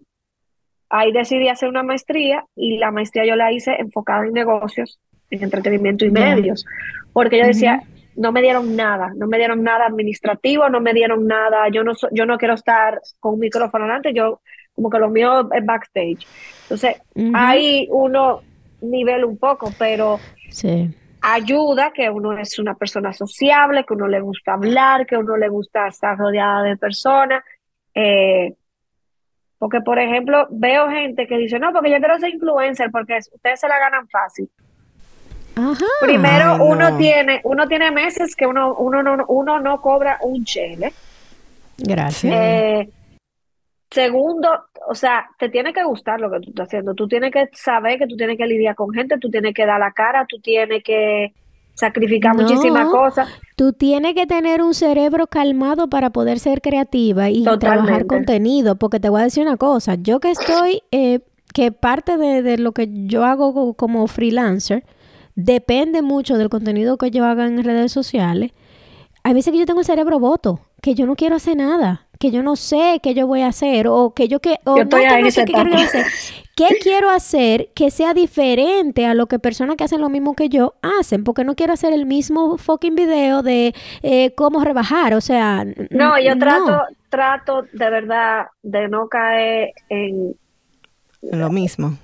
ahí 0.90 1.12
decidí 1.12 1.48
hacer 1.48 1.70
una 1.70 1.84
maestría 1.84 2.44
y 2.56 2.78
la 2.78 2.92
maestría 2.92 3.26
yo 3.26 3.36
la 3.36 3.52
hice 3.52 3.76
enfocada 3.80 4.26
en 4.26 4.34
negocios, 4.34 5.00
en 5.30 5.44
entretenimiento 5.44 6.04
y 6.04 6.12
medios, 6.12 6.66
porque 7.14 7.38
yo 7.38 7.46
decía, 7.46 7.84
no 8.16 8.32
me 8.32 8.42
dieron 8.42 8.76
nada, 8.76 9.14
no 9.16 9.28
me 9.28 9.38
dieron 9.38 9.64
nada 9.64 9.86
administrativo, 9.86 10.68
no 10.68 10.82
me 10.82 10.94
dieron 10.94 11.28
nada, 11.28 11.70
yo 11.70 11.84
no, 11.84 11.94
yo 12.12 12.26
no 12.26 12.38
quiero 12.38 12.56
estar 12.56 13.00
con 13.20 13.36
un 13.36 13.40
micrófono 13.40 13.86
delante, 13.86 14.14
yo 14.14 14.42
como 14.74 14.90
que 14.90 15.00
lo 15.00 15.10
mío 15.10 15.50
es 15.54 15.66
backstage. 15.66 16.28
Entonces, 16.64 16.96
ahí 17.34 17.88
uno 17.92 18.42
nivel 18.82 19.24
un 19.26 19.38
poco, 19.38 19.72
pero 19.78 20.20
ayuda 21.22 21.92
que 21.94 22.10
uno 22.10 22.38
es 22.38 22.58
una 22.58 22.74
persona 22.74 23.14
sociable, 23.14 23.86
que 23.86 23.94
uno 23.94 24.08
le 24.08 24.20
gusta 24.20 24.54
hablar, 24.54 25.06
que 25.06 25.16
uno 25.16 25.38
le 25.38 25.50
gusta 25.50 25.88
estar 25.88 26.18
rodeada 26.18 26.64
de 26.64 26.78
personas 26.78 27.44
eh, 27.94 28.54
porque, 29.58 29.82
por 29.82 30.00
ejemplo, 30.00 30.48
veo 30.50 30.90
gente 30.90 31.28
que 31.28 31.38
dice, 31.38 31.60
no, 31.60 31.72
porque 31.72 31.92
yo 31.92 31.98
quiero 32.00 32.18
ser 32.18 32.34
influencer 32.34 32.90
porque 32.92 33.20
ustedes 33.32 33.60
se 33.60 33.68
la 33.68 33.78
ganan 33.78 34.08
fácil. 34.10 34.50
Primero, 36.02 36.64
uno 36.64 36.98
tiene 36.98 37.42
uno 37.44 37.68
tiene 37.68 37.92
meses 37.92 38.36
que 38.36 38.48
uno, 38.48 38.74
uno, 38.76 39.04
no, 39.04 39.24
uno 39.28 39.60
no 39.60 39.82
cobra 39.82 40.18
un 40.22 40.44
chele. 40.46 40.94
Gracias. 41.78 42.34
Eh, 42.34 42.90
segundo, 43.90 44.50
o 44.88 44.96
sea, 44.96 45.30
te 45.38 45.50
tiene 45.50 45.74
que 45.74 45.84
gustar 45.84 46.20
lo 46.20 46.32
que 46.32 46.40
tú 46.40 46.50
estás 46.50 46.68
haciendo. 46.68 46.96
Tú 46.96 47.08
tienes 47.08 47.32
que 47.32 47.50
saber 47.54 48.00
que 48.00 48.08
tú 48.08 48.16
tienes 48.16 48.38
que 48.38 48.48
lidiar 48.48 48.76
con 48.76 48.92
gente, 48.92 49.18
tú 49.20 49.30
tienes 49.30 49.54
que 49.54 49.66
dar 49.66 49.80
la 49.80 49.92
cara, 49.92 50.26
tú 50.28 50.40
tienes 50.40 50.84
que 50.84 51.34
sacrificar 51.74 52.36
muchísimas 52.36 52.88
cosas. 52.88 53.30
Tú 53.62 53.74
tienes 53.74 54.16
que 54.16 54.26
tener 54.26 54.64
un 54.64 54.74
cerebro 54.74 55.28
calmado 55.28 55.88
para 55.88 56.10
poder 56.10 56.40
ser 56.40 56.64
creativa 56.64 57.30
y 57.30 57.44
trabajar 57.60 58.08
contenido, 58.08 58.76
porque 58.76 59.00
te 59.00 59.08
voy 59.08 59.22
a 59.22 59.26
decir 59.26 59.44
una 59.44 59.58
cosa, 59.58 59.94
yo 59.94 60.20
que 60.20 60.32
estoy, 60.32 60.82
eh, 60.90 61.20
que 61.54 61.72
parte 61.72 62.18
de, 62.18 62.42
de, 62.42 62.58
lo 62.58 62.72
que 62.72 62.90
yo 63.06 63.24
hago 63.24 63.76
como 63.76 64.08
freelancer, 64.08 64.84
depende 65.36 66.02
mucho 66.02 66.40
del 66.40 66.50
contenido 66.50 66.98
que 66.98 67.12
yo 67.12 67.24
haga 67.24 67.46
en 67.46 67.64
redes 67.64 67.92
sociales. 67.92 68.50
Hay 69.22 69.36
veces 69.36 69.54
que 69.54 69.60
yo 69.60 69.68
tengo 69.68 69.82
el 69.82 69.86
cerebro 69.86 70.18
voto, 70.18 70.62
que 70.82 70.96
yo 70.96 71.06
no 71.06 71.16
quiero 71.16 71.36
hacer 71.36 71.56
nada 71.56 72.08
que 72.22 72.30
yo 72.30 72.44
no 72.44 72.56
sé 72.56 73.00
qué 73.02 73.16
yo 73.16 73.26
voy 73.26 73.42
a 73.42 73.48
hacer 73.48 73.88
o 73.88 74.14
que 74.14 74.28
yo 74.28 74.40
que 74.40 74.58
o 74.64 74.78
no, 74.78 75.32
sé 75.32 75.44
qué 75.44 75.54
quiero 75.54 75.76
hacer. 75.76 76.06
¿Qué 76.56 76.68
quiero 76.82 77.10
hacer 77.10 77.70
que 77.74 77.90
sea 77.90 78.14
diferente 78.14 79.08
a 79.08 79.16
lo 79.16 79.26
que 79.26 79.40
personas 79.40 79.76
que 79.76 79.86
hacen 79.86 80.02
lo 80.02 80.10
mismo 80.10 80.36
que 80.36 80.48
yo 80.48 80.76
hacen? 80.84 81.24
Porque 81.24 81.44
no 81.44 81.56
quiero 81.56 81.74
hacer 81.74 81.94
el 81.94 82.06
mismo 82.06 82.60
fucking 82.60 82.94
video 82.94 83.42
de 83.42 83.74
eh, 84.04 84.36
cómo 84.36 84.64
rebajar, 84.64 85.16
o 85.16 85.22
sea... 85.22 85.66
No, 85.90 86.20
yo 86.20 86.38
trato, 86.38 86.84
trato 87.10 87.64
de 87.74 87.90
verdad 87.90 88.46
de 88.62 88.88
no 88.88 89.08
caer 89.08 89.72
en... 89.90 90.36
Lo 91.24 91.50
mismo. 91.50 91.98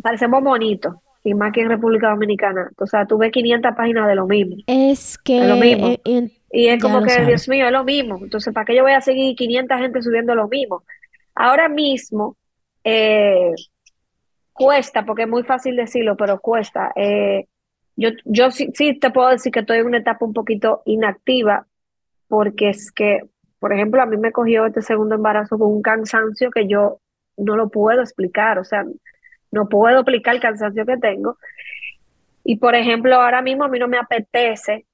Parecemos 0.00 0.40
bonitos 0.44 0.94
y 1.24 1.34
más 1.34 1.52
que 1.52 1.62
en 1.62 1.68
República 1.68 2.10
Dominicana. 2.10 2.70
O 2.78 2.86
sea, 2.86 3.06
tú 3.06 3.18
ves 3.18 3.32
500 3.32 3.74
páginas 3.74 4.06
de 4.06 4.14
lo 4.14 4.28
mismo. 4.28 4.54
Es 4.68 5.18
que... 5.18 5.48
lo 5.48 5.56
mismo. 5.56 5.88
Eh, 6.04 6.30
y 6.56 6.68
es 6.68 6.80
como 6.80 7.02
que, 7.02 7.24
Dios 7.26 7.48
mío, 7.48 7.66
es 7.66 7.72
lo 7.72 7.82
mismo. 7.82 8.16
Entonces, 8.22 8.54
¿para 8.54 8.64
qué 8.64 8.76
yo 8.76 8.84
voy 8.84 8.92
a 8.92 9.00
seguir 9.00 9.34
500 9.34 9.76
gente 9.76 10.02
subiendo 10.02 10.36
lo 10.36 10.46
mismo? 10.46 10.84
Ahora 11.34 11.68
mismo, 11.68 12.36
eh, 12.84 13.50
cuesta, 14.52 15.04
porque 15.04 15.22
es 15.22 15.28
muy 15.28 15.42
fácil 15.42 15.74
decirlo, 15.74 16.16
pero 16.16 16.38
cuesta. 16.38 16.92
Eh, 16.94 17.48
yo 17.96 18.10
yo 18.24 18.52
sí, 18.52 18.70
sí 18.72 18.94
te 19.00 19.10
puedo 19.10 19.30
decir 19.30 19.50
que 19.50 19.60
estoy 19.60 19.78
en 19.78 19.86
una 19.86 19.98
etapa 19.98 20.24
un 20.24 20.32
poquito 20.32 20.82
inactiva, 20.84 21.66
porque 22.28 22.68
es 22.68 22.92
que, 22.92 23.22
por 23.58 23.72
ejemplo, 23.72 24.00
a 24.00 24.06
mí 24.06 24.16
me 24.16 24.30
cogió 24.30 24.64
este 24.64 24.82
segundo 24.82 25.16
embarazo 25.16 25.58
con 25.58 25.72
un 25.72 25.82
cansancio 25.82 26.52
que 26.52 26.68
yo 26.68 27.00
no 27.36 27.56
lo 27.56 27.68
puedo 27.68 28.00
explicar, 28.00 28.60
o 28.60 28.64
sea, 28.64 28.84
no 29.50 29.68
puedo 29.68 29.98
explicar 29.98 30.36
el 30.36 30.40
cansancio 30.40 30.86
que 30.86 30.98
tengo. 30.98 31.36
Y 32.44 32.58
por 32.58 32.76
ejemplo, 32.76 33.16
ahora 33.16 33.42
mismo 33.42 33.64
a 33.64 33.68
mí 33.68 33.80
no 33.80 33.88
me 33.88 33.98
apetece 33.98 34.86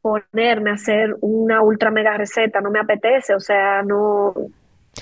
ponerme 0.00 0.70
a 0.70 0.74
hacer 0.74 1.16
una 1.20 1.62
ultra 1.62 1.90
mega 1.90 2.16
receta, 2.16 2.60
no 2.60 2.70
me 2.70 2.80
apetece, 2.80 3.34
o 3.34 3.40
sea, 3.40 3.82
no, 3.82 4.34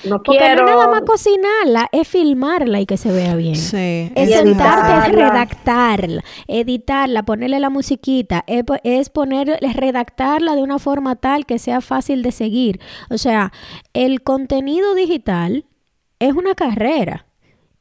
no 0.04 0.22
Porque 0.22 0.38
quiero. 0.38 0.62
no 0.62 0.68
es 0.68 0.74
nada 0.76 0.88
más 0.88 1.02
cocinarla, 1.02 1.88
es 1.92 2.06
filmarla 2.08 2.80
y 2.80 2.86
que 2.86 2.96
se 2.96 3.10
vea 3.12 3.34
bien. 3.36 3.56
Sí. 3.56 4.12
Es 4.14 4.30
sentarte, 4.30 5.08
es 5.08 5.14
redactarla, 5.14 6.22
editarla, 6.46 7.22
ponerle 7.22 7.58
la 7.60 7.70
musiquita, 7.70 8.44
es, 8.46 8.64
es 8.84 9.10
poner, 9.10 9.58
es 9.60 9.76
redactarla 9.76 10.54
de 10.54 10.62
una 10.62 10.78
forma 10.78 11.16
tal 11.16 11.46
que 11.46 11.58
sea 11.58 11.80
fácil 11.80 12.22
de 12.22 12.32
seguir. 12.32 12.80
O 13.10 13.18
sea, 13.18 13.52
el 13.94 14.22
contenido 14.22 14.94
digital 14.94 15.64
es 16.18 16.34
una 16.34 16.54
carrera. 16.54 17.27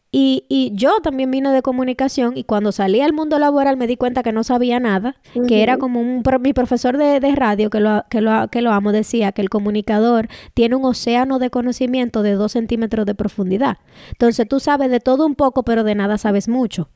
Y, 0.09 0.45
y 0.47 0.71
yo 0.73 1.01
también 1.01 1.29
vine 1.31 1.51
de 1.51 1.61
comunicación 1.61 2.37
y 2.37 2.45
cuando 2.45 2.71
salí 2.71 3.01
al 3.01 3.11
mundo 3.11 3.39
laboral 3.39 3.75
me 3.75 3.87
di 3.87 3.97
cuenta 3.97 4.23
que 4.23 4.31
no 4.31 4.45
sabía 4.45 4.79
nada, 4.79 5.17
que 5.47 5.61
era 5.61 5.77
como 5.77 5.99
un, 5.99 6.23
pro- 6.23 6.39
mi 6.39 6.53
profesor 6.53 6.97
de, 6.97 7.19
de 7.19 7.35
radio, 7.35 7.69
que 7.69 7.81
lo, 7.81 8.05
que, 8.09 8.21
lo, 8.21 8.47
que 8.47 8.61
lo 8.61 8.71
amo, 8.71 8.93
decía 8.93 9.33
que 9.33 9.41
el 9.41 9.49
comunicador 9.49 10.29
tiene 10.53 10.75
un 10.77 10.85
océano 10.85 11.39
de 11.39 11.49
conocimiento 11.49 12.23
de 12.23 12.33
dos 12.33 12.53
centímetros 12.53 13.05
de 13.05 13.15
profundidad. 13.15 13.79
Entonces 14.13 14.47
tú 14.47 14.61
sabes 14.61 14.89
de 14.89 15.01
todo 15.01 15.25
un 15.25 15.35
poco, 15.35 15.63
pero 15.63 15.83
de 15.83 15.93
nada 15.93 16.17
sabes 16.17 16.47
mucho. 16.47 16.87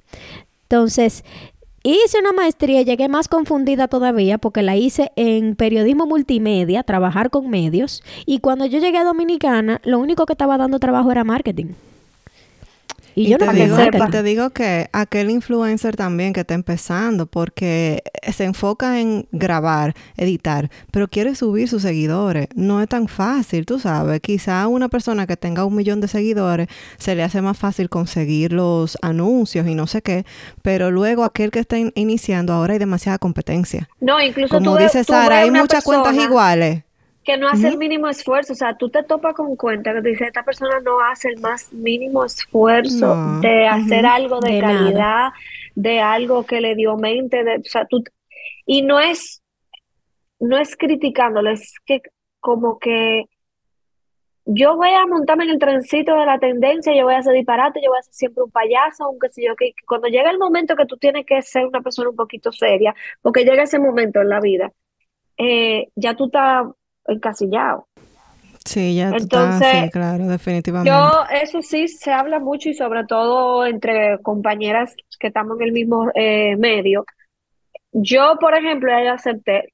Entonces, 0.63 1.25
hice 1.83 2.17
una 2.17 2.31
maestría 2.31 2.79
y 2.79 2.85
llegué 2.85 3.09
más 3.09 3.27
confundida 3.27 3.89
todavía 3.89 4.37
porque 4.37 4.61
la 4.61 4.77
hice 4.77 5.11
en 5.17 5.57
periodismo 5.57 6.05
multimedia, 6.05 6.83
trabajar 6.83 7.29
con 7.29 7.49
medios, 7.49 8.03
y 8.25 8.39
cuando 8.39 8.65
yo 8.67 8.79
llegué 8.79 8.99
a 8.99 9.03
Dominicana, 9.03 9.81
lo 9.83 9.99
único 9.99 10.25
que 10.25 10.33
estaba 10.33 10.57
dando 10.57 10.79
trabajo 10.79 11.11
era 11.11 11.25
marketing. 11.25 11.73
Y, 13.15 13.29
yo 13.29 13.37
te 13.37 13.45
no 13.45 13.51
digo, 13.53 13.77
y 13.81 14.11
te 14.11 14.23
digo 14.23 14.49
que 14.51 14.89
aquel 14.93 15.29
influencer 15.29 15.95
también 15.95 16.33
que 16.33 16.41
está 16.41 16.53
empezando, 16.53 17.25
porque 17.25 18.03
se 18.31 18.45
enfoca 18.45 18.99
en 18.99 19.27
grabar, 19.31 19.93
editar, 20.17 20.69
pero 20.91 21.07
quiere 21.07 21.35
subir 21.35 21.67
sus 21.67 21.81
seguidores. 21.81 22.47
No 22.55 22.81
es 22.81 22.87
tan 22.87 23.07
fácil, 23.07 23.65
tú 23.65 23.79
sabes. 23.79 24.21
Quizá 24.21 24.61
a 24.61 24.67
una 24.67 24.87
persona 24.89 25.27
que 25.27 25.35
tenga 25.37 25.65
un 25.65 25.75
millón 25.75 25.99
de 26.01 26.07
seguidores 26.07 26.67
se 26.97 27.15
le 27.15 27.23
hace 27.23 27.41
más 27.41 27.57
fácil 27.57 27.89
conseguir 27.89 28.53
los 28.53 28.97
anuncios 29.01 29.67
y 29.67 29.75
no 29.75 29.87
sé 29.87 30.01
qué, 30.01 30.25
pero 30.61 30.91
luego 30.91 31.23
aquel 31.23 31.51
que 31.51 31.59
está 31.59 31.77
in- 31.77 31.91
iniciando, 31.95 32.53
ahora 32.53 32.73
hay 32.73 32.79
demasiada 32.79 33.17
competencia. 33.17 33.89
No, 33.99 34.21
incluso 34.21 34.55
Como 34.55 34.77
tú 34.77 34.83
dice 34.83 35.03
Sara, 35.03 35.39
hay 35.39 35.51
muchas 35.51 35.83
cuentas 35.83 36.15
iguales. 36.15 36.83
Que 37.23 37.37
no 37.37 37.47
hace 37.47 37.67
el 37.67 37.77
mínimo 37.77 38.07
esfuerzo, 38.07 38.53
o 38.53 38.55
sea, 38.55 38.77
tú 38.77 38.89
te 38.89 39.03
topas 39.03 39.35
con 39.35 39.55
cuenta 39.55 39.93
que 39.93 40.01
te 40.01 40.09
dice, 40.09 40.25
esta 40.25 40.43
persona 40.43 40.79
no 40.79 40.99
hace 41.01 41.29
el 41.29 41.39
más 41.39 41.71
mínimo 41.71 42.25
esfuerzo 42.25 43.15
No, 43.15 43.39
de 43.41 43.67
hacer 43.67 44.05
algo 44.05 44.39
de, 44.39 44.53
De 44.53 44.61
nada. 44.61 44.73
calidad, 44.77 45.29
de 45.75 45.99
algo 46.01 46.45
que 46.45 46.61
le 46.61 46.75
dio 46.75 46.97
mente, 46.97 47.43
de, 47.43 47.57
o 47.57 47.63
sea, 47.63 47.85
tú, 47.85 48.03
y 48.65 48.81
no 48.81 48.99
es, 48.99 49.43
no 50.39 50.57
es 50.57 50.75
criticándolo, 50.75 51.51
es 51.51 51.75
que 51.85 52.01
como 52.39 52.79
que 52.79 53.25
yo 54.45 54.75
voy 54.75 54.89
a 54.89 55.05
montarme 55.05 55.43
en 55.43 55.51
el 55.51 55.59
trencito 55.59 56.15
de 56.15 56.25
la 56.25 56.39
tendencia, 56.39 56.95
yo 56.95 57.03
voy 57.05 57.13
a 57.13 57.19
hacer 57.19 57.33
disparate, 57.33 57.79
yo 57.83 57.91
voy 57.91 57.99
a 57.99 58.03
ser 58.03 58.13
siempre 58.15 58.43
un 58.43 58.49
payaso, 58.51 59.03
aunque 59.03 59.29
si 59.29 59.45
yo 59.45 59.55
que 59.55 59.67
que 59.73 59.85
cuando 59.85 60.07
llega 60.07 60.31
el 60.31 60.39
momento 60.39 60.75
que 60.75 60.87
tú 60.87 60.97
tienes 60.97 61.25
que 61.27 61.41
ser 61.43 61.67
una 61.67 61.81
persona 61.81 62.09
un 62.09 62.15
poquito 62.15 62.51
seria, 62.51 62.95
porque 63.21 63.43
llega 63.45 63.61
ese 63.63 63.77
momento 63.77 64.19
en 64.21 64.29
la 64.29 64.39
vida, 64.39 64.71
eh, 65.37 65.89
ya 65.95 66.15
tú 66.15 66.25
estás 66.25 66.65
encasillado. 67.07 67.87
Sí, 68.65 68.95
ya 68.95 69.09
tú 69.09 69.17
estás, 69.17 69.55
Entonces, 69.55 69.83
sí, 69.83 69.89
claro, 69.89 70.27
definitivamente. 70.27 70.91
Yo, 70.91 71.09
eso 71.41 71.61
sí, 71.61 71.87
se 71.87 72.11
habla 72.11 72.39
mucho 72.39 72.69
y 72.69 72.73
sobre 72.73 73.05
todo 73.05 73.65
entre 73.65 74.19
compañeras 74.21 74.95
que 75.19 75.27
estamos 75.27 75.59
en 75.59 75.67
el 75.67 75.71
mismo 75.71 76.11
eh, 76.13 76.55
medio. 76.57 77.05
Yo, 77.91 78.37
por 78.39 78.53
ejemplo, 78.53 78.91
ya 78.91 79.13
acepté, 79.13 79.73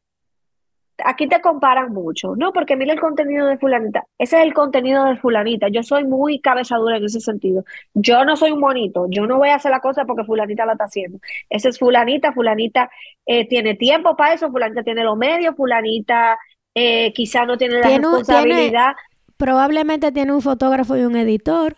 aquí 1.04 1.28
te 1.28 1.42
comparan 1.42 1.94
mucho, 1.94 2.36
¿no? 2.36 2.52
Porque 2.54 2.76
mira 2.76 2.94
el 2.94 3.00
contenido 3.00 3.48
de 3.48 3.58
fulanita, 3.58 4.06
ese 4.18 4.38
es 4.38 4.44
el 4.44 4.54
contenido 4.54 5.06
de 5.06 5.18
fulanita, 5.18 5.68
yo 5.70 5.84
soy 5.84 6.06
muy 6.06 6.40
cabezadura 6.40 6.98
en 6.98 7.06
ese 7.06 7.20
sentido. 7.20 7.64
Yo 7.94 8.26
no 8.26 8.36
soy 8.36 8.52
un 8.52 8.60
monito, 8.60 9.08
yo 9.10 9.28
no 9.28 9.38
voy 9.38 9.50
a 9.50 9.56
hacer 9.56 9.72
la 9.72 9.80
cosa 9.80 10.06
porque 10.06 10.24
fulanita 10.24 10.66
la 10.66 10.74
está 10.74 10.86
haciendo. 10.86 11.20
Ese 11.50 11.70
es 11.70 11.80
fulanita, 11.80 12.34
fulanita 12.34 12.90
eh, 13.26 13.48
tiene 13.48 13.76
tiempo 13.76 14.16
para 14.16 14.34
eso, 14.34 14.52
fulanita 14.52 14.84
tiene 14.84 15.04
los 15.04 15.18
medios, 15.18 15.56
fulanita 15.56 16.38
eh, 16.80 17.12
quizá 17.14 17.44
no 17.44 17.58
tiene 17.58 17.80
la 17.80 17.88
Tiene 17.88 18.04
responsabilidad 18.04 18.94
Probablemente 19.36 20.12
tiene 20.12 20.32
un 20.32 20.44
fotógrafo 20.44 20.96
y 20.96 21.02
un 21.02 21.16
editor. 21.16 21.76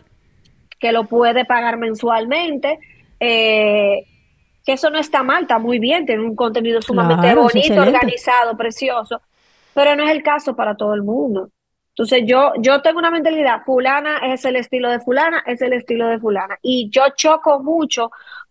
que 0.78 0.92
lo 0.92 1.04
puede 1.04 1.44
pagar 1.46 1.76
mensualmente, 1.78 2.78
eh, 3.18 4.06
que 4.64 4.72
eso 4.72 4.90
no 4.90 4.98
está 4.98 5.22
mal, 5.22 5.42
está 5.42 5.58
muy 5.58 5.78
bien, 5.78 6.04
tiene 6.04 6.22
un 6.22 6.36
contenido 6.36 6.80
sumamente 6.82 7.22
Claro, 7.22 7.42
bonito, 7.42 7.80
organizado, 7.80 8.56
precioso, 8.56 9.20
pero 9.74 9.96
no 9.96 10.04
es 10.04 10.10
el 10.10 10.22
caso 10.22 10.54
para 10.54 10.74
todo 10.74 10.94
el 10.94 11.02
mundo. 11.02 11.50
Entonces 11.90 12.22
yo, 12.26 12.52
yo 12.58 12.80
tengo 12.82 12.98
una 12.98 13.10
mentalidad, 13.10 13.62
fulana 13.64 14.18
es 14.32 14.44
el 14.44 14.56
estilo 14.56 14.90
de 14.90 15.00
fulana, 15.00 15.42
es 15.46 15.60
el 15.60 15.72
estilo 15.74 16.08
de 16.08 16.18
fulana, 16.18 16.58
y 16.62 16.88
yo 16.90 17.02
choco 17.16 17.62
mucho 17.62 18.10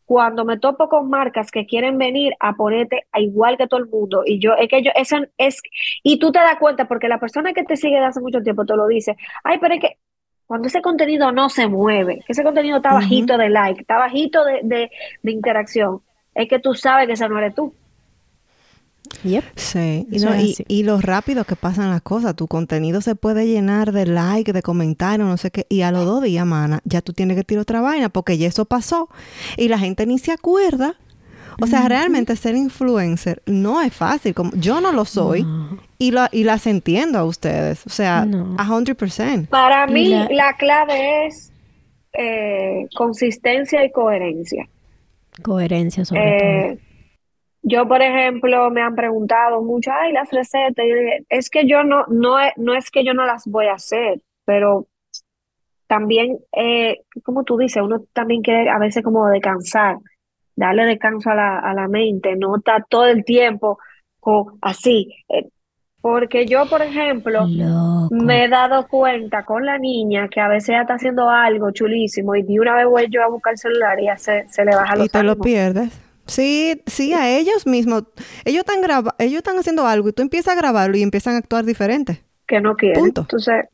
cuando 0.10 0.44
me 0.44 0.58
topo 0.58 0.90
con 0.90 1.08
marcas 1.08 1.52
que 1.52 1.68
quieren 1.68 2.00
venir 2.00 2.34
a 2.40 2.54
ponerte 2.54 3.06
a 3.12 3.20
igual 3.20 3.58
que 3.58 3.68
todo 3.68 3.80
el 3.80 3.86
mundo, 3.86 4.24
y 4.26 4.40
yo, 4.40 4.56
es 4.56 4.68
que 4.68 4.82
yo, 4.82 4.90
eso 4.96 5.18
es, 5.38 5.62
y 6.02 6.18
tú 6.18 6.32
te 6.32 6.40
das 6.40 6.58
cuenta, 6.58 6.88
porque 6.88 7.08
la 7.08 7.20
persona 7.20 7.54
que 7.54 7.64
te 7.64 7.78
sigue 7.78 8.00
de 8.00 8.06
hace 8.06 8.20
mucho 8.20 8.42
tiempo 8.42 8.66
te 8.66 8.76
lo 8.76 8.88
dice, 8.88 9.16
ay, 9.44 9.60
pero 9.60 9.76
es 9.76 9.82
que 9.82 9.98
cuando 10.48 10.68
ese 10.68 10.82
contenido 10.82 11.32
no 11.32 11.48
se 11.50 11.68
mueve, 11.68 12.22
que 12.26 12.32
ese 12.32 12.44
contenido 12.44 12.78
está 12.78 12.92
bajito 12.96 13.38
de 13.38 13.50
like, 13.50 13.82
está 13.82 14.00
bajito 14.00 14.44
de, 14.46 14.62
de, 14.64 14.90
de 15.22 15.32
interacción, 15.32 16.02
es 16.34 16.48
que 16.48 16.58
tú 16.58 16.74
sabes 16.74 17.06
que 17.06 17.14
ese 17.14 17.30
no 17.30 17.38
eres 17.38 17.54
tú. 17.54 17.76
Yep. 19.24 19.44
Sí, 19.56 20.08
y, 20.12 20.20
no, 20.20 20.32
y, 20.68 20.84
lo 20.84 21.02
rápido 21.02 21.44
que 21.44 21.56
pasan 21.56 21.90
las 21.90 22.02
cosas, 22.02 22.36
tu 22.36 22.48
contenido 22.48 23.02
se 23.02 23.16
puede 23.16 23.48
llenar 23.48 23.92
de 23.92 24.06
like, 24.06 24.54
de 24.54 24.62
comentarios, 24.62 25.28
no 25.28 25.38
sé 25.38 25.52
qué, 25.52 25.66
y 25.70 25.82
a 25.82 25.92
los 25.92 26.06
dos 26.06 26.24
días, 26.24 26.46
mana, 26.46 26.80
ya 26.86 27.02
tú 27.02 27.12
tienes 27.14 27.36
que 27.36 27.44
tirar 27.44 27.64
otra 27.64 27.82
vaina 27.82 28.10
porque 28.10 28.38
ya 28.38 28.48
eso 28.48 28.66
pasó 28.66 29.10
y 29.58 29.68
la 29.68 29.78
gente 29.80 30.06
ni 30.06 30.20
se 30.20 30.32
acuerda. 30.32 30.96
O 31.62 31.68
sea, 31.68 31.90
realmente 31.90 32.38
ser 32.38 32.56
influencer 32.56 33.42
no 33.46 33.82
es 33.82 33.94
fácil, 33.94 34.34
como 34.34 34.52
yo 34.56 34.80
no 34.80 34.94
lo 34.94 35.04
soy 35.04 35.46
y, 35.98 36.12
lo, 36.12 36.22
y 36.32 36.46
las 36.46 36.66
entiendo 36.68 37.20
a 37.20 37.26
ustedes, 37.26 37.86
o 37.86 37.90
sea, 37.90 38.24
No. 38.24 38.56
a 38.58 38.64
100%. 38.66 39.50
Para 39.50 39.86
mí 39.86 40.08
la- 40.08 40.30
la, 40.32 40.54
clave 40.56 41.28
es 41.28 41.52
eh, 42.14 42.88
consistencia 42.96 43.84
y 43.84 43.92
coherencia. 43.92 44.70
Coherencia 45.44 46.06
sobre 46.06 46.22
todo. 46.78 46.89
Yo, 47.62 47.88
por 47.88 48.02
ejemplo, 48.02 48.70
me 48.72 48.82
han 48.82 48.96
preguntado 48.96 49.62
mucho, 49.62 49.92
ay, 49.94 50.14
las 50.14 50.32
recetas, 50.32 50.86
y 50.86 50.90
yo 50.90 50.96
dije, 50.96 51.26
es 51.30 51.50
que 51.50 51.68
yo 51.68 51.84
no, 51.84 52.06
no 52.08 52.40
es, 52.40 52.54
no 52.58 52.74
es 52.74 52.90
que 52.90 53.04
yo 53.04 53.14
no 53.14 53.26
las 53.26 53.46
voy 53.46 53.68
a 53.68 53.74
hacer, 53.74 54.22
pero 54.46 54.88
también, 55.88 56.38
eh, 56.54 57.02
como 57.24 57.44
tú 57.44 57.58
dices, 57.58 57.82
uno 57.82 58.04
también 58.14 58.42
quiere 58.42 58.70
a 58.70 58.78
veces 58.78 59.04
como 59.04 59.28
descansar, 59.28 59.98
darle 60.56 60.86
descanso 60.86 61.32
a 61.32 61.36
la, 61.36 61.60
a 61.60 61.74
la 61.74 61.88
mente, 61.88 62.36
no 62.36 62.58
estar 62.58 62.86
todo 62.88 63.08
el 63.08 63.26
tiempo 63.26 63.80
con, 64.20 64.58
así. 64.62 65.14
eh, 65.30 65.50
porque 66.02 66.46
yo, 66.46 66.66
por 66.70 66.82
ejemplo, 66.82 67.46
Loco. 67.46 68.08
me 68.12 68.46
he 68.46 68.48
dado 68.48 68.88
cuenta 68.88 69.44
con 69.44 69.66
la 69.66 69.78
niña 69.78 70.30
que 70.30 70.40
a 70.40 70.48
veces 70.48 70.70
ella 70.70 70.82
está 70.82 70.94
haciendo 70.94 71.30
algo 71.30 71.72
chulísimo 71.72 72.36
y 72.36 72.44
de 72.44 72.60
una 72.60 72.74
vez 72.74 72.86
voy 72.86 73.08
yo 73.10 73.22
a 73.22 73.28
buscar 73.28 73.54
el 73.54 73.58
celular 73.58 74.00
y 74.00 74.06
ya 74.06 74.18
se, 74.18 74.48
se 74.48 74.64
le 74.64 74.76
baja 74.76 74.96
Y 74.96 75.00
los 75.00 75.12
te 75.12 75.24
lo 75.24 75.38
pierdes. 75.38 76.09
Sí, 76.30 76.82
sí, 76.88 77.14
a 77.14 77.30
ellos 77.30 77.66
mismos. 77.68 78.04
Ellos 78.46 78.60
están 78.60 78.82
graba 78.82 79.16
ellos 79.20 79.38
están 79.38 79.58
haciendo 79.58 79.86
algo 79.86 80.10
y 80.10 80.14
tú 80.14 80.22
empiezas 80.22 80.54
a 80.54 80.58
grabarlo 80.58 80.96
y 80.98 81.02
empiezan 81.02 81.36
a 81.36 81.38
actuar 81.40 81.66
diferente. 81.66 82.24
que 82.48 82.62
no 82.62 82.76
quiere. 82.76 82.96
Punto. 82.96 83.22
Entonces, 83.22 83.66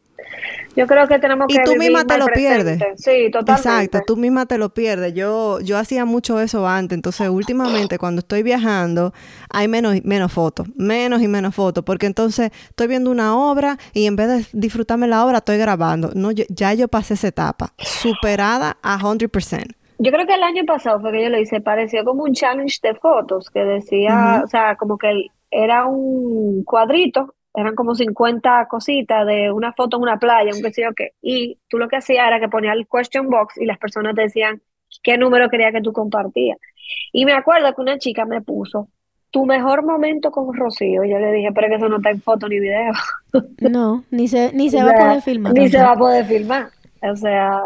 yo 0.76 0.86
creo 0.88 1.08
que 1.08 1.18
tenemos 1.20 1.46
Y 1.50 1.56
que 1.56 1.64
tú 1.64 1.72
vivir 1.74 1.92
misma 1.92 2.06
te 2.06 2.18
lo 2.18 2.26
presente. 2.26 2.76
pierdes. 2.78 3.02
Sí, 3.02 3.32
totalmente. 3.32 3.70
Exacto, 3.70 4.02
tú 4.06 4.18
misma 4.18 4.46
te 4.46 4.58
lo 4.58 4.74
pierdes. 4.74 5.14
Yo, 5.14 5.62
yo 5.62 5.78
hacía 5.78 6.04
mucho 6.04 6.42
eso 6.42 6.68
antes, 6.68 6.96
entonces 6.98 7.30
últimamente 7.30 7.98
cuando 7.98 8.20
estoy 8.20 8.44
viajando 8.44 9.14
hay 9.50 9.70
menos, 9.70 9.96
menos 10.04 10.34
fotos, 10.34 10.68
menos 10.76 11.22
y 11.22 11.30
menos 11.30 11.56
fotos, 11.56 11.86
porque 11.86 12.06
entonces 12.06 12.52
estoy 12.70 12.88
viendo 12.88 13.10
una 13.12 13.38
obra 13.38 13.78
y 13.94 14.08
en 14.08 14.18
vez 14.18 14.28
de 14.28 14.46
disfrutarme 14.60 15.08
la 15.08 15.26
obra 15.26 15.38
estoy 15.38 15.58
grabando. 15.58 16.12
No, 16.14 16.32
yo- 16.32 16.44
ya 16.50 16.74
yo 16.74 16.90
pasé 16.90 17.14
esa 17.14 17.30
etapa, 17.30 17.74
superada 17.78 18.78
a 18.82 19.00
100%. 19.00 19.74
Yo 19.98 20.12
creo 20.12 20.26
que 20.26 20.36
el 20.36 20.44
año 20.44 20.64
pasado 20.66 21.00
fue 21.00 21.12
que 21.12 21.24
yo 21.24 21.30
lo 21.30 21.40
hice, 21.40 21.62
pareció 21.62 22.04
como 22.04 22.24
un 22.24 22.34
challenge 22.34 22.80
de 22.84 22.96
fotos 22.96 23.50
que 23.50 23.64
decía, 23.64 24.42
o 24.44 24.48
sea, 24.48 24.76
como 24.76 24.98
que 24.98 25.28
era 25.50 25.86
un 25.86 26.64
cuadrito, 26.64 27.34
eran 27.54 27.76
como 27.76 27.96
50 27.96 28.68
cositas 28.68 29.26
de 29.26 29.52
una 29.52 29.74
foto 29.74 29.98
en 29.98 30.04
una 30.04 30.20
playa, 30.20 30.52
un 30.54 30.62
qué 30.62 30.72
sé 30.72 30.82
yo 30.84 30.94
qué, 30.94 31.12
y 31.22 31.58
tú 31.70 31.78
lo 31.78 31.88
que 31.88 31.98
hacías 31.98 32.28
era 32.28 32.40
que 32.40 32.50
ponías 32.50 32.76
el 32.76 32.88
question 32.88 33.30
box 33.30 33.58
y 33.58 33.66
las 33.66 33.78
personas 33.78 34.16
te 34.16 34.24
decían 34.24 34.62
qué 35.02 35.18
número 35.18 35.50
quería 35.50 35.72
que 35.72 35.82
tú 35.82 35.94
compartías. 35.94 36.58
Y 37.12 37.26
me 37.26 37.34
acuerdo 37.34 37.74
que 37.74 37.82
una 37.82 37.98
chica 37.98 38.26
me 38.26 38.42
puso 38.42 38.90
tu 39.32 39.46
mejor 39.46 39.84
momento 39.84 40.32
con 40.32 40.54
Rocío. 40.54 41.04
Yo 41.04 41.20
le 41.20 41.32
dije, 41.32 41.50
pero 41.54 41.68
que 41.68 41.76
eso 41.76 41.90
no 41.90 41.98
está 41.98 42.12
en 42.12 42.22
foto 42.22 42.48
ni 42.48 42.60
video. 42.60 42.94
No, 43.60 44.06
ni 44.10 44.30
se, 44.30 44.54
ni 44.54 44.70
se 44.70 44.82
va 44.82 44.92
a 44.92 44.94
poder 45.00 45.22
filmar. 45.22 45.54
Ni 45.54 45.68
se 45.68 45.78
va 45.78 45.92
a 45.92 45.98
poder 45.98 46.26
filmar. 46.26 46.70
O 47.02 47.16
sea, 47.18 47.60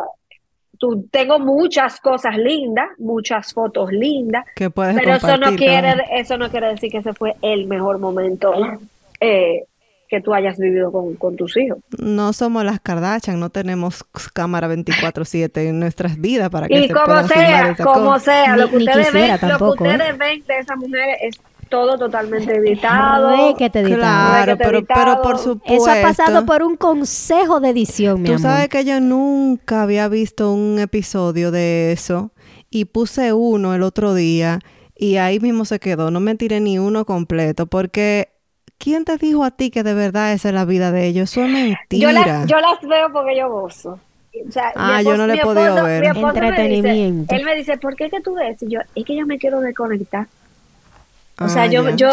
tú, 0.79 1.07
tengo 1.11 1.37
muchas 1.37 1.99
cosas 1.99 2.37
lindas, 2.37 2.87
muchas 2.97 3.53
fotos 3.53 3.91
lindas, 3.91 4.45
que 4.55 4.69
puedes 4.69 4.95
pero 4.95 5.13
eso 5.13 5.37
no 5.37 5.55
quiere, 5.55 5.93
eso 6.13 6.37
no 6.37 6.49
quiere 6.49 6.69
decir 6.69 6.89
que 6.91 6.97
ese 6.97 7.13
fue 7.13 7.35
el 7.41 7.67
mejor 7.67 7.99
momento 7.99 8.53
eh, 9.19 9.65
que 10.07 10.21
tú 10.21 10.33
hayas 10.33 10.57
vivido 10.57 10.91
con, 10.91 11.35
tus 11.35 11.55
hijos. 11.57 11.77
No 11.99 12.33
somos 12.33 12.63
las 12.63 12.79
Kardashian, 12.79 13.39
no 13.39 13.51
tenemos 13.51 14.03
cámara 14.33 14.67
24/7 14.67 15.67
en 15.67 15.79
nuestras 15.79 16.19
vidas 16.19 16.49
para 16.49 16.67
que 16.67 16.79
y 16.79 16.87
se 16.87 16.93
como 16.93 17.23
sea, 17.27 17.75
como 17.83 18.19
sea, 18.19 18.57
lo 18.57 18.69
que, 18.69 18.77
ustedes 18.77 19.13
ven, 19.13 19.31
lo 19.47 19.57
que 19.57 19.63
ustedes 19.63 20.09
¿eh? 20.09 20.13
ven 20.17 20.43
de 20.47 20.57
esa 20.57 20.75
mujer 20.75 21.17
es 21.21 21.39
todo 21.69 21.97
totalmente 21.97 22.55
editado. 22.55 23.55
que 23.57 23.69
te 23.69 23.83
Claro, 23.83 24.57
pero, 24.57 24.83
pero 24.85 25.21
por 25.21 25.37
supuesto. 25.37 25.89
Eso 25.89 25.91
ha 25.91 26.01
pasado 26.01 26.45
por 26.45 26.63
un 26.63 26.75
consejo 26.75 27.59
de 27.59 27.69
edición, 27.69 28.21
mi 28.21 28.29
Tú 28.29 28.39
sabes 28.39 28.69
que 28.69 28.83
yo 28.83 28.99
nunca 28.99 29.83
había 29.83 30.07
visto 30.07 30.51
un 30.51 30.79
episodio 30.79 31.51
de 31.51 31.91
eso 31.91 32.31
y 32.69 32.85
puse 32.85 33.33
uno 33.33 33.73
el 33.73 33.83
otro 33.83 34.13
día 34.13 34.59
y 34.95 35.17
ahí 35.17 35.39
mismo 35.39 35.65
se 35.65 35.79
quedó. 35.79 36.11
No 36.11 36.19
me 36.19 36.35
tiré 36.35 36.59
ni 36.59 36.77
uno 36.77 37.05
completo 37.05 37.67
porque 37.67 38.29
¿quién 38.77 39.05
te 39.05 39.17
dijo 39.17 39.43
a 39.43 39.51
ti 39.51 39.69
que 39.69 39.83
de 39.83 39.93
verdad 39.93 40.33
esa 40.33 40.49
es 40.49 40.55
la 40.55 40.65
vida 40.65 40.91
de 40.91 41.05
ellos? 41.05 41.31
Eso 41.31 41.43
es 41.43 41.51
mentira. 41.51 42.11
Yo 42.11 42.11
las, 42.11 42.47
yo 42.47 42.59
las 42.59 42.81
veo 42.81 43.11
porque 43.11 43.37
yo 43.37 43.49
gozo. 43.49 43.99
O 44.47 44.51
sea, 44.51 44.71
ah, 44.75 45.01
yo 45.01 45.17
no 45.17 45.27
le 45.27 45.35
he 45.35 45.41
podido 45.41 45.83
ver. 45.83 46.05
Entretenimiento. 46.05 47.33
él 47.33 47.43
me 47.43 47.55
dice, 47.55 47.77
¿por 47.77 47.95
qué 47.95 48.09
que 48.09 48.21
tú 48.21 48.35
ves? 48.35 48.61
Y 48.61 48.69
yo, 48.69 48.79
es 48.95 49.05
que 49.05 49.15
yo 49.15 49.25
me 49.25 49.37
quiero 49.37 49.59
desconectar. 49.59 50.27
O 51.41 51.47
sea, 51.47 51.63
ah, 51.63 51.67
yo, 51.67 51.89
yo, 51.95 52.09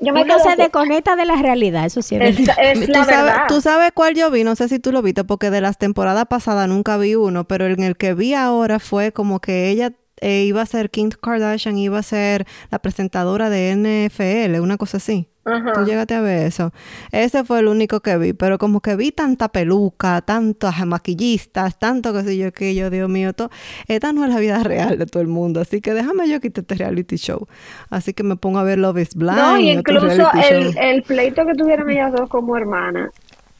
yo, 0.00 0.12
me 0.12 0.22
Uno 0.22 0.38
se 0.40 0.56
desconecta 0.56 1.14
de 1.14 1.24
la 1.24 1.36
realidad, 1.36 1.86
eso 1.86 2.02
sí 2.02 2.16
es, 2.16 2.38
es, 2.40 2.46
la 2.46 2.54
¿Tú, 2.54 2.80
verdad. 2.82 3.04
Sabes, 3.04 3.34
tú 3.48 3.60
sabes 3.60 3.92
cuál 3.94 4.14
yo 4.14 4.30
vi, 4.30 4.42
no 4.42 4.56
sé 4.56 4.68
si 4.68 4.80
tú 4.80 4.90
lo 4.90 5.00
viste, 5.00 5.22
porque 5.22 5.50
de 5.50 5.60
las 5.60 5.78
temporadas 5.78 6.26
pasadas 6.28 6.68
nunca 6.68 6.96
vi 6.96 7.14
uno, 7.14 7.44
pero 7.44 7.66
en 7.66 7.82
el 7.82 7.96
que 7.96 8.14
vi 8.14 8.34
ahora 8.34 8.80
fue 8.80 9.12
como 9.12 9.40
que 9.40 9.68
ella 9.68 9.92
eh, 10.20 10.42
iba 10.44 10.62
a 10.62 10.66
ser 10.66 10.90
Kim 10.90 11.10
Kardashian, 11.10 11.78
iba 11.78 11.98
a 11.98 12.02
ser 12.02 12.46
la 12.70 12.80
presentadora 12.80 13.50
de 13.50 13.74
NFL, 13.76 14.60
una 14.60 14.76
cosa 14.76 14.96
así. 14.96 15.28
Tú 15.74 15.84
llegaste 15.84 16.14
a 16.14 16.20
ver 16.20 16.46
eso. 16.46 16.72
Ese 17.12 17.44
fue 17.44 17.60
el 17.60 17.68
único 17.68 18.00
que 18.00 18.16
vi, 18.18 18.32
pero 18.32 18.58
como 18.58 18.80
que 18.80 18.96
vi 18.96 19.12
tanta 19.12 19.48
peluca, 19.48 20.20
tantas 20.22 20.84
maquillistas, 20.86 21.78
tanto 21.78 22.12
que 22.12 22.22
sé 22.22 22.36
yo, 22.36 22.52
que 22.52 22.74
yo, 22.74 22.90
Dios 22.90 23.08
mío, 23.08 23.32
todo. 23.32 23.50
esta 23.86 24.12
no 24.12 24.24
es 24.24 24.32
la 24.32 24.40
vida 24.40 24.62
real 24.62 24.98
de 24.98 25.06
todo 25.06 25.22
el 25.22 25.28
mundo, 25.28 25.60
así 25.60 25.80
que 25.80 25.94
déjame 25.94 26.28
yo 26.28 26.40
quitar 26.40 26.62
este 26.62 26.74
reality 26.74 27.16
show. 27.16 27.46
Así 27.90 28.12
que 28.12 28.22
me 28.22 28.36
pongo 28.36 28.58
a 28.58 28.64
ver 28.64 28.78
Love 28.78 28.98
is 28.98 29.14
Blind. 29.14 29.36
No, 29.36 29.58
y 29.58 29.70
incluso 29.70 30.30
el, 30.50 30.76
el, 30.78 31.02
pleito 31.02 31.46
que 31.46 31.54
tuvieron 31.54 31.88
ellas 31.90 32.12
dos 32.12 32.28
como 32.28 32.56
hermanas 32.56 33.10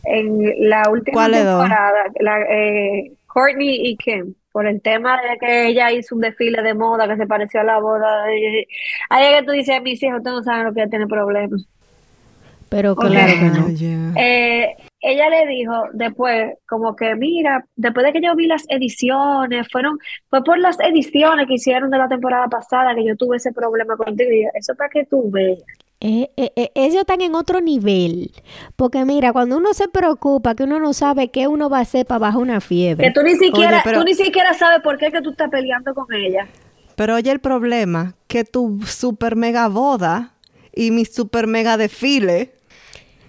en 0.05 0.69
la 0.69 0.89
última 0.91 1.31
temporada, 1.31 2.05
la, 2.21 2.41
eh, 2.43 3.13
Courtney 3.27 3.89
y 3.89 3.97
Kim 3.97 4.35
por 4.53 4.67
el 4.67 4.81
tema 4.83 5.21
de 5.23 5.39
que 5.39 5.69
ella 5.69 5.93
hizo 5.93 6.15
un 6.17 6.21
desfile 6.21 6.63
de 6.63 6.75
moda 6.75 7.07
que 7.07 7.17
se 7.17 7.27
pareció 7.27 7.61
a 7.61 7.65
la 7.65 7.79
boda. 7.79 8.25
Ahí 8.25 9.25
es 9.25 9.41
que 9.41 9.47
tú 9.47 9.53
dices, 9.53 9.81
mis 9.83 10.03
hijos, 10.03 10.19
ustedes 10.19 10.37
no 10.39 10.43
saben 10.43 10.65
lo 10.65 10.75
que 10.75 10.87
tiene 10.89 11.07
problemas. 11.07 11.65
Pero 12.69 12.95
claro 12.97 13.33
que 13.33 13.51
no. 13.51 14.13
Eh, 14.17 14.77
ella 15.01 15.31
le 15.31 15.47
dijo 15.47 15.73
después, 15.93 16.55
como 16.69 16.97
que 16.97 17.15
mira, 17.15 17.65
después 17.77 18.05
de 18.05 18.13
que 18.13 18.21
yo 18.21 18.35
vi 18.35 18.47
las 18.47 18.65
ediciones, 18.69 19.69
fueron, 19.71 19.99
fue 20.29 20.43
por 20.43 20.59
las 20.59 20.79
ediciones 20.81 21.47
que 21.47 21.55
hicieron 21.55 21.91
de 21.91 21.99
la 21.99 22.09
temporada 22.09 22.49
pasada 22.49 22.95
que 22.95 23.07
yo 23.07 23.17
tuve 23.17 23.37
ese 23.37 23.53
problema 23.53 23.97
contigo. 23.97 24.31
Y 24.31 24.45
eso 24.59 24.75
para 24.75 24.91
que 24.91 25.05
tú 25.05 25.31
veas. 25.31 25.63
Eh, 26.01 26.31
eh, 26.37 26.53
eh, 26.55 26.71
ellos 26.75 27.01
están 27.01 27.21
en 27.23 27.35
otro 27.35 27.61
nivel. 27.61 28.33
Porque 28.77 29.05
mira, 29.05 29.33
cuando 29.33 29.57
uno 29.57 29.73
se 29.75 29.89
preocupa, 29.89 30.55
que 30.55 30.65
uno 30.65 30.79
no 30.79 30.93
sabe 30.93 31.29
qué 31.31 31.49
uno 31.49 31.69
va 31.69 31.79
a 31.79 31.83
hacer 31.83 32.07
para 32.07 32.21
bajar 32.21 32.41
una 32.41 32.61
fiebre. 32.61 33.07
Que 33.07 33.13
tú 33.13 33.23
ni 33.23 33.37
siquiera, 33.37 33.83
tú 33.83 34.03
ni 34.05 34.15
siquiera 34.15 34.55
sabes 34.55 34.81
por 34.83 34.99
qué 34.99 35.11
que 35.11 35.23
tú 35.23 35.31
estás 35.31 35.51
peleando 35.51 35.95
con 35.95 36.07
ella. 36.13 36.49
Pero 36.95 37.15
oye 37.15 37.31
el 37.31 37.41
problema, 37.41 38.15
que 38.27 38.45
tu 38.45 38.81
super 38.85 39.37
mega 39.37 39.69
boda 39.69 40.35
y 40.73 40.91
mi 40.91 41.05
super 41.05 41.47
mega 41.47 41.77
desfile 41.77 42.58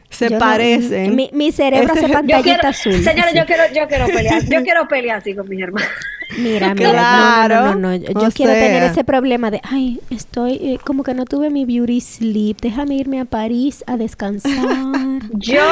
se 0.10 0.32
parecen. 0.32 1.16
mi, 1.16 1.52
cerebro 1.52 1.94
hace 1.94 2.10
pantallita 2.10 2.70
azul. 2.70 2.94
Señores, 2.94 3.34
yo 3.34 3.46
quiero, 3.46 3.64
yo 3.74 3.88
quiero 3.88 4.08
pelear. 4.08 4.44
Yo 4.46 4.62
quiero 4.64 4.88
pelear 4.88 5.18
así 5.20 5.36
con 5.36 5.48
mis 5.48 5.62
hermanos. 5.62 5.90
Mira, 6.38 6.74
mira, 6.76 7.48
no, 7.48 7.76
no, 7.76 7.76
no, 7.76 7.96
Yo 7.96 8.32
quiero 8.34 8.54
tener 8.54 8.84
ese 8.84 9.04
problema 9.04 9.52
de, 9.52 9.62
ay, 9.64 10.00
estoy, 10.10 10.54
eh, 10.56 10.80
como 10.84 11.04
que 11.04 11.14
no 11.14 11.26
tuve 11.26 11.50
mi 11.50 11.66
beauty 11.66 12.02
sleep. 12.02 12.58
Déjame 12.62 12.96
irme 12.96 13.22
a 13.22 13.26
París 13.26 13.84
a 13.88 13.98
descansar. 13.98 14.52
yo 15.34 15.64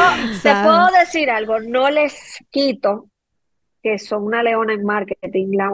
te 0.43 0.53
puedo 0.63 0.87
decir 0.99 1.29
algo, 1.29 1.59
no 1.59 1.89
les 1.89 2.37
quito 2.51 3.07
que 3.81 3.99
son 3.99 4.23
una 4.23 4.43
leona 4.43 4.73
en 4.73 4.83
marketing. 4.83 5.57
La, 5.57 5.71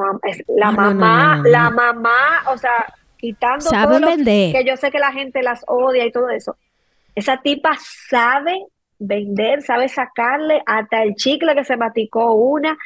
la 0.47 0.71
mamá, 0.71 1.41
la 1.45 1.69
mamá, 1.69 2.43
o 2.51 2.57
sea, 2.57 2.93
quitando 3.17 3.69
todo 3.69 3.99
lo 3.99 4.07
que 4.15 4.63
yo 4.65 4.77
sé 4.77 4.89
que 4.89 4.99
la 4.99 5.11
gente 5.11 5.41
las 5.43 5.63
odia 5.67 6.05
y 6.05 6.11
todo 6.11 6.29
eso 6.29 6.55
esa 7.15 7.41
tipa 7.41 7.75
sabe 7.79 8.65
vender, 8.99 9.61
sabe 9.61 9.89
sacarle 9.89 10.61
hasta 10.65 11.03
el 11.03 11.15
chicle 11.15 11.55
que 11.55 11.63
se 11.63 11.77
maticó 11.77 12.33
una. 12.33 12.77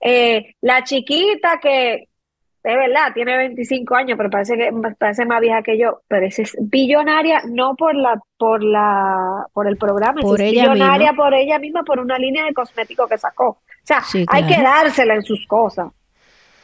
Eh, 0.00 0.54
la 0.60 0.82
chiquita 0.84 1.58
que, 1.60 1.94
es 1.94 2.76
verdad, 2.76 3.12
tiene 3.14 3.36
25 3.36 3.94
años, 3.94 4.16
pero 4.16 4.30
parece 4.30 4.56
que 4.56 4.70
parece 4.98 5.24
más 5.24 5.40
vieja 5.40 5.62
que 5.62 5.78
yo, 5.78 6.02
pero 6.08 6.26
es 6.26 6.56
billonaria 6.60 7.42
no 7.48 7.74
por 7.76 7.94
la 7.94 8.20
por 8.36 8.62
la 8.62 9.46
por 9.52 9.66
el 9.66 9.76
programa, 9.76 10.20
por 10.20 10.40
es 10.40 10.50
billonaria 10.50 11.12
por 11.12 11.34
ella 11.34 11.58
misma 11.58 11.82
por 11.82 11.98
una 11.98 12.18
línea 12.18 12.44
de 12.44 12.54
cosméticos 12.54 13.08
que 13.08 13.18
sacó. 13.18 13.48
O 13.48 13.84
sea, 13.84 14.02
hay 14.28 14.46
que 14.46 14.62
dársela 14.62 15.14
en 15.14 15.22
sus 15.22 15.46
cosas. 15.46 15.88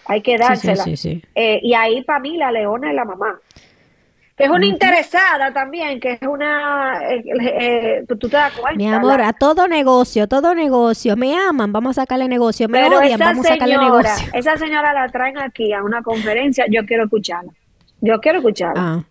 Hay 0.07 0.23
que 0.23 0.39
dársela. 0.39 0.85
Eh, 1.35 1.61
y 1.63 1.75
ahí 1.75 2.03
para 2.03 2.21
mí 2.21 2.37
la 2.39 2.51
leona 2.51 2.89
es 2.89 2.95
la 2.95 3.05
mamá 3.05 3.39
es 4.39 4.49
una 4.49 4.67
interesada 4.67 5.53
también, 5.53 5.99
que 6.01 6.13
es 6.13 6.23
una, 6.23 7.01
eh, 7.11 7.25
eh, 7.41 8.05
tú 8.07 8.29
te 8.29 8.37
das 8.37 8.53
cuenta. 8.53 8.77
Mi 8.77 8.89
amor, 8.89 9.21
a 9.21 9.33
todo 9.33 9.67
negocio, 9.67 10.29
todo 10.29 10.55
negocio, 10.55 11.17
me 11.17 11.37
aman, 11.37 11.73
vamos 11.73 11.99
a 11.99 12.03
sacarle 12.03 12.29
negocio, 12.29 12.69
me 12.69 12.85
odian, 12.85 13.19
vamos 13.19 13.45
a 13.47 13.51
sacarle 13.51 13.77
negocio. 13.77 14.29
Esa 14.33 14.57
señora 14.57 14.93
la 14.93 15.09
traen 15.09 15.39
aquí 15.39 15.73
a 15.73 15.83
una 15.83 16.03
conferencia, 16.03 16.65
yo 16.71 16.85
quiero 16.87 17.05
escucharla. 17.05 17.53
Yo 18.01 18.21
quiero 18.21 18.39
escucharla. 18.39 18.81
Ah, 18.81 19.05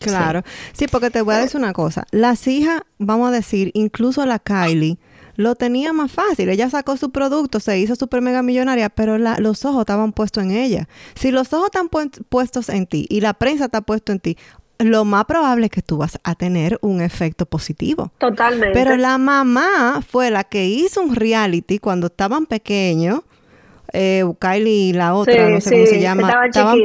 claro. 0.00 0.42
Sí. 0.72 0.86
porque 0.88 1.10
te 1.10 1.20
voy 1.20 1.34
a 1.34 1.38
decir 1.38 1.60
una 1.60 1.74
cosa. 1.74 2.06
Las 2.10 2.46
hijas, 2.48 2.80
vamos 2.98 3.28
a 3.28 3.32
decir, 3.32 3.70
incluso 3.74 4.24
la 4.24 4.38
Kylie, 4.38 4.96
lo 5.36 5.54
tenía 5.54 5.92
más 5.92 6.12
fácil. 6.12 6.48
Ella 6.48 6.70
sacó 6.70 6.96
su 6.96 7.10
producto, 7.10 7.60
se 7.60 7.78
hizo 7.78 7.94
super 7.96 8.20
mega 8.20 8.42
millonaria, 8.42 8.88
pero 8.88 9.18
los 9.18 9.64
ojos 9.64 9.80
estaban 9.80 10.12
puestos 10.12 10.44
en 10.44 10.52
ella. 10.52 10.88
Si 11.14 11.30
los 11.30 11.52
ojos 11.52 11.70
están 11.72 11.88
puestos 12.28 12.68
en 12.68 12.86
ti 12.86 13.06
y 13.08 13.20
la 13.20 13.34
prensa 13.34 13.66
está 13.66 13.80
puesto 13.80 14.12
en 14.12 14.20
ti, 14.20 14.36
lo 14.78 15.04
más 15.04 15.24
probable 15.26 15.66
es 15.66 15.70
que 15.70 15.82
tú 15.82 15.98
vas 15.98 16.18
a 16.24 16.34
tener 16.34 16.78
un 16.82 17.00
efecto 17.00 17.46
positivo. 17.46 18.12
Totalmente. 18.18 18.72
Pero 18.72 18.96
la 18.96 19.18
mamá 19.18 20.02
fue 20.06 20.30
la 20.30 20.44
que 20.44 20.66
hizo 20.66 21.00
un 21.00 21.14
reality 21.14 21.78
cuando 21.78 22.08
estaban 22.08 22.46
pequeños 22.46 23.20
eh, 23.94 24.24
Kylie 24.40 24.88
y 24.88 24.92
la 24.92 25.14
otra, 25.14 25.48
no 25.48 25.60
sé 25.60 25.70
cómo 25.70 25.86
se 25.86 26.00
llama, 26.00 26.28
estaban, 26.46 26.80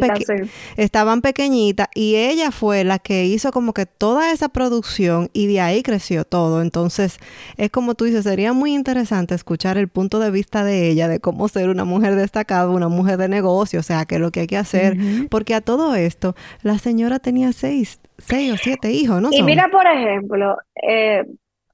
estaban, 0.77 1.21
pequeñitas 1.21 1.87
y 1.95 2.15
ella 2.15 2.51
fue 2.51 2.83
la 2.83 2.99
que 2.99 3.25
hizo 3.25 3.51
como 3.51 3.73
que 3.73 3.85
toda 3.85 4.31
esa 4.31 4.49
producción 4.49 5.29
y 5.33 5.47
de 5.47 5.59
ahí 5.59 5.83
creció 5.83 6.23
todo. 6.23 6.61
Entonces, 6.61 7.17
es 7.57 7.71
como 7.71 7.95
tú 7.95 8.05
dices, 8.05 8.23
sería 8.23 8.53
muy 8.53 8.73
interesante 8.73 9.35
escuchar 9.35 9.77
el 9.77 9.87
punto 9.87 10.19
de 10.19 10.29
vista 10.31 10.63
de 10.63 10.87
ella, 10.89 11.07
de 11.07 11.19
cómo 11.19 11.47
ser 11.47 11.69
una 11.69 11.83
mujer 11.83 12.15
destacada, 12.15 12.69
una 12.69 12.89
mujer 12.89 13.17
de 13.17 13.27
negocio, 13.27 13.79
o 13.79 13.83
sea, 13.83 14.05
qué 14.05 14.15
es 14.15 14.21
lo 14.21 14.31
que 14.31 14.41
hay 14.41 14.47
que 14.47 14.57
hacer, 14.57 14.95
porque 15.29 15.55
a 15.55 15.61
todo 15.61 15.95
esto, 15.95 16.35
la 16.61 16.77
señora 16.77 17.19
tenía 17.19 17.51
seis, 17.53 17.99
seis 18.19 18.53
o 18.53 18.57
siete 18.57 18.91
hijos, 18.91 19.21
¿no? 19.21 19.29
Y 19.31 19.41
mira, 19.41 19.67
por 19.71 19.87
ejemplo, 19.87 20.57
eh, 20.87 21.25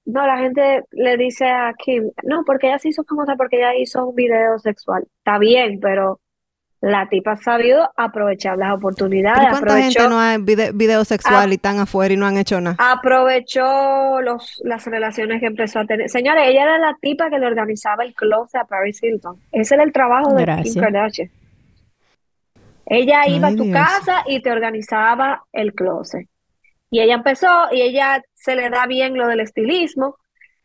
no, 0.06 0.26
la 0.26 0.38
gente 0.38 0.84
le 0.91 1.18
dice 1.18 1.45
a 1.45 1.74
Kim, 1.74 2.12
no, 2.24 2.43
porque 2.45 2.68
ella 2.68 2.80
se 2.80 2.89
hizo 2.89 3.03
famosa 3.03 3.36
porque 3.36 3.58
ella 3.58 3.76
hizo 3.76 4.08
un 4.08 4.16
video 4.16 4.60
sexual. 4.60 5.08
Está 5.18 5.39
bien, 5.39 5.80
pero 5.80 6.20
la 6.82 7.10
tipa 7.10 7.32
ha 7.32 7.36
sabido 7.38 7.89
aprovechar 7.97 8.58
las 8.58 8.76
oportunidades. 8.76 9.49
¿Cuánta 9.49 9.82
gente 9.82 10.08
no 10.08 10.20
hay 10.20 10.38
video, 10.39 11.03
sexual 11.03 11.51
y 11.51 11.56
están 11.56 11.80
afuera 11.80 12.14
y 12.14 12.18
no 12.18 12.28
han 12.28 12.38
hecho 12.38 12.62
nada? 12.62 12.76
Aprovechó 12.78 14.22
los, 14.22 14.62
las 14.64 14.86
relaciones 14.86 15.39
que 15.39 15.47
empezó 15.47 15.80
a 15.80 15.86
tener. 15.86 16.10
Señores, 16.10 16.43
ella 16.47 16.64
era 16.64 16.78
la 16.78 16.95
tipa 17.01 17.32
que 17.32 17.39
le 17.39 17.47
organizaba 17.47 18.03
el 18.03 18.14
closet 18.14 18.62
a 18.62 18.66
Paris 18.66 19.01
Hilton. 19.01 19.39
Ese 19.51 19.74
era 19.74 19.84
el 19.84 19.91
trabajo 19.91 20.36
de 20.36 20.45
Kim 20.62 20.76
Kardashian. 20.76 21.32
Ella 22.86 23.28
iba 23.28 23.47
a 23.47 23.56
tu 23.56 23.72
casa 23.72 24.24
y 24.28 24.43
te 24.43 24.51
organizaba 24.51 25.43
el 25.51 25.74
closet. 25.74 26.28
Y 26.96 27.02
ella 27.02 27.16
empezó, 27.16 27.50
y 27.74 27.82
ella 27.82 28.24
se 28.36 28.56
le 28.56 28.70
da 28.70 28.88
bien 28.88 29.18
lo 29.18 29.28
del 29.28 29.41
estilismo, 29.41 30.16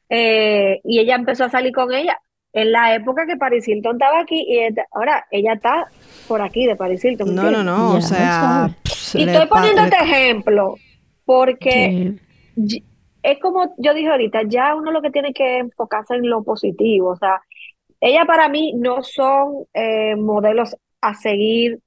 eh, 0.08 0.80
y 0.84 1.00
ella 1.00 1.16
empezó 1.16 1.46
a 1.46 1.50
salir 1.50 1.72
con 1.72 1.92
ella 1.92 2.20
en 2.52 2.70
la 2.70 2.94
época 2.94 3.26
que 3.26 3.36
Paris 3.36 3.66
Hilton 3.66 3.96
estaba 3.96 4.20
aquí, 4.20 4.46
y 4.48 4.60
ahora 4.92 5.26
ella 5.32 5.54
está 5.54 5.86
por 6.28 6.40
aquí 6.40 6.66
de 6.66 6.76
Paris 6.76 7.04
Hilton. 7.04 7.34
No, 7.34 7.50
no, 7.50 7.64
no, 7.64 7.96
o 7.96 8.00
sea... 8.00 8.70
y 9.14 9.28
estoy 9.28 9.46
poniendo 9.48 9.82
este 9.82 10.04
ejemplo, 10.04 10.76
porque 11.24 12.14
es 13.24 13.38
como 13.40 13.74
yo 13.78 13.92
dije 13.92 14.10
ahorita, 14.10 14.42
ya 14.46 14.76
uno 14.76 14.92
lo 14.92 15.02
que 15.02 15.10
tiene 15.10 15.32
que 15.32 15.58
enfocarse 15.58 16.14
en 16.14 16.30
lo 16.30 16.44
positivo, 16.44 17.08
o 17.08 17.16
sea, 17.16 17.40
ella 18.00 18.24
para 18.24 18.48
mí 18.48 18.72
no 18.76 19.02
son 19.02 19.64
eh, 19.74 20.14
modelos 20.14 20.76
a 21.00 21.12
seguir 21.14 21.80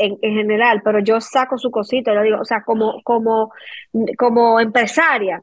en, 0.00 0.18
general, 0.20 0.82
pero 0.84 1.00
yo 1.00 1.20
saco 1.20 1.58
su 1.58 1.70
cosita, 1.70 2.14
yo 2.14 2.22
digo, 2.22 2.40
o 2.40 2.44
sea, 2.44 2.62
como, 2.62 3.00
como, 3.02 3.52
como 4.16 4.60
empresaria, 4.60 5.42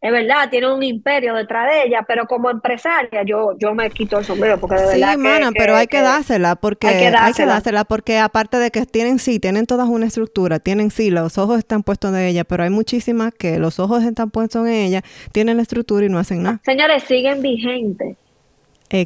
es 0.00 0.12
verdad, 0.12 0.48
tiene 0.50 0.72
un 0.72 0.82
imperio 0.82 1.34
detrás 1.34 1.68
de 1.68 1.84
ella, 1.84 2.04
pero 2.06 2.26
como 2.26 2.50
empresaria 2.50 3.22
yo, 3.24 3.56
yo 3.58 3.74
me 3.74 3.90
quito 3.90 4.18
el 4.18 4.24
sombrero 4.24 4.60
porque 4.60 4.76
de 4.76 4.86
verdad. 4.86 5.14
Sí, 5.14 5.54
pero 5.58 5.74
hay 5.74 5.86
que, 5.86 6.00
dársela 6.00 6.54
porque 6.54 6.86
hay 6.86 7.32
que 7.32 7.46
dársela. 7.46 7.84
porque 7.84 8.18
aparte 8.18 8.58
de 8.58 8.70
que 8.70 8.84
tienen 8.84 9.18
sí, 9.18 9.40
tienen 9.40 9.66
todas 9.66 9.88
una 9.88 10.06
estructura, 10.06 10.60
tienen 10.60 10.90
sí, 10.90 11.10
los 11.10 11.38
ojos 11.38 11.58
están 11.58 11.82
puestos 11.82 12.12
de 12.12 12.28
ella, 12.28 12.44
pero 12.44 12.62
hay 12.62 12.70
muchísimas 12.70 13.32
que 13.34 13.58
los 13.58 13.80
ojos 13.80 14.04
están 14.04 14.30
puestos 14.30 14.66
en 14.66 14.74
ella, 14.74 15.02
tienen 15.32 15.56
la 15.56 15.62
estructura 15.62 16.04
y 16.04 16.08
no 16.08 16.18
hacen 16.18 16.42
nada. 16.42 16.60
Señores, 16.64 17.02
siguen 17.04 17.40
vigentes. 17.40 18.16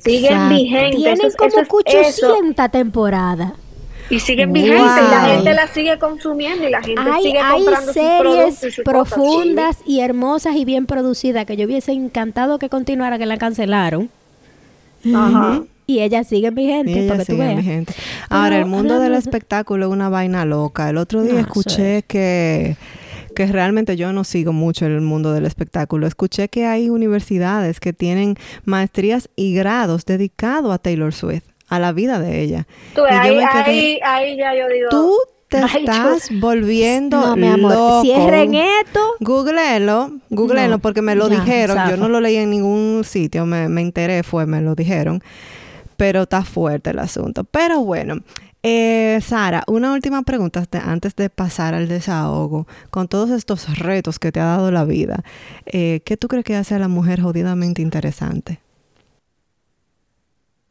Siguen 0.02 0.48
vigentes. 0.50 0.96
Tienen 0.96 1.32
como 1.38 1.78
800 1.78 2.70
temporadas. 2.70 3.52
Y 4.10 4.18
siguen 4.20 4.52
vigentes 4.52 4.82
y 4.82 5.10
la 5.10 5.20
gente 5.26 5.54
la 5.54 5.66
sigue 5.68 5.98
consumiendo 5.98 6.66
y 6.66 6.70
la 6.70 6.82
gente 6.82 7.00
sigue 7.22 7.38
comprando 7.38 7.92
hay 7.92 7.94
series 7.94 8.80
profundas 8.84 9.78
y 9.86 10.00
hermosas 10.00 10.56
y 10.56 10.64
bien 10.64 10.86
producidas 10.86 11.46
que 11.46 11.56
yo 11.56 11.66
hubiese 11.66 11.92
encantado 11.92 12.58
que 12.58 12.68
continuara, 12.68 13.18
que 13.18 13.26
la 13.26 13.38
cancelaron. 13.38 14.10
Ajá. 15.14 15.62
Y 15.86 16.00
ellas 16.00 16.26
siguen 16.26 16.54
vigentes, 16.54 17.08
porque 17.08 17.24
tú 17.24 17.36
veas. 17.36 17.86
Ahora, 18.28 18.58
el 18.58 18.66
mundo 18.66 19.00
del 19.00 19.14
espectáculo 19.14 19.86
es 19.86 19.92
una 19.92 20.08
vaina 20.08 20.44
loca. 20.44 20.90
El 20.90 20.98
otro 20.98 21.22
día 21.22 21.40
escuché 21.40 22.02
que 22.02 22.76
que 23.34 23.46
realmente 23.46 23.96
yo 23.96 24.12
no 24.12 24.24
sigo 24.24 24.52
mucho 24.52 24.86
el 24.86 25.00
mundo 25.00 25.32
del 25.32 25.46
espectáculo. 25.46 26.06
Escuché 26.06 26.48
que 26.48 26.66
hay 26.66 26.90
universidades 26.90 27.80
que 27.80 27.92
tienen 27.92 28.36
maestrías 28.64 29.30
y 29.36 29.54
grados 29.54 30.04
dedicados 30.04 30.74
a 30.74 30.78
Taylor 30.78 31.14
Swift 31.14 31.49
a 31.70 31.78
la 31.78 31.92
vida 31.92 32.18
de 32.18 32.42
ella. 32.42 32.66
Tú, 32.94 33.02
ahí, 33.08 33.98
ahí, 34.04 34.36
ya 34.36 34.54
yo 34.54 34.68
digo... 34.68 34.88
Tú 34.90 35.16
te 35.48 35.58
estás 35.58 36.28
volviendo 36.40 37.20
no, 37.20 37.36
mi 37.36 37.46
amor, 37.46 37.72
loco. 37.72 38.02
Cierren 38.02 38.54
esto. 38.54 39.00
Googlelo, 39.20 40.18
googlelo 40.30 40.78
porque 40.80 41.00
me 41.00 41.14
lo 41.14 41.28
dijeron. 41.28 41.78
Yo 41.88 41.96
no 41.96 42.08
lo 42.08 42.20
leí 42.20 42.36
en 42.36 42.50
ningún 42.50 43.02
sitio, 43.04 43.46
me, 43.46 43.68
me 43.68 43.80
enteré, 43.80 44.22
fue, 44.22 44.46
me 44.46 44.60
lo 44.60 44.74
dijeron. 44.74 45.22
Pero 45.96 46.22
está 46.22 46.44
fuerte 46.44 46.90
el 46.90 46.98
asunto. 46.98 47.44
Pero 47.44 47.80
bueno, 47.80 48.16
eh, 48.62 49.18
Sara, 49.22 49.64
una 49.66 49.92
última 49.92 50.22
pregunta 50.22 50.64
antes 50.84 51.16
de 51.16 51.30
pasar 51.30 51.74
al 51.74 51.88
desahogo. 51.88 52.66
Con 52.90 53.08
todos 53.08 53.30
estos 53.30 53.78
retos 53.78 54.18
que 54.18 54.32
te 54.32 54.40
ha 54.40 54.44
dado 54.44 54.70
la 54.70 54.84
vida, 54.84 55.22
eh, 55.66 56.00
¿qué 56.04 56.16
tú 56.16 56.28
crees 56.28 56.44
que 56.44 56.56
hace 56.56 56.74
a 56.74 56.78
la 56.78 56.88
mujer 56.88 57.20
jodidamente 57.20 57.80
interesante? 57.80 58.60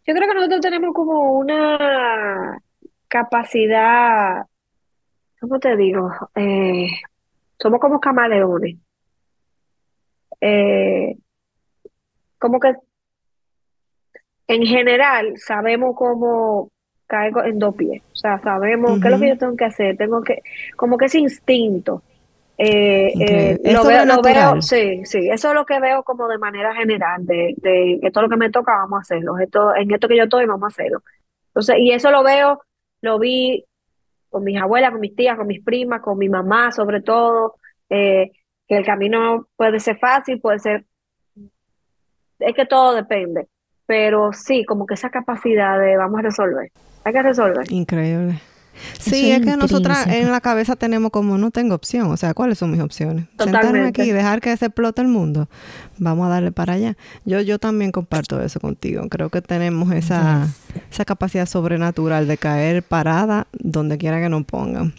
Yo 0.09 0.15
creo 0.15 0.27
que 0.27 0.33
nosotros 0.33 0.61
tenemos 0.61 0.91
como 0.91 1.33
una 1.33 2.59
capacidad, 3.07 4.43
¿cómo 5.39 5.59
te 5.59 5.77
digo? 5.77 6.09
Eh, 6.33 6.87
somos 7.59 7.79
como 7.79 7.99
camaleones. 7.99 8.77
Eh, 10.41 11.15
como 12.39 12.59
que 12.59 12.73
en 14.47 14.65
general 14.65 15.37
sabemos 15.37 15.95
cómo 15.95 16.71
caer 17.05 17.31
en 17.45 17.59
dos 17.59 17.75
pies. 17.75 18.01
O 18.11 18.15
sea, 18.15 18.39
sabemos 18.39 18.99
qué 18.99 19.09
es 19.09 19.13
lo 19.13 19.19
que 19.19 19.29
yo 19.29 19.37
tengo 19.37 19.55
que 19.55 19.65
hacer. 19.65 19.95
Tengo 19.95 20.23
que, 20.23 20.41
como 20.75 20.97
que 20.97 21.05
ese 21.05 21.19
instinto. 21.19 22.01
Eh, 22.61 23.13
eh, 23.17 23.73
lo, 23.73 23.85
veo, 23.85 24.05
lo 24.05 24.21
veo, 24.21 24.61
sí, 24.61 25.05
sí, 25.05 25.29
eso 25.29 25.47
es 25.47 25.53
lo 25.53 25.65
que 25.65 25.79
veo 25.79 26.03
como 26.03 26.27
de 26.27 26.37
manera 26.37 26.75
general, 26.75 27.25
de, 27.25 27.53
de 27.55 28.11
todo 28.11 28.23
lo 28.23 28.29
que 28.29 28.35
me 28.35 28.51
toca 28.51 28.73
vamos 28.73 28.97
a 28.97 29.01
hacerlo, 29.01 29.37
esto, 29.37 29.73
en 29.73 29.89
esto 29.93 30.09
que 30.09 30.17
yo 30.17 30.23
estoy 30.23 30.45
vamos 30.45 30.65
a 30.65 30.67
hacerlo. 30.67 31.01
Entonces, 31.47 31.77
y 31.79 31.93
eso 31.93 32.11
lo 32.11 32.21
veo, 32.21 32.61
lo 32.99 33.17
vi 33.17 33.63
con 34.29 34.43
mis 34.43 34.61
abuelas, 34.61 34.91
con 34.91 34.99
mis 34.99 35.15
tías, 35.15 35.37
con 35.37 35.47
mis 35.47 35.63
primas, 35.63 36.01
con 36.01 36.17
mi 36.17 36.27
mamá 36.27 36.73
sobre 36.73 37.01
todo, 37.01 37.55
eh, 37.89 38.31
que 38.67 38.75
el 38.75 38.85
camino 38.85 39.47
puede 39.55 39.79
ser 39.79 39.97
fácil, 39.97 40.41
puede 40.41 40.59
ser, 40.59 40.83
es 42.39 42.53
que 42.53 42.65
todo 42.65 42.93
depende, 42.93 43.47
pero 43.85 44.33
sí, 44.33 44.65
como 44.65 44.85
que 44.85 44.95
esa 44.95 45.09
capacidad 45.09 45.79
de 45.79 45.95
vamos 45.95 46.19
a 46.19 46.23
resolver, 46.23 46.69
hay 47.05 47.13
que 47.13 47.23
resolver. 47.23 47.71
Increíble. 47.71 48.41
Sí, 48.99 49.31
es, 49.31 49.41
que 49.41 49.57
nosotras 49.57 50.07
en 50.07 50.31
la 50.31 50.41
cabeza 50.41 50.75
tenemos 50.75 51.11
como 51.11 51.37
no 51.37 51.51
tengo 51.51 51.75
opción, 51.75 52.07
o 52.11 52.17
sea, 52.17 52.33
¿cuáles 52.33 52.57
son 52.57 52.71
mis 52.71 52.81
opciones? 52.81 53.25
Sentarme 53.37 53.87
aquí 53.87 54.03
y 54.03 54.11
dejar 54.11 54.41
que 54.41 54.55
se 54.57 54.67
explote 54.67 55.01
el 55.01 55.07
mundo. 55.07 55.49
Vamos 55.97 56.27
a 56.27 56.29
darle 56.29 56.51
para 56.51 56.73
allá. 56.73 56.95
Yo 57.25 57.41
yo 57.41 57.59
también 57.59 57.91
comparto 57.91 58.41
eso 58.41 58.59
contigo. 58.59 59.07
Creo 59.09 59.29
que 59.29 59.41
tenemos 59.41 59.91
esa 59.91 60.47
esa 60.91 61.05
capacidad 61.05 61.45
sobrenatural 61.45 62.27
de 62.27 62.37
caer 62.37 62.83
parada 62.83 63.47
donde 63.51 63.97
quiera 63.97 64.21
que 64.21 64.29
nos 64.29 64.45
pongan. 64.45 64.93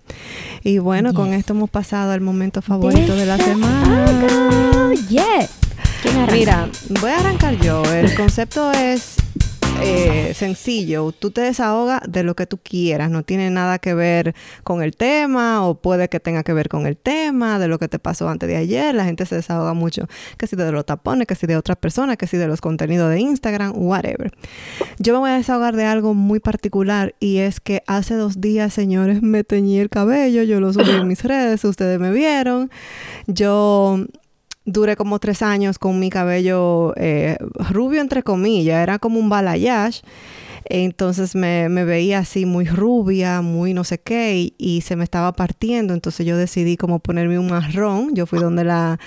Y 0.62 0.78
bueno, 0.78 1.14
con 1.14 1.32
esto 1.32 1.54
hemos 1.54 1.70
pasado 1.70 2.12
al 2.12 2.20
momento 2.20 2.62
favorito 2.62 3.14
de 3.14 3.26
la 3.26 3.38
semana. 3.38 4.92
Yes. 5.08 5.50
Mira, 6.32 6.68
voy 7.00 7.10
a 7.10 7.18
arrancar 7.18 7.56
yo. 7.56 7.82
El 7.84 8.14
concepto 8.14 8.72
es 8.72 9.16
eh, 9.82 10.34
sencillo. 10.34 11.12
Tú 11.12 11.30
te 11.30 11.40
desahogas 11.40 12.00
de 12.08 12.22
lo 12.22 12.34
que 12.34 12.46
tú 12.46 12.58
quieras. 12.58 13.10
No 13.10 13.22
tiene 13.22 13.50
nada 13.50 13.78
que 13.78 13.94
ver 13.94 14.34
con 14.64 14.82
el 14.82 14.96
tema 14.96 15.66
o 15.66 15.74
puede 15.74 16.08
que 16.08 16.20
tenga 16.20 16.42
que 16.42 16.52
ver 16.52 16.68
con 16.68 16.86
el 16.86 16.96
tema, 16.96 17.58
de 17.58 17.68
lo 17.68 17.78
que 17.78 17.88
te 17.88 17.98
pasó 17.98 18.28
antes 18.28 18.48
de 18.48 18.56
ayer. 18.56 18.94
La 18.94 19.04
gente 19.04 19.26
se 19.26 19.36
desahoga 19.36 19.74
mucho, 19.74 20.06
que 20.38 20.46
si 20.46 20.56
de 20.56 20.70
los 20.72 20.86
tapones, 20.86 21.26
que 21.26 21.34
si 21.34 21.46
de 21.46 21.56
otras 21.56 21.76
personas, 21.78 22.16
que 22.16 22.26
si 22.26 22.36
de 22.36 22.46
los 22.46 22.60
contenidos 22.60 23.10
de 23.10 23.20
Instagram, 23.20 23.72
whatever. 23.74 24.32
Yo 24.98 25.14
me 25.14 25.20
voy 25.20 25.30
a 25.30 25.36
desahogar 25.36 25.76
de 25.76 25.84
algo 25.84 26.14
muy 26.14 26.40
particular 26.40 27.14
y 27.20 27.38
es 27.38 27.60
que 27.60 27.82
hace 27.86 28.14
dos 28.14 28.40
días, 28.40 28.72
señores, 28.72 29.22
me 29.22 29.44
teñí 29.44 29.78
el 29.78 29.88
cabello. 29.88 30.42
Yo 30.42 30.60
lo 30.60 30.72
subí 30.72 30.90
en 30.90 31.08
mis 31.08 31.24
redes, 31.24 31.64
ustedes 31.64 31.98
me 31.98 32.10
vieron. 32.12 32.70
Yo 33.26 34.06
duré 34.72 34.96
como 34.96 35.18
tres 35.18 35.42
años 35.42 35.78
con 35.78 35.98
mi 35.98 36.10
cabello 36.10 36.94
eh, 36.96 37.36
rubio, 37.70 38.00
entre 38.00 38.22
comillas, 38.22 38.82
era 38.82 38.98
como 38.98 39.18
un 39.18 39.28
balayage. 39.28 40.02
Entonces 40.64 41.34
me, 41.34 41.68
veía 41.68 42.18
así 42.18 42.46
muy 42.46 42.66
rubia, 42.66 43.40
muy 43.40 43.74
no 43.74 43.82
sé 43.82 43.98
qué, 43.98 44.52
y, 44.56 44.80
se 44.82 44.94
me 44.94 45.04
estaba 45.04 45.32
partiendo. 45.32 45.94
Entonces 45.94 46.26
yo 46.26 46.36
decidí 46.36 46.76
como 46.76 47.00
ponerme 47.00 47.38
un 47.38 47.48
marrón. 47.48 48.14
Yo 48.14 48.26
fui 48.26 48.38
donde 48.38 48.64
la, 48.64 48.98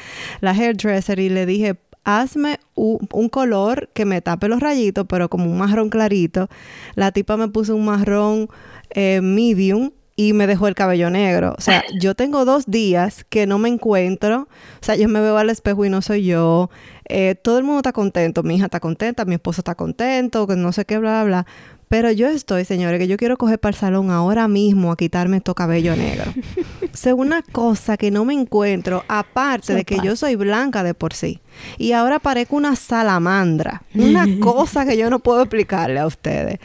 la 0.41 0.51
hairdresser 0.51 1.20
y 1.20 1.30
le 1.30 1.45
dije, 1.45 1.78
hazme 2.03 2.59
un, 2.76 3.30
color 3.30 3.89
que 3.93 4.05
me 4.05 4.22
tape 4.22 4.47
los 4.47 4.59
rayitos, 4.59 5.05
pero 5.07 5.30
como 5.30 5.45
un 5.45 5.57
marrón 5.57 5.89
clarito. 5.89 6.49
La 6.95 7.11
tipa 7.11 7.38
me 7.38 7.47
puso 7.47 7.76
un 7.76 7.86
marrón 7.86 8.49
eh, 8.89 9.22
medium 9.22 9.91
y 10.16 10.34
me 10.34 10.47
dejó 10.47 10.68
el 10.68 10.76
cabello 10.76 11.09
negro. 11.09 11.55
O 11.57 11.61
sea, 11.61 11.84
yo 11.99 12.16
tengo 12.16 12.45
dos 12.45 12.66
días 12.68 13.26
que 13.30 13.47
no 13.47 13.57
me 13.57 13.70
encuentro. 13.70 14.47
O 14.82 14.86
sea, 14.86 14.95
yo 14.95 15.09
me 15.09 15.20
veo 15.22 15.38
al 15.38 15.49
espejo 15.49 15.86
y 15.86 15.89
no 15.89 16.01
soy 16.01 16.26
yo. 16.26 16.70
Eh, 17.09 17.36
todo 17.36 17.57
el 17.57 17.64
mundo 17.64 17.80
está 17.80 17.93
contento. 17.93 18.43
Mi 18.43 18.55
hija 18.55 18.66
está 18.66 18.80
contenta, 18.80 19.26
mi 19.26 19.36
esposo 19.36 19.61
está 19.61 19.76
contento, 19.76 20.45
que 20.45 20.55
no 20.55 20.72
sé 20.72 20.86
qué, 20.86 20.97
bla, 20.99 21.24
bla. 21.24 21.45
Pero 21.93 22.11
yo 22.11 22.27
estoy, 22.27 22.65
señores, 22.65 22.97
que 22.97 23.07
yo 23.07 23.17
quiero 23.17 23.37
coger 23.37 23.59
para 23.59 23.69
el 23.69 23.79
salón 23.79 24.09
ahora 24.09 24.47
mismo 24.47 24.91
a 24.91 24.97
quitarme 24.97 25.37
estos 25.37 25.53
cabello 25.53 25.95
negro. 25.95 26.23
o 26.31 27.15
una 27.15 27.43
cosa 27.43 27.97
que 27.97 28.09
no 28.09 28.25
me 28.25 28.33
encuentro, 28.33 29.03
aparte 29.07 29.75
de 29.75 29.85
que 29.85 29.99
yo 30.03 30.15
soy 30.15 30.35
blanca 30.35 30.81
de 30.81 30.95
por 30.95 31.13
sí. 31.13 31.39
Y 31.77 31.91
ahora 31.91 32.17
parezco 32.17 32.55
una 32.55 32.75
salamandra. 32.75 33.83
Una 33.93 34.25
cosa 34.39 34.87
que 34.87 34.97
yo 34.97 35.11
no 35.11 35.19
puedo 35.19 35.43
explicarle 35.43 35.99
a 35.99 36.07
ustedes. 36.07 36.57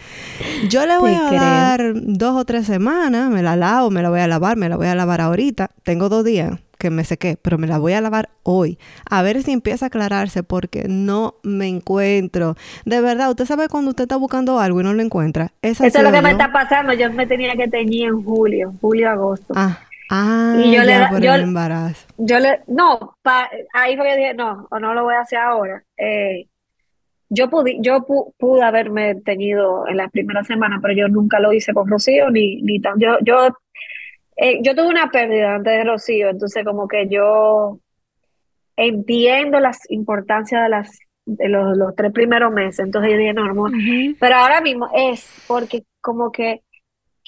Yo 0.70 0.87
le 0.87 0.97
voy 0.97 1.12
a 1.12 1.31
dar 1.31 1.93
dos 1.95 2.35
o 2.35 2.47
tres 2.47 2.64
semanas, 2.64 3.31
me 3.31 3.43
la 3.43 3.55
lavo, 3.55 3.91
me 3.91 4.01
la 4.01 4.09
voy 4.09 4.20
a 4.20 4.29
lavar, 4.29 4.57
me 4.57 4.70
la 4.70 4.79
voy 4.79 4.87
a 4.87 4.95
lavar 4.95 5.20
ahorita. 5.20 5.72
Tengo 5.83 6.09
dos 6.09 6.24
días 6.24 6.59
que 6.79 6.91
me 6.91 7.05
sequé, 7.05 7.37
pero 7.41 7.59
me 7.59 7.66
la 7.66 7.79
voy 7.79 7.93
a 7.93 8.01
lavar 8.01 8.31
hoy. 8.43 8.79
A 9.11 9.22
ver 9.22 9.43
si 9.43 9.53
empieza 9.53 9.87
a 9.87 9.89
aclararse 9.89 10.43
porque 10.43 10.87
no 10.89 11.35
me 11.43 11.66
encuentro. 11.66 12.55
De 12.85 13.01
verdad, 13.01 13.31
usted 13.31 13.45
sabe 13.45 13.68
cuando 13.68 13.91
usted 13.91 14.05
está 14.05 14.16
buscando 14.16 14.59
algo 14.61 14.81
y 14.81 14.85
no 14.85 14.95
lo 14.95 15.03
encuentra. 15.03 15.53
Eso 15.62 15.85
es 15.85 16.03
lo 16.03 16.12
que 16.12 16.22
me 16.22 16.31
está 16.31 16.53
pasando. 16.53 16.93
Yo 16.93 17.12
me 17.12 17.26
tenía 17.26 17.55
que 17.57 17.68
teñir 17.68 18.09
en 18.09 18.22
julio, 18.22 18.74
julio, 18.81 19.11
agosto. 19.11 19.53
Ah. 19.57 19.81
Ah, 20.11 20.57
y 20.64 20.74
yo 20.74 20.83
le 20.85 21.07
por 21.11 21.22
el 21.22 21.43
embarazo. 21.43 22.07
Yo 22.16 22.39
le, 22.39 22.62
no, 22.66 23.16
ahí 23.74 23.95
fue 23.95 24.07
que 24.07 24.16
dije, 24.16 24.35
no, 24.35 24.66
o 24.70 24.79
no 24.79 24.95
lo 24.95 25.03
voy 25.05 25.14
a 25.14 25.20
hacer 25.20 25.39
ahora. 25.39 25.85
Eh, 25.99 26.47
yo 27.29 27.51
pude, 27.51 27.76
yo 27.81 28.07
pude 28.39 28.62
haberme 28.62 29.16
teñido 29.16 29.87
en 29.87 29.99
las 29.99 30.11
primeras 30.11 30.47
semanas, 30.47 30.79
pero 30.81 30.95
yo 30.95 31.09
nunca 31.09 31.41
lo 31.41 31.53
hice 31.53 31.74
con 31.74 31.91
Rocío, 31.91 32.31
ni, 32.31 32.62
ni 32.62 32.81
tan, 32.81 32.99
yo, 32.99 33.18
yo 33.22 33.51
eh, 34.39 34.61
yo 34.62 34.74
tuve 34.74 34.89
una 34.89 35.11
pérdida 35.11 35.57
antes 35.57 35.72
de 35.72 35.84
Rocío, 35.84 36.28
entonces 36.28 36.64
como 36.64 36.89
que 36.89 37.09
yo 37.09 37.78
entiendo 38.76 39.61
la 39.61 39.72
importancia 39.89 40.62
de 40.62 40.68
las 40.68 40.99
de 41.26 41.49
los, 41.51 41.76
los, 41.76 41.95
tres 41.95 42.11
primeros 42.12 42.51
meses, 42.51 42.78
entonces 42.78 43.12
yo 43.12 43.18
dije, 43.18 43.34
no, 43.34 43.53
no, 43.53 43.66
pero 44.18 44.36
ahora 44.36 44.62
mismo 44.62 44.89
es 44.95 45.45
porque 45.47 45.84
como 46.01 46.32
que 46.32 46.62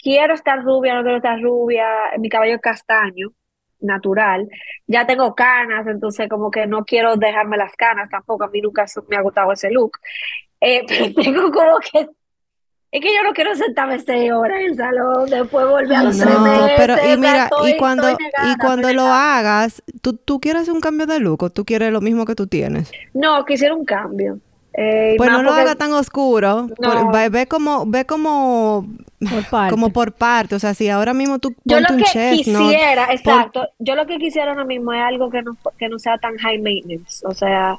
quiero 0.03 0.33
estar 0.33 0.63
rubia, 0.63 0.95
no 0.95 1.03
quiero 1.03 1.19
estar 1.19 1.39
rubia, 1.39 1.87
mi 2.19 2.31
cabello 2.31 2.55
es 2.55 2.63
castaño, 2.63 3.33
natural. 3.81 4.49
Ya 4.87 5.07
tengo 5.07 5.35
canas, 5.35 5.87
entonces 5.87 6.29
como 6.29 6.51
que 6.51 6.67
no 6.67 6.85
quiero 6.85 7.17
dejarme 7.17 7.57
las 7.57 7.75
canas 7.77 8.09
tampoco. 8.11 8.45
A 8.45 8.49
mí 8.49 8.61
nunca 8.61 8.87
me 9.09 9.17
ha 9.17 9.23
gustado 9.23 9.53
ese 9.53 9.71
look. 9.71 9.99
Eh, 10.61 10.85
pero 10.89 11.13
tengo 11.15 11.51
como 11.51 11.79
que 11.79 12.07
es 12.93 13.01
que 13.01 13.15
yo 13.15 13.23
no 13.23 13.33
quiero 13.33 13.55
sentarme 13.55 14.01
seis 14.01 14.33
horas 14.33 14.61
en 14.61 14.67
el 14.67 14.77
salón, 14.77 15.31
después 15.31 15.67
volver 15.69 15.97
a 15.97 16.03
los 16.03 16.17
no, 16.17 16.67
pero 16.77 16.97
y 16.97 17.17
mira, 17.17 17.49
y 17.65 17.77
cuando, 17.77 18.11
y 18.11 18.59
cuando 18.61 18.93
lo 18.93 19.05
hagas, 19.05 19.83
¿tú, 20.03 20.15
¿tú 20.15 20.41
quieres 20.41 20.69
un 20.69 20.81
cambio 20.81 21.07
de 21.07 21.21
look 21.21 21.45
o 21.45 21.51
tú 21.51 21.65
quieres 21.65 21.93
lo 21.93 22.01
mismo 22.01 22.25
que 22.25 22.35
tú 22.35 22.49
tienes? 22.49 22.91
No, 23.15 23.45
quisiera 23.45 23.75
un 23.75 23.85
cambio. 23.85 24.39
Eh, 24.73 25.15
pues 25.19 25.31
no 25.31 25.43
lo 25.43 25.53
haga 25.53 25.75
tan 25.75 25.93
oscuro. 25.93 26.69
ve, 27.31 27.47
como, 27.47 27.87
ve 27.87 28.05
como 28.05 28.87
por 29.19 29.45
parte. 29.51 29.71
como 29.71 29.91
por 29.91 30.13
parte. 30.13 30.55
O 30.55 30.59
sea, 30.59 30.75
si 30.75 30.89
ahora 30.89 31.13
mismo 31.13 31.39
tú 31.39 31.55
yo 31.65 31.81
lo 31.81 31.89
que 31.89 32.05
quisiera, 32.37 33.13
exacto. 33.13 33.69
Yo 33.79 33.95
lo 33.95 34.07
que 34.07 34.19
quisiera 34.19 34.53
ahora 34.53 34.65
mismo 34.65 34.93
es 34.93 35.03
algo 35.03 35.31
que 35.31 35.43
no, 35.43 35.57
que 35.79 35.89
no 35.89 35.99
sea 35.99 36.19
tan 36.19 36.37
high 36.39 36.59
maintenance. 36.59 37.25
O 37.27 37.35
sea, 37.35 37.79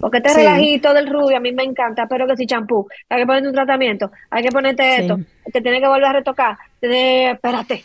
porque 0.00 0.18
este 0.18 0.34
relajito 0.34 0.94
del 0.94 1.08
rubio 1.08 1.36
a 1.36 1.40
mí 1.40 1.52
me 1.52 1.64
encanta, 1.64 2.06
pero 2.08 2.26
que 2.26 2.36
si 2.36 2.46
champú, 2.46 2.88
hay 3.08 3.20
que 3.20 3.26
ponerte 3.26 3.48
un 3.48 3.54
tratamiento, 3.54 4.10
hay 4.30 4.42
que 4.42 4.50
ponerte 4.50 5.00
esto, 5.00 5.18
te 5.52 5.60
tiene 5.60 5.80
que 5.80 5.88
volver 5.88 6.06
a 6.06 6.12
retocar, 6.12 6.56
espérate, 6.80 7.84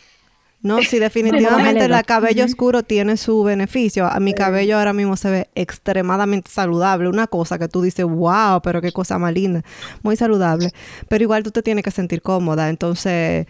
no, 0.66 0.82
sí, 0.82 0.98
definitivamente 1.00 1.84
el 1.84 2.04
cabello 2.04 2.44
oscuro 2.44 2.82
tiene 2.82 3.16
su 3.16 3.42
beneficio. 3.44 4.06
A 4.06 4.18
mi 4.20 4.34
cabello 4.34 4.78
ahora 4.78 4.92
mismo 4.92 5.16
se 5.16 5.30
ve 5.30 5.48
extremadamente 5.54 6.50
saludable. 6.50 7.08
Una 7.08 7.26
cosa 7.28 7.58
que 7.58 7.68
tú 7.68 7.80
dices, 7.82 8.04
wow, 8.04 8.60
pero 8.62 8.82
qué 8.82 8.92
cosa 8.92 9.18
más 9.18 9.32
linda. 9.32 9.62
Muy 10.02 10.16
saludable. 10.16 10.72
Pero 11.08 11.22
igual 11.22 11.42
tú 11.42 11.52
te 11.52 11.62
tienes 11.62 11.84
que 11.84 11.90
sentir 11.90 12.20
cómoda. 12.20 12.68
Entonces. 12.68 13.46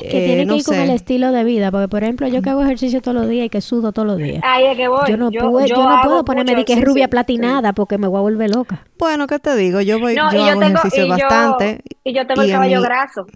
Que 0.00 0.08
tiene 0.08 0.42
eh, 0.42 0.46
que 0.46 0.56
ir 0.56 0.64
con 0.64 0.76
el 0.76 0.90
estilo 0.90 1.32
de 1.32 1.44
vida. 1.44 1.70
Porque, 1.70 1.88
por 1.88 2.02
ejemplo, 2.02 2.28
yo 2.28 2.42
que 2.42 2.50
hago 2.50 2.62
ejercicio 2.62 3.00
todos 3.00 3.16
los 3.16 3.28
días 3.28 3.46
y 3.46 3.48
que 3.48 3.60
sudo 3.60 3.92
todos 3.92 4.06
los 4.06 4.18
días. 4.18 4.42
Ay, 4.44 4.66
es 4.66 4.76
que 4.76 4.88
voy. 4.88 5.08
Yo 5.08 5.16
no, 5.16 5.30
puedo, 5.30 5.66
yo, 5.66 5.76
no 5.76 6.00
puedo 6.02 6.24
ponerme 6.24 6.54
de 6.54 6.64
que 6.64 6.74
es 6.74 6.84
rubia 6.84 7.08
platinada 7.08 7.72
porque 7.72 7.96
me 7.96 8.06
voy 8.06 8.18
a 8.18 8.22
volver 8.22 8.50
loca. 8.50 8.84
Bueno, 8.98 9.26
¿qué 9.26 9.38
te 9.38 9.56
digo? 9.56 9.80
Yo 9.80 9.98
voy, 9.98 10.14
yo, 10.14 10.24
hago 10.24 10.62
ejercicio 10.62 11.08
bastante. 11.08 11.82
y 12.04 12.12
yo 12.14 12.26
tengo 12.26 12.42
el 12.42 12.50
cabello 12.50 12.82
graso. 12.82 13.26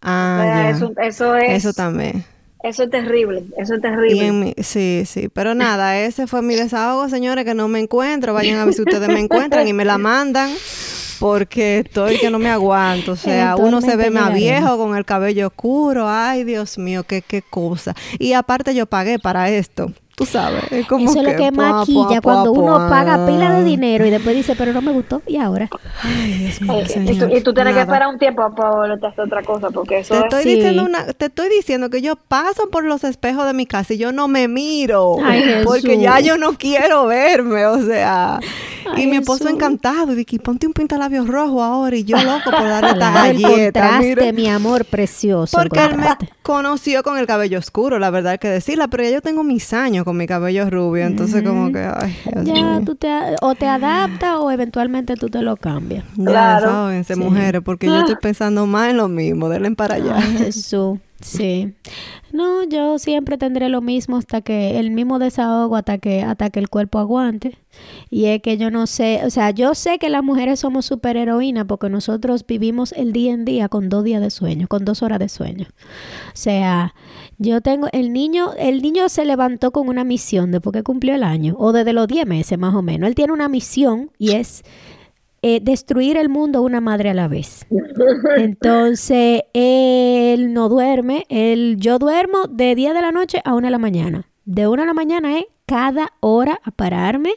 Ah, 0.00 0.70
eso, 0.70 0.92
eso 1.02 1.34
es. 1.34 1.64
Eso 1.64 1.72
también. 1.72 2.24
Eso 2.66 2.82
es 2.82 2.90
terrible, 2.90 3.44
eso 3.56 3.74
es 3.74 3.80
terrible. 3.80 4.54
sí, 4.58 5.04
sí, 5.06 5.28
pero 5.32 5.54
nada, 5.54 6.00
ese 6.00 6.26
fue 6.26 6.42
mi 6.42 6.56
desahogo, 6.56 7.08
señores, 7.08 7.44
que 7.44 7.54
no 7.54 7.68
me 7.68 7.78
encuentro. 7.78 8.34
Vayan 8.34 8.58
a 8.58 8.64
ver 8.64 8.74
si 8.74 8.82
ustedes 8.82 9.08
me 9.08 9.20
encuentran 9.20 9.68
y 9.68 9.72
me 9.72 9.84
la 9.84 9.98
mandan 9.98 10.50
porque 11.20 11.78
estoy 11.78 12.18
que 12.18 12.28
no 12.28 12.38
me 12.40 12.50
aguanto. 12.50 13.12
O 13.12 13.16
sea, 13.16 13.54
uno 13.56 13.80
se 13.80 13.94
ve 13.94 14.10
más 14.10 14.34
viejo 14.34 14.76
con 14.78 14.96
el 14.96 15.04
cabello 15.04 15.46
oscuro. 15.46 16.08
Ay, 16.08 16.42
Dios 16.42 16.76
mío, 16.76 17.04
qué, 17.04 17.22
qué 17.22 17.40
cosa. 17.42 17.94
Y 18.18 18.32
aparte 18.32 18.74
yo 18.74 18.86
pagué 18.86 19.18
para 19.18 19.48
esto. 19.50 19.92
Tú 20.16 20.24
sabes, 20.24 20.64
es 20.72 20.86
como 20.86 21.10
Eso 21.10 21.20
es 21.20 21.26
lo 21.26 21.36
que 21.36 21.52
maquilla 21.52 22.22
cuando 22.22 22.50
uno 22.50 22.88
paga 22.88 23.26
pila 23.26 23.58
de 23.58 23.64
dinero 23.64 24.06
y 24.06 24.08
después 24.08 24.34
dice, 24.34 24.54
pero 24.56 24.72
no 24.72 24.80
me 24.80 24.90
gustó, 24.90 25.20
¿y 25.26 25.36
ahora? 25.36 25.68
Ay, 26.02 26.32
Dios 26.38 26.62
mío, 26.62 27.28
y, 27.36 27.42
tú, 27.42 27.52
tienes 27.52 27.74
que 27.74 27.80
esperar 27.80 28.08
un 28.08 28.18
tiempo 28.18 28.50
para 28.54 28.70
volverte 28.70 29.04
a 29.04 29.08
hacer 29.10 29.26
otra 29.26 29.42
cosa, 29.42 29.68
porque 29.68 29.98
eso 29.98 30.14
te 30.14 30.20
estoy 30.20 30.54
diciendo 30.54 30.84
una, 30.84 31.12
Te 31.12 31.26
estoy 31.26 31.50
diciendo 31.50 31.90
que 31.90 32.00
yo 32.00 32.16
paso 32.16 32.70
por 32.70 32.84
los 32.84 33.04
espejos 33.04 33.44
de 33.44 33.52
mi 33.52 33.66
casa 33.66 33.92
y 33.92 33.98
yo 33.98 34.10
no 34.10 34.26
me 34.26 34.48
miro, 34.48 35.18
porque 35.64 35.98
ya 35.98 36.18
yo 36.20 36.38
no 36.38 36.54
quiero 36.54 37.04
verme, 37.04 37.66
o 37.66 37.84
sea... 37.84 38.40
y 38.96 39.06
mi 39.06 39.16
esposo 39.16 39.50
encantado, 39.50 40.12
y 40.12 40.16
dije, 40.16 40.38
ponte 40.38 40.66
un 40.66 40.72
pintalabios 40.72 41.28
rojo 41.28 41.62
ahora, 41.62 41.94
y 41.94 42.04
yo 42.04 42.16
loco 42.16 42.50
por 42.50 42.66
darle 42.66 42.92
esta 42.92 43.12
galleta. 43.12 43.98
El 43.98 44.14
contraste, 44.14 44.32
mi 44.32 44.48
amor 44.48 44.86
precioso. 44.86 45.58
Porque 45.58 45.84
él 45.84 45.98
me 45.98 46.06
conoció 46.46 47.02
con 47.02 47.18
el 47.18 47.26
cabello 47.26 47.58
oscuro, 47.58 47.98
la 47.98 48.08
verdad 48.10 48.32
hay 48.32 48.38
que 48.38 48.48
decirla, 48.48 48.86
pero 48.86 49.02
ya 49.02 49.10
yo 49.10 49.20
tengo 49.20 49.42
mis 49.42 49.72
años 49.72 50.04
con 50.04 50.16
mi 50.16 50.28
cabello 50.28 50.70
rubio, 50.70 51.04
entonces 51.04 51.42
como 51.42 51.72
que, 51.72 51.80
ay, 51.80 52.16
Ya, 52.44 52.80
tú 52.86 52.94
te, 52.94 53.08
o 53.42 53.56
te 53.56 53.66
adaptas 53.66 54.36
o 54.38 54.52
eventualmente 54.52 55.16
tú 55.16 55.28
te 55.28 55.42
lo 55.42 55.56
cambias. 55.56 56.04
Ya, 56.14 56.60
saben, 56.60 57.04
mujeres, 57.16 57.62
porque 57.64 57.88
yo 57.88 57.98
estoy 57.98 58.14
pensando 58.22 58.64
más 58.64 58.90
en 58.90 58.98
lo 58.98 59.08
mismo, 59.08 59.48
denle 59.48 59.72
para 59.72 59.96
allá. 59.96 60.20
Jesús. 60.22 61.00
Sí. 61.20 61.74
No, 62.32 62.64
yo 62.64 62.98
siempre 62.98 63.38
tendré 63.38 63.68
lo 63.68 63.80
mismo 63.80 64.18
hasta 64.18 64.42
que 64.42 64.78
el 64.78 64.90
mismo 64.90 65.18
desahogo 65.18 65.76
hasta 65.76 65.98
que 65.98 66.22
hasta 66.22 66.50
que 66.50 66.60
el 66.60 66.68
cuerpo 66.68 66.98
aguante. 66.98 67.58
Y 68.10 68.26
es 68.26 68.42
que 68.42 68.58
yo 68.58 68.70
no 68.70 68.86
sé, 68.86 69.22
o 69.24 69.30
sea, 69.30 69.50
yo 69.50 69.74
sé 69.74 69.98
que 69.98 70.10
las 70.10 70.22
mujeres 70.22 70.60
somos 70.60 70.86
superheroínas 70.86 71.64
porque 71.66 71.88
nosotros 71.88 72.44
vivimos 72.46 72.92
el 72.92 73.12
día 73.12 73.32
en 73.32 73.44
día 73.44 73.68
con 73.68 73.88
dos 73.88 74.04
días 74.04 74.20
de 74.20 74.30
sueño, 74.30 74.66
con 74.68 74.84
dos 74.84 75.02
horas 75.02 75.18
de 75.18 75.28
sueño. 75.28 75.66
O 75.68 76.36
sea, 76.36 76.94
yo 77.38 77.60
tengo 77.60 77.88
el 77.92 78.12
niño, 78.12 78.52
el 78.58 78.82
niño 78.82 79.08
se 79.08 79.24
levantó 79.24 79.72
con 79.72 79.88
una 79.88 80.04
misión 80.04 80.50
después 80.50 80.72
que 80.74 80.82
cumplió 80.82 81.14
el 81.14 81.22
año 81.22 81.54
o 81.58 81.72
desde 81.72 81.92
los 81.92 82.08
10 82.08 82.26
meses 82.26 82.58
más 82.58 82.74
o 82.74 82.82
menos. 82.82 83.08
Él 83.08 83.14
tiene 83.14 83.32
una 83.32 83.48
misión 83.48 84.10
y 84.18 84.32
es 84.32 84.62
eh, 85.42 85.60
destruir 85.62 86.16
el 86.16 86.28
mundo 86.28 86.62
una 86.62 86.80
madre 86.80 87.10
a 87.10 87.14
la 87.14 87.28
vez. 87.28 87.66
Entonces, 88.36 89.42
él 89.52 90.52
no 90.52 90.68
duerme, 90.68 91.24
él, 91.28 91.76
yo 91.78 91.98
duermo 91.98 92.46
de 92.48 92.74
10 92.74 92.94
de 92.94 93.00
la 93.00 93.12
noche 93.12 93.40
a 93.44 93.54
1 93.54 93.66
de 93.66 93.70
la 93.70 93.78
mañana. 93.78 94.28
De 94.44 94.66
1 94.66 94.82
de 94.82 94.86
la 94.86 94.94
mañana 94.94 95.38
es 95.38 95.46
cada 95.66 96.12
hora 96.20 96.60
a 96.64 96.70
pararme. 96.70 97.34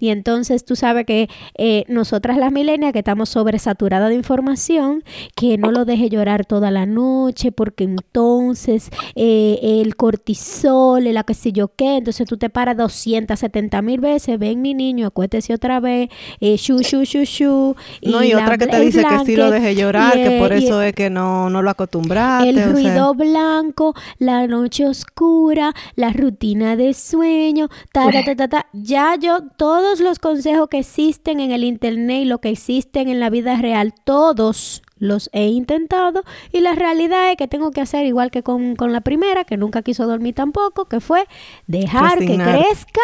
Y 0.00 0.08
entonces 0.08 0.64
tú 0.64 0.74
sabes 0.74 1.06
que 1.06 1.28
eh, 1.56 1.84
nosotras 1.88 2.36
las 2.36 2.50
milenias 2.50 2.92
que 2.92 2.98
estamos 2.98 3.28
sobresaturadas 3.28 4.08
de 4.08 4.16
información, 4.16 5.04
que 5.36 5.56
no 5.56 5.70
lo 5.70 5.84
deje 5.84 6.10
llorar 6.10 6.44
toda 6.44 6.72
la 6.72 6.84
noche, 6.84 7.52
porque 7.52 7.84
entonces 7.84 8.90
eh, 9.14 9.58
el 9.62 9.94
cortisol, 9.96 11.04
la 11.04 11.22
que 11.22 11.34
sé 11.34 11.52
yo 11.52 11.68
qué, 11.68 11.98
entonces 11.98 12.26
tú 12.26 12.36
te 12.36 12.50
paras 12.50 12.76
270 12.76 13.82
mil 13.82 14.00
veces, 14.00 14.38
ven 14.38 14.60
mi 14.60 14.74
niño, 14.74 15.06
acuéstese 15.06 15.54
otra 15.54 15.78
vez, 15.78 16.08
eh, 16.40 16.56
shu, 16.56 16.80
shu, 16.80 17.04
shu, 17.04 17.24
shu. 17.24 17.76
Y 18.00 18.10
no, 18.10 18.24
y 18.24 18.34
otra 18.34 18.58
que 18.58 18.66
te 18.66 18.80
dice 18.80 19.04
que 19.04 19.24
sí 19.24 19.36
lo 19.36 19.50
deje 19.50 19.76
llorar, 19.76 20.14
que 20.14 20.38
por 20.40 20.52
eso 20.52 20.82
es 20.82 20.92
que 20.92 21.08
no, 21.08 21.48
no 21.50 21.62
lo 21.62 21.70
acostumbraste. 21.70 22.50
El 22.50 22.72
ruido 22.72 23.14
blanco, 23.14 23.94
la 24.18 24.48
noche 24.48 24.86
oscura, 24.86 25.72
la 25.94 26.10
rutina 26.12 26.74
de 26.74 26.94
sueño 26.94 27.59
ya 28.72 29.16
yo, 29.16 29.42
todos 29.56 30.00
los 30.00 30.18
consejos 30.18 30.68
que 30.68 30.78
existen 30.78 31.40
en 31.40 31.50
el 31.50 31.64
internet 31.64 32.22
y 32.22 32.24
lo 32.24 32.38
que 32.38 32.50
existen 32.50 33.08
en 33.08 33.20
la 33.20 33.30
vida 33.30 33.56
real, 33.56 33.94
todos 34.04 34.82
los 34.98 35.30
he 35.32 35.46
intentado. 35.46 36.22
Y 36.52 36.60
la 36.60 36.74
realidad 36.74 37.30
es 37.30 37.36
que 37.36 37.48
tengo 37.48 37.70
que 37.70 37.80
hacer 37.80 38.06
igual 38.06 38.30
que 38.30 38.42
con, 38.42 38.76
con 38.76 38.92
la 38.92 39.00
primera, 39.00 39.44
que 39.44 39.56
nunca 39.56 39.82
quiso 39.82 40.06
dormir 40.06 40.34
tampoco, 40.34 40.84
que 40.84 41.00
fue 41.00 41.26
dejar 41.66 42.18
que 42.18 42.36
crezca 42.36 43.00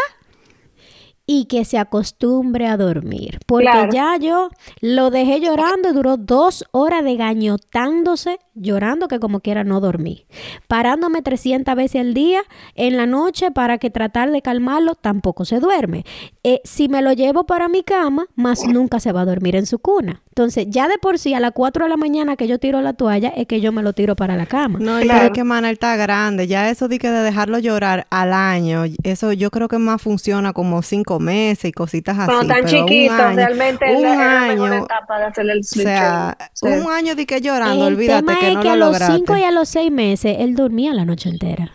y 1.26 1.46
que 1.46 1.64
se 1.64 1.78
acostumbre 1.78 2.66
a 2.66 2.76
dormir. 2.76 3.40
Porque 3.46 3.88
ya 3.90 4.16
yo 4.16 4.48
lo 4.80 5.10
dejé 5.10 5.40
llorando, 5.40 5.92
duró 5.92 6.16
dos 6.16 6.64
horas 6.70 7.02
de 7.02 7.16
gañotándose, 7.16 8.38
llorando 8.54 9.08
que 9.08 9.18
como 9.18 9.40
quiera 9.40 9.64
no 9.64 9.80
dormí. 9.80 10.26
Parándome 10.68 11.22
300 11.22 11.74
veces 11.74 12.00
al 12.00 12.14
día 12.14 12.42
en 12.76 12.96
la 12.96 13.06
noche 13.06 13.50
para 13.50 13.78
que 13.78 13.90
tratar 13.90 14.30
de 14.30 14.40
calmarlo, 14.40 14.94
tampoco 14.94 15.44
se 15.44 15.58
duerme. 15.58 16.04
Eh, 16.48 16.60
si 16.62 16.88
me 16.88 17.02
lo 17.02 17.12
llevo 17.12 17.44
para 17.44 17.68
mi 17.68 17.82
cama, 17.82 18.26
más 18.36 18.68
nunca 18.68 19.00
se 19.00 19.10
va 19.10 19.22
a 19.22 19.24
dormir 19.24 19.56
en 19.56 19.66
su 19.66 19.80
cuna. 19.80 20.22
Entonces, 20.28 20.66
ya 20.68 20.86
de 20.86 20.96
por 20.96 21.18
sí, 21.18 21.34
a 21.34 21.40
las 21.40 21.50
4 21.50 21.86
de 21.86 21.90
la 21.90 21.96
mañana 21.96 22.36
que 22.36 22.46
yo 22.46 22.60
tiro 22.60 22.80
la 22.82 22.92
toalla, 22.92 23.30
es 23.30 23.48
que 23.48 23.60
yo 23.60 23.72
me 23.72 23.82
lo 23.82 23.94
tiro 23.94 24.14
para 24.14 24.36
la 24.36 24.46
cama. 24.46 24.78
No, 24.80 25.02
ya 25.02 25.26
es 25.26 25.32
que 25.32 25.42
Manuel 25.42 25.72
está 25.72 25.96
grande. 25.96 26.46
Ya 26.46 26.70
eso 26.70 26.86
de 26.86 27.00
que 27.00 27.10
de 27.10 27.22
dejarlo 27.22 27.58
llorar 27.58 28.06
al 28.10 28.32
año, 28.32 28.84
eso 29.02 29.32
yo 29.32 29.50
creo 29.50 29.66
que 29.66 29.78
más 29.78 30.00
funciona 30.00 30.52
como 30.52 30.82
cinco 30.82 31.18
meses 31.18 31.64
y 31.64 31.72
cositas 31.72 32.16
así. 32.16 32.30
Cuando 32.30 32.54
tan 32.54 32.64
chiquitos, 32.64 33.34
realmente 33.34 33.84
un 33.90 34.06
es 34.06 34.16
la, 34.16 34.42
año, 34.42 34.72
etapa 34.72 35.18
de 35.18 35.24
hacer 35.24 35.50
el 35.50 35.64
switch. 35.64 35.84
O 35.84 35.88
sea, 35.88 36.38
un 36.62 36.88
año 36.92 37.16
de 37.16 37.26
que 37.26 37.40
llorando, 37.40 37.86
olvídate 37.86 38.24
que 38.38 38.52
no 38.52 38.60
es 38.60 38.64
que 38.64 38.70
a 38.70 38.76
los 38.76 38.96
5 38.98 39.36
y 39.36 39.42
a 39.42 39.50
los 39.50 39.68
6 39.68 39.90
meses, 39.90 40.36
él 40.38 40.54
dormía 40.54 40.94
la 40.94 41.04
noche 41.04 41.28
entera. 41.28 41.72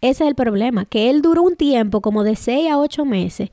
Ese 0.00 0.24
es 0.24 0.28
el 0.28 0.34
problema, 0.34 0.84
que 0.84 1.10
él 1.10 1.22
duró 1.22 1.42
un 1.42 1.56
tiempo 1.56 2.00
como 2.00 2.22
de 2.22 2.36
6 2.36 2.70
a 2.70 2.78
8 2.78 3.04
meses, 3.04 3.50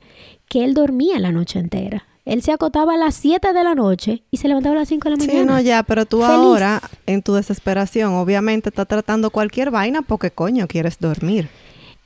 que 0.48 0.64
él 0.64 0.74
dormía 0.74 1.18
la 1.18 1.32
noche 1.32 1.58
entera. 1.58 2.06
Él 2.24 2.42
se 2.42 2.52
acotaba 2.52 2.94
a 2.94 2.96
las 2.96 3.14
7 3.16 3.52
de 3.52 3.64
la 3.64 3.74
noche 3.74 4.22
y 4.30 4.38
se 4.38 4.48
levantaba 4.48 4.76
a 4.76 4.78
las 4.78 4.88
5 4.88 5.08
de 5.08 5.10
la 5.10 5.16
mañana. 5.16 5.40
Sí, 5.40 5.46
no, 5.46 5.60
ya, 5.60 5.82
pero 5.82 6.06
tú 6.06 6.24
ahora, 6.24 6.80
en 7.06 7.22
tu 7.22 7.34
desesperación, 7.34 8.14
obviamente 8.14 8.70
estás 8.70 8.88
tratando 8.88 9.30
cualquier 9.30 9.70
vaina 9.70 10.02
porque 10.02 10.30
coño 10.30 10.66
quieres 10.66 10.98
dormir 10.98 11.48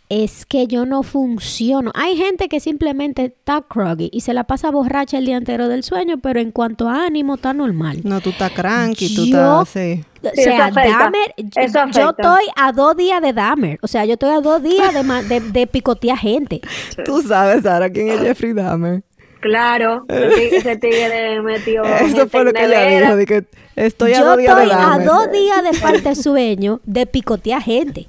es 0.08 0.46
que 0.46 0.66
yo 0.66 0.86
no 0.86 1.02
funciono. 1.02 1.90
Hay 1.94 2.16
gente 2.16 2.48
que 2.48 2.60
simplemente 2.60 3.26
está 3.26 3.62
croggy 3.62 4.08
y 4.12 4.22
se 4.22 4.32
la 4.32 4.44
pasa 4.44 4.70
borracha 4.70 5.18
el 5.18 5.26
día 5.26 5.36
entero 5.36 5.68
del 5.68 5.82
sueño, 5.82 6.18
pero 6.18 6.40
en 6.40 6.50
cuanto 6.50 6.88
a 6.88 7.04
ánimo 7.04 7.34
está 7.34 7.52
normal. 7.52 8.00
No, 8.04 8.20
tú 8.20 8.30
estás 8.30 8.52
cranky, 8.52 9.14
tú 9.14 9.24
estás 9.24 9.68
así. 9.68 10.04
O 10.22 10.30
sea, 10.34 10.70
Dahmer, 10.70 11.34
yo, 11.36 12.10
estoy 12.10 12.44
a 12.56 12.72
dos 12.72 12.96
días 12.96 13.22
de 13.22 13.32
Dahmer. 13.32 13.78
O 13.82 13.88
sea, 13.88 14.04
yo 14.04 14.14
estoy 14.14 14.30
a 14.30 14.40
dos 14.40 14.62
días 14.62 14.92
de, 15.28 15.40
de, 15.40 15.66
picotear 15.66 16.18
gente. 16.18 16.60
Tú 17.04 17.22
sabes, 17.22 17.62
Sara, 17.62 17.88
quién 17.90 18.08
es 18.08 18.20
Jeffrey 18.20 18.52
Dahmer. 18.52 19.02
Claro, 19.40 20.04
ese 20.08 20.76
tigre 20.76 21.40
metió. 21.42 21.84
Eso 22.00 22.28
fue 22.28 22.44
lo 22.44 22.52
que 22.52 22.64
ella 22.64 22.86
dijo, 22.86 23.16
de 23.16 23.26
que 23.26 23.44
estoy 23.76 24.14
a 24.14 24.18
yo 24.18 24.24
dos 24.24 24.38
días 24.38 24.58
estoy 24.58 24.70
a 24.72 24.98
dos 25.04 25.30
días 25.30 25.62
de 25.62 26.00
de 26.00 26.14
sueño 26.16 26.80
de 26.84 27.06
picotear 27.06 27.62
gente. 27.62 28.06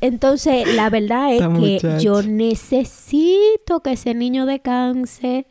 Entonces, 0.00 0.74
la 0.74 0.90
verdad 0.90 1.32
es 1.32 1.80
que 1.80 1.98
yo 2.00 2.22
necesito 2.22 3.80
que 3.80 3.92
ese 3.92 4.14
niño 4.14 4.46
descanse 4.46 5.46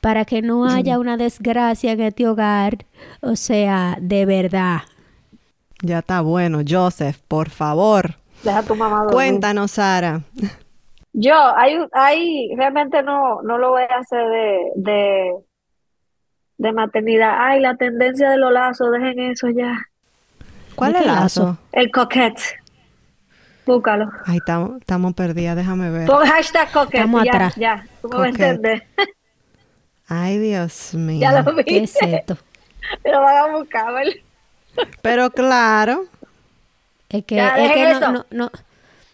para 0.00 0.24
que 0.24 0.42
no 0.42 0.66
haya 0.66 0.98
una 0.98 1.16
desgracia 1.16 1.92
en 1.92 2.00
este 2.00 2.28
hogar. 2.28 2.84
O 3.20 3.36
sea, 3.36 3.96
de 4.00 4.26
verdad. 4.26 4.80
Ya 5.80 6.00
está 6.00 6.20
bueno, 6.20 6.60
Joseph, 6.68 7.18
por 7.28 7.50
favor. 7.50 8.16
Deja 8.42 8.62
tu 8.62 8.74
mamá 8.74 9.06
Cuéntanos, 9.10 9.72
Sara. 9.72 10.20
Yo, 11.12 11.34
hay, 11.56 11.78
hay, 11.92 12.54
realmente 12.56 13.02
no, 13.02 13.42
no 13.42 13.58
lo 13.58 13.70
voy 13.70 13.82
a 13.82 13.98
hacer 13.98 14.28
de, 14.28 14.58
de, 14.76 15.34
de 16.58 16.72
maternidad. 16.72 17.36
Ay, 17.38 17.60
la 17.60 17.76
tendencia 17.76 18.30
de 18.30 18.36
los 18.36 18.52
lazos, 18.52 18.92
dejen 18.92 19.18
eso 19.18 19.48
ya. 19.48 19.76
¿Cuál 20.74 20.94
es 20.94 21.00
el 21.00 21.06
lazo? 21.08 21.58
El 21.72 21.90
coquette. 21.90 22.40
Búscalo. 23.68 24.10
Ay, 24.24 24.38
estamos 24.38 25.12
perdidas, 25.12 25.54
déjame 25.54 25.90
ver. 25.90 26.06
Pon 26.06 26.24
hashtag. 26.24 26.68
Estamos 26.68 27.22
ya, 27.22 27.30
atrás. 27.30 27.54
Ya, 27.56 27.86
tú 28.00 28.08
me 28.08 28.16
vas 28.16 28.24
a 28.24 28.28
entender. 28.30 28.86
Ay, 30.08 30.38
Dios 30.38 30.94
mío. 30.94 31.20
Ya 31.20 31.42
lo 31.42 31.54
vi. 31.54 31.64
¿Qué 31.64 31.82
es 31.82 31.94
esto? 32.00 32.38
Pero 33.02 33.20
van 33.20 33.36
a 33.36 33.56
buscar, 33.58 33.92
¿verdad? 33.92 34.12
Pero 35.02 35.30
claro. 35.30 36.04
Es 37.10 37.26
que, 37.26 37.38
es 37.38 37.72
que 37.72 37.92
no, 37.92 38.10
no, 38.10 38.26
no, 38.30 38.50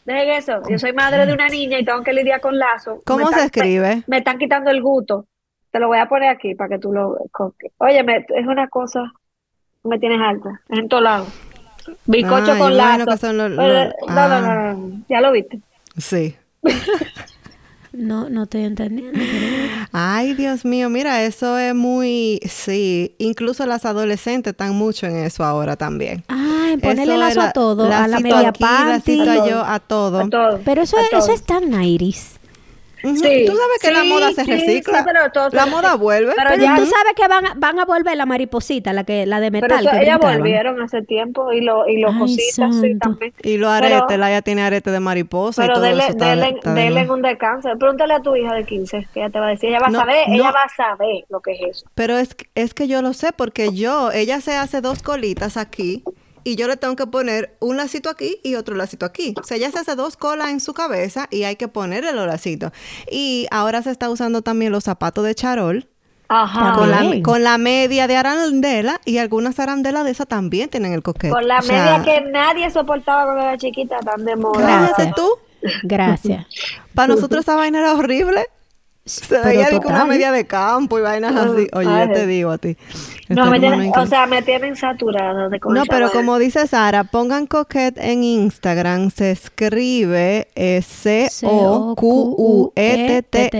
Dejen 0.05 0.29
eso. 0.31 0.63
Yo 0.69 0.79
soy 0.79 0.93
madre 0.93 1.27
de 1.27 1.33
una 1.33 1.49
niña 1.49 1.81
y 1.81 1.85
tengo 1.85 2.05
que 2.05 2.13
lidiar 2.13 2.41
con 2.41 2.57
lazo. 2.57 3.03
¿Cómo 3.07 3.33
se 3.33 3.47
escribe? 3.47 4.05
Me, 4.07 4.19
están 4.19 4.39
quitando 4.39 4.71
el 4.71 4.81
gusto. 4.83 5.27
Te 5.73 5.81
lo 5.81 5.89
voy 5.89 5.99
a 5.99 6.09
poner 6.09 6.29
aquí 6.29 6.55
para 6.55 6.69
que 6.69 6.79
tú 6.79 6.93
lo... 6.93 7.19
Oye, 7.79 8.25
es 8.29 8.47
una 8.47 8.69
cosa... 8.69 9.13
Me 9.83 9.99
tienes 9.99 10.21
alta. 10.21 10.61
Es 10.69 10.79
en 10.79 10.89
todos 10.89 11.03
lados. 11.03 11.54
Bicocho 12.07 12.59
con 12.59 12.77
lazo. 12.77 13.33
no, 13.33 13.49
no, 13.49 14.75
no, 14.75 15.03
Ya 15.09 15.21
lo 15.21 15.33
viste. 15.33 15.61
Sí. 15.97 16.37
No, 17.97 18.29
no 18.29 18.43
estoy 18.43 18.65
entendiendo. 18.65 19.21
Ay, 19.93 20.35
Dios 20.35 20.65
mío, 20.65 20.91
mira, 20.91 21.23
eso 21.23 21.57
es 21.59 21.75
muy, 21.77 22.41
sí, 22.49 23.15
incluso 23.19 23.67
las 23.67 23.85
adolescentes 23.85 24.51
están 24.53 24.75
mucho 24.75 25.07
en 25.07 25.19
eso 25.19 25.45
ahora 25.45 25.77
también. 25.77 26.25
Ay, 26.27 26.77
ponerle 26.79 27.17
lazo 27.17 27.41
a 27.41 27.53
todo, 27.53 27.85
a 27.85 28.09
la 28.09 28.19
media 28.19 28.49
aquí, 28.49 29.17
yo, 29.49 29.63
a 29.65 29.79
todo. 29.79 30.21
A 30.23 30.29
todo. 30.29 30.61
Pero 30.65 30.83
eso, 30.83 30.97
es, 30.99 31.13
eso 31.13 31.33
es 31.33 31.45
tan 31.45 31.73
iris. 31.85 32.34
Sí, 33.05 33.45
tú 33.47 33.57
sabes 33.57 33.79
que 33.83 33.93
la 33.93 34.05
moda 34.05 34.33
se 34.33 34.45
recicla. 34.45 35.05
la 35.53 35.67
moda 35.67 35.97
vuelve. 35.97 36.33
Pero, 36.37 36.55
ya, 36.57 36.77
tú 36.77 36.87
sabes 36.87 37.15
que 37.15 37.29
van, 37.29 37.45
van 37.57 37.79
a 37.79 37.85
volver 37.85 38.17
la 38.17 38.27
mariposita, 38.27 38.93
la 38.93 39.05
que 39.05 39.27
la 39.27 39.41
de 39.41 39.51
metal. 39.51 39.87
Pero 39.91 40.03
ellas 40.03 40.19
volvieron 40.19 40.81
hace 40.81 41.03
tiempo 41.03 41.53
y, 41.53 41.61
lo, 41.61 41.87
y 41.87 42.01
los 42.01 42.17
cositas 42.17 42.75
sí, 42.81 42.99
también. 42.99 43.35
Y 43.43 43.59
los 43.59 43.71
aretes, 43.71 44.19
la 44.19 44.31
ella 44.31 44.43
tiene 44.43 44.63
arete 44.63 44.91
de 44.91 45.01
mariposa. 45.01 45.63
Pero 45.63 45.73
y 45.73 45.75
todo 45.75 45.85
dele, 45.85 46.05
eso 46.09 46.75
dele, 46.75 47.11
un 47.11 47.23
descanso. 47.23 47.69
Pregúntale 47.79 48.15
a 48.15 48.21
tu 48.21 48.35
hija 48.37 48.55
de 48.55 48.65
15, 48.65 49.09
que 49.13 49.21
ella 49.21 49.31
te 49.31 49.39
va 49.39 49.49
a 49.49 49.51
decir. 49.51 49.69
Ella 49.69 49.81
va 49.81 49.87
a 49.89 49.93
saber, 49.93 50.25
ella 50.29 50.51
va 50.51 50.63
a 50.63 50.69
saber 50.69 51.25
lo 51.29 51.41
que 51.41 51.53
es 51.53 51.61
eso. 51.63 51.87
Pero 51.95 52.17
es, 52.17 52.35
es 52.55 52.75
que 52.75 52.89
yo 52.89 53.03
lo 53.03 53.13
sé 53.13 53.33
porque 53.33 53.73
yo, 53.75 54.11
ella 54.13 54.41
se 54.41 54.55
hace 54.55 54.81
dos 54.81 55.03
colitas 55.03 55.57
aquí 55.57 56.03
y 56.45 56.57
yo 56.57 56.69
le 56.69 56.77
tengo 56.77 56.95
que 56.95 57.07
poner 57.07 57.57
un 57.61 57.77
lacito 57.77 58.11
aquí 58.11 58.39
y 58.43 58.55
otro 58.55 58.77
lacito 58.77 59.07
aquí. 59.07 59.35
O 59.41 59.45
sea, 59.45 59.57
ya 59.57 59.71
se 59.71 59.79
hace 59.79 59.97
dos 59.97 60.17
colas 60.17 60.51
en 60.51 60.61
su 60.61 60.75
cabeza 60.75 61.27
y 61.31 61.45
hay 61.45 61.57
que 61.57 61.69
ponerle 61.69 62.13
los 62.13 62.27
lacitos. 62.27 62.71
Y 63.11 63.47
ahora 63.51 63.83
se 63.83 63.91
está 63.91 64.11
usando 64.11 64.43
también 64.43 64.71
los 64.71 64.85
zapatos 64.85 65.25
de 65.25 65.35
charol. 65.35 65.89
Ajá. 66.29 66.75
Con 67.23 67.43
la, 67.43 67.59
media 67.59 68.07
de 68.07 68.17
arandela 68.17 69.01
y 69.05 69.19
algunas 69.19 69.59
arandelas 69.61 70.05
de 70.05 70.11
esas 70.11 70.27
también 70.27 70.69
tienen 70.69 70.93
el 70.93 71.03
coquete. 71.03 71.31
Con 71.31 71.47
la 71.47 71.61
media 71.63 72.03
que 72.03 72.21
nadie 72.23 72.71
soportaba 72.71 73.25
cuando 73.25 73.43
era 73.43 73.59
chiquita, 73.59 73.99
tan 74.01 74.25
de 74.25 74.37
moda. 74.37 74.61
Gracias. 74.61 75.15
tú. 75.15 75.29
Gracias. 75.83 76.47
Para 76.95 77.15
nosotros 77.15 77.43
esa 77.43 77.57
vaina 77.57 77.79
era 77.79 77.95
horrible. 77.95 78.47
Se 79.07 79.39
veía 79.39 79.69
como 79.69 79.89
una 79.91 80.07
media 80.07 80.33
de 80.33 80.47
campo 80.47 80.99
y 80.99 81.03
vainas 81.03 81.37
así. 81.37 81.69
Oye, 81.75 82.07
yo 82.07 82.13
te 82.13 82.27
digo 82.27 82.51
a 82.51 82.59
ti. 82.59 82.77
No, 83.29 83.51
me 83.51 83.61
tienen, 83.61 83.93
o 83.95 84.07
sea, 84.07 84.27
me 84.27 84.41
tienen 84.41 84.77
saturada 84.77 85.51
de 85.51 85.61
No, 85.63 85.83
pero 85.89 86.11
como 86.11 86.39
dice 86.39 86.67
Sara, 86.67 87.05
pongan 87.05 87.47
coquette 87.47 87.99
en 87.99 88.25
Instagram, 88.25 89.11
se 89.11 89.31
escribe 89.31 90.49
eh, 90.55 90.81
C-O-Q-U-E-T-T-E. 90.83 91.97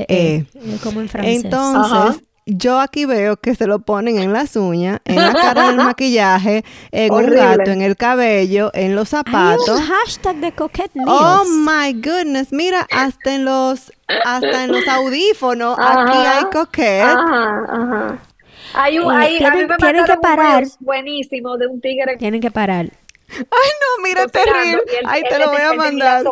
E. 0.09 0.47
Como 0.83 1.03
en 1.03 1.09
francés. 1.09 1.45
Entonces, 1.45 2.23
yo 2.47 2.79
aquí 2.79 3.07
veo 3.07 3.37
que 3.37 3.55
se 3.55 3.67
lo 3.67 3.79
ponen 3.79 4.19
en 4.19 4.33
las 4.33 4.57
uñas, 4.57 5.01
en 5.05 5.17
la 5.17 5.33
cara 5.33 5.69
del 5.69 5.77
maquillaje, 5.85 6.65
en 6.93 7.13
un 7.13 7.31
gato, 7.31 7.71
en 7.71 7.81
el 7.83 7.97
cabello, 7.97 8.71
en 8.75 8.95
los 8.95 9.09
zapatos. 9.11 9.69
Hay 9.69 9.77
un 9.77 9.87
hashtag 9.87 10.37
de 10.37 10.53
coquette 10.53 10.93
Oh 11.07 11.45
my 11.47 11.93
goodness, 11.95 12.53
mira, 12.53 12.87
hasta 12.91 13.35
en 13.35 13.45
los 13.45 13.93
hasta 14.25 14.65
en 14.65 14.73
los 14.73 14.87
audífonos 14.87 15.79
aquí 15.79 16.19
hay 16.19 16.45
coquette. 16.53 17.03
Ajá, 17.03 17.65
ajá. 17.69 18.19
Hay 18.75 18.99
un, 18.99 19.11
hay, 19.11 19.39
tienen, 19.39 19.69
tienen 19.79 20.05
que 20.05 20.17
parar. 20.17 20.65
buenísimo 20.81 21.57
de 21.57 21.69
un 21.69 21.81
tigre. 21.81 22.17
Tienen 22.17 22.41
que 22.41 22.51
parar. 22.51 22.91
Ay, 23.31 23.39
no, 23.41 24.03
mira, 24.03 24.27
terrible. 24.27 24.83
Ahí 25.07 25.23
te 25.29 25.39
lo 25.39 25.51
voy 25.51 25.61
a 25.61 25.73
mandar. 25.75 26.25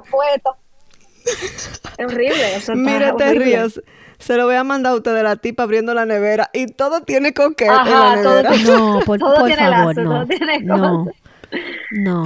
Es 1.99 2.05
horrible. 2.05 2.63
mira, 2.75 3.17
te 3.17 3.35
ríos. 3.35 3.81
Se 4.23 4.37
lo 4.37 4.47
voy 4.47 4.55
a 4.55 4.65
mandar 4.65 4.93
a 4.93 4.97
usted 4.97 5.15
de 5.15 5.23
la 5.23 5.37
tipa 5.37 5.65
abriendo 5.65 5.95
la 5.95 6.07
nevera 6.07 6.49
y 6.53 6.67
todo 6.67 7.03
tiene 7.03 7.35
coquete 7.35 7.65
en 7.65 7.91
la 7.91 8.17
nevera. 8.17 8.51
no, 8.67 9.01
por, 9.05 9.19
por 9.19 9.53
favor, 9.53 9.97
no. 9.99 10.25
no. 10.63 11.07
No. 11.91 12.25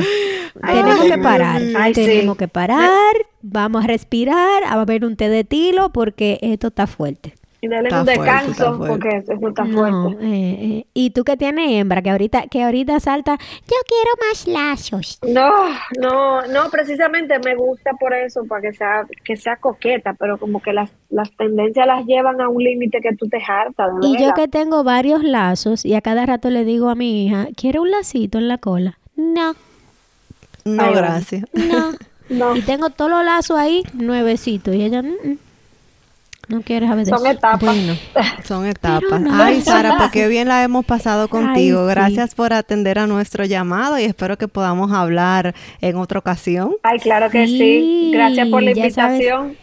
Tenemos 0.65 1.05
que 1.05 1.19
parar. 1.19 1.63
Tenemos 1.95 2.37
que 2.37 2.49
parar. 2.49 3.15
Vamos 3.43 3.85
a 3.85 3.87
respirar. 3.89 4.63
A 4.65 4.77
beber 4.77 5.05
un 5.05 5.17
té 5.17 5.29
de 5.29 5.43
tilo 5.43 5.93
porque 5.93 6.39
esto 6.43 6.69
está 6.69 6.87
fuerte. 6.87 7.35
Y 7.67 7.69
darle 7.69 7.89
un 7.93 8.05
descanso 8.07 8.79
porque 8.79 9.09
eso 9.17 9.33
está 9.33 9.65
fuerte. 9.65 10.25
Eh, 10.25 10.59
eh. 10.61 10.87
Y 10.95 11.11
tú 11.11 11.25
que 11.25 11.37
tienes 11.37 11.73
hembra, 11.73 12.01
que 12.03 12.11
ahorita, 12.11 12.47
que 12.49 12.63
ahorita 12.63 13.01
salta, 13.01 13.37
yo 13.37 13.77
quiero 13.87 14.11
más 14.29 14.47
lazos. 14.47 15.19
No, 15.27 15.69
no, 16.01 16.47
no, 16.47 16.71
precisamente 16.71 17.39
me 17.45 17.55
gusta 17.55 17.93
por 17.99 18.15
eso, 18.15 18.45
para 18.45 18.63
que 18.63 18.73
sea, 18.73 19.07
que 19.25 19.37
sea 19.37 19.57
coqueta, 19.57 20.15
pero 20.15 20.39
como 20.39 20.63
que 20.63 20.73
las, 20.73 20.93
las 21.11 21.31
tendencias 21.37 21.87
las 21.87 22.07
llevan 22.07 22.41
a 22.41 22.49
un 22.49 22.63
límite 22.63 23.01
que 23.01 23.15
tú 23.17 23.29
te 23.29 23.39
hartas. 23.47 23.91
y 24.03 24.17
yo 24.23 24.33
que 24.35 24.49
tengo 24.49 24.85
varios 24.85 25.23
lazos 25.23 25.85
y 25.85 25.95
a 25.95 26.01
cada 26.01 26.27
rato 26.27 26.51
le 26.51 26.65
digo 26.65 26.89
a 26.89 26.95
mi 26.95 27.27
hija, 27.27 27.49
¿quiere 27.57 27.81
un 27.81 27.91
lacito 27.91 28.39
en 28.39 28.49
la 28.49 28.59
cola? 28.59 28.99
No. 29.17 29.55
No, 30.65 30.93
gracias. 30.93 31.45
No. 31.53 31.93
no. 32.29 32.57
Y 32.57 32.63
tengo 32.63 32.91
todos 32.91 33.11
los 33.11 33.25
lazos 33.25 33.57
ahí, 33.57 33.83
nuevecitos. 33.95 34.75
Y 34.75 34.83
ella, 34.83 35.03
mm, 35.03 35.07
mm". 35.07 35.39
No 36.49 36.63
quieres 36.63 36.89
saber 36.89 37.07
Son 37.07 37.27
etapas. 37.27 37.77
son 38.45 38.67
etapas. 38.67 39.23
Ay, 39.33 39.61
Sara, 39.63 39.97
porque 39.99 40.21
pues 40.21 40.31
bien 40.31 40.49
la 40.49 40.63
hemos 40.63 40.85
pasado 40.85 41.29
contigo. 41.29 41.87
Gracias 41.87 42.35
por 42.35 42.53
atender 42.53 42.99
a 43.01 43.07
nuestro 43.07 43.45
llamado 43.45 43.99
y 43.99 44.05
espero 44.05 44.39
que 44.39 44.47
podamos 44.47 44.93
hablar 44.93 45.55
en 45.81 45.97
otra 45.97 46.21
ocasión. 46.21 46.77
Ay, 46.83 47.01
claro 47.01 47.31
que 47.31 47.47
sí. 47.47 48.11
Gracias 48.13 48.49
por 48.49 48.63
la 48.63 48.71
invitación 48.71 49.57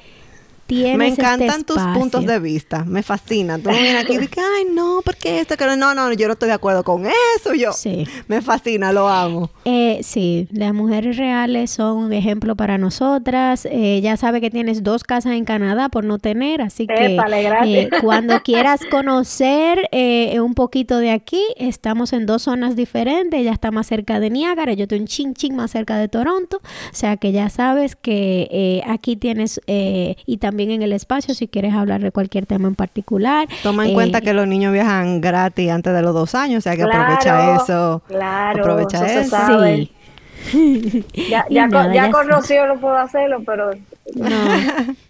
me 0.69 1.07
este 1.07 1.21
encantan 1.21 1.63
tus 1.63 1.81
puntos 1.93 2.25
de 2.25 2.39
vista, 2.39 2.83
me 2.85 3.03
fascina. 3.03 3.57
Tú 3.57 3.69
vienes 3.69 4.03
aquí 4.03 4.13
y 4.13 4.17
dices, 4.17 4.37
ay, 4.57 4.65
no, 4.73 5.01
porque 5.03 5.39
esto, 5.39 5.57
que 5.57 5.65
no, 5.65 5.93
no, 5.93 6.13
yo 6.13 6.27
no 6.27 6.33
estoy 6.33 6.47
de 6.47 6.53
acuerdo 6.53 6.83
con 6.83 7.05
eso. 7.05 7.53
Yo, 7.53 7.73
sí. 7.73 8.07
me 8.27 8.41
fascina, 8.41 8.91
lo 8.91 9.07
amo. 9.07 9.49
Eh, 9.65 9.99
sí, 10.03 10.47
las 10.51 10.73
mujeres 10.73 11.17
reales 11.17 11.71
son 11.71 11.97
un 11.97 12.13
ejemplo 12.13 12.55
para 12.55 12.77
nosotras. 12.77 13.67
Eh, 13.69 13.99
ya 14.01 14.17
sabe 14.17 14.41
que 14.41 14.49
tienes 14.49 14.83
dos 14.83 15.03
casas 15.03 15.33
en 15.33 15.45
Canadá 15.45 15.89
por 15.89 16.03
no 16.03 16.19
tener, 16.19 16.61
así 16.61 16.87
que 16.87 17.17
eh, 17.17 17.89
cuando 18.01 18.41
quieras 18.41 18.81
conocer 18.89 19.89
eh, 19.91 20.39
un 20.39 20.53
poquito 20.53 20.97
de 20.97 21.11
aquí, 21.11 21.41
estamos 21.57 22.13
en 22.13 22.25
dos 22.25 22.43
zonas 22.43 22.75
diferentes. 22.75 23.39
Ella 23.39 23.51
está 23.51 23.71
más 23.71 23.87
cerca 23.87 24.19
de 24.19 24.29
Niágara, 24.29 24.73
yo 24.73 24.83
estoy 24.83 24.99
un 24.99 25.07
ching 25.07 25.33
ching 25.33 25.55
más 25.55 25.71
cerca 25.71 25.97
de 25.97 26.07
Toronto. 26.07 26.57
O 26.57 26.95
sea 26.95 27.17
que 27.17 27.31
ya 27.31 27.49
sabes 27.49 27.95
que 27.95 28.83
aquí 28.87 29.15
tienes 29.15 29.59
y 29.67 30.37
también 30.37 30.52
en 30.59 30.81
el 30.81 30.93
espacio 30.93 31.33
si 31.33 31.47
quieres 31.47 31.73
hablar 31.73 32.01
de 32.01 32.11
cualquier 32.11 32.45
tema 32.45 32.67
en 32.67 32.75
particular. 32.75 33.47
Toma 33.61 33.87
en 33.87 33.93
cuenta 33.93 34.19
eh, 34.19 34.21
que 34.21 34.33
los 34.33 34.47
niños 34.47 34.73
viajan 34.73 35.21
gratis 35.21 35.69
antes 35.69 35.93
de 35.93 36.01
los 36.01 36.13
dos 36.13 36.35
años, 36.35 36.59
o 36.59 36.61
sea 36.61 36.75
que 36.75 36.83
aprovecha 36.83 37.55
eso. 37.55 38.01
Claro, 38.07 38.61
aprovecha 38.61 39.05
eso. 39.05 39.37
Sí. 39.63 39.91
ya, 41.29 41.45
ya, 41.49 41.69
con, 41.69 41.93
ya 41.93 42.11
con 42.11 42.27
Rocío 42.27 42.67
no 42.67 42.79
puedo 42.79 42.97
hacerlo, 42.97 43.41
pero... 43.45 43.71
No, 44.15 44.27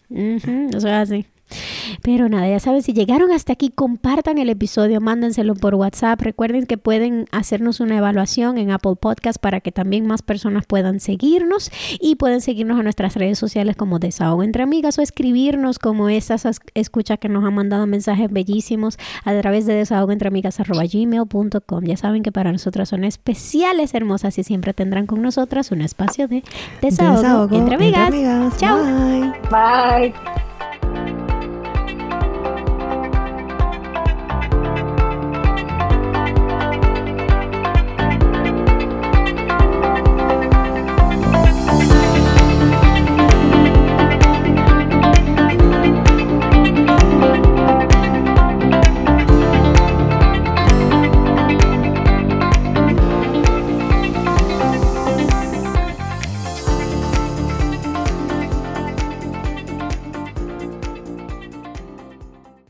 eso 0.69 0.77
es 0.77 0.85
así. 0.85 1.25
Pero 2.01 2.29
nada, 2.29 2.47
ya 2.47 2.59
saben, 2.59 2.81
si 2.81 2.93
llegaron 2.93 3.31
hasta 3.31 3.53
aquí, 3.53 3.69
compartan 3.69 4.37
el 4.37 4.49
episodio, 4.49 5.01
mándenselo 5.01 5.55
por 5.55 5.75
WhatsApp. 5.75 6.21
Recuerden 6.21 6.65
que 6.65 6.77
pueden 6.77 7.25
hacernos 7.31 7.79
una 7.79 7.97
evaluación 7.97 8.57
en 8.57 8.71
Apple 8.71 8.95
Podcast 8.99 9.39
para 9.39 9.59
que 9.59 9.71
también 9.71 10.05
más 10.05 10.21
personas 10.21 10.65
puedan 10.65 10.99
seguirnos 10.99 11.71
y 11.99 12.15
pueden 12.15 12.41
seguirnos 12.41 12.77
en 12.77 12.83
nuestras 12.83 13.15
redes 13.15 13.39
sociales 13.39 13.75
como 13.75 13.99
Desahogo 13.99 14.43
entre 14.43 14.63
Amigas 14.63 14.97
o 14.97 15.01
escribirnos 15.01 15.79
como 15.79 16.09
esas 16.09 16.47
escuchas 16.73 17.19
que 17.19 17.29
nos 17.29 17.43
han 17.43 17.53
mandado 17.53 17.87
mensajes 17.87 18.31
bellísimos 18.31 18.97
a 19.23 19.39
través 19.39 19.65
de 19.65 19.75
desahogoentreamigas.gmail.com. 19.75 21.83
Ya 21.83 21.97
saben 21.97 22.23
que 22.23 22.31
para 22.31 22.51
nosotras 22.51 22.89
son 22.89 23.03
especiales, 23.03 23.93
hermosas 23.93 24.37
y 24.37 24.43
siempre 24.43 24.73
tendrán 24.73 25.07
con 25.07 25.21
nosotras 25.21 25.71
un 25.71 25.81
espacio 25.81 26.27
de 26.27 26.43
desahogo, 26.81 27.55
entre 27.55 27.75
amigas. 27.75 28.11
Chao. 28.57 28.79
Bye. 29.49 30.13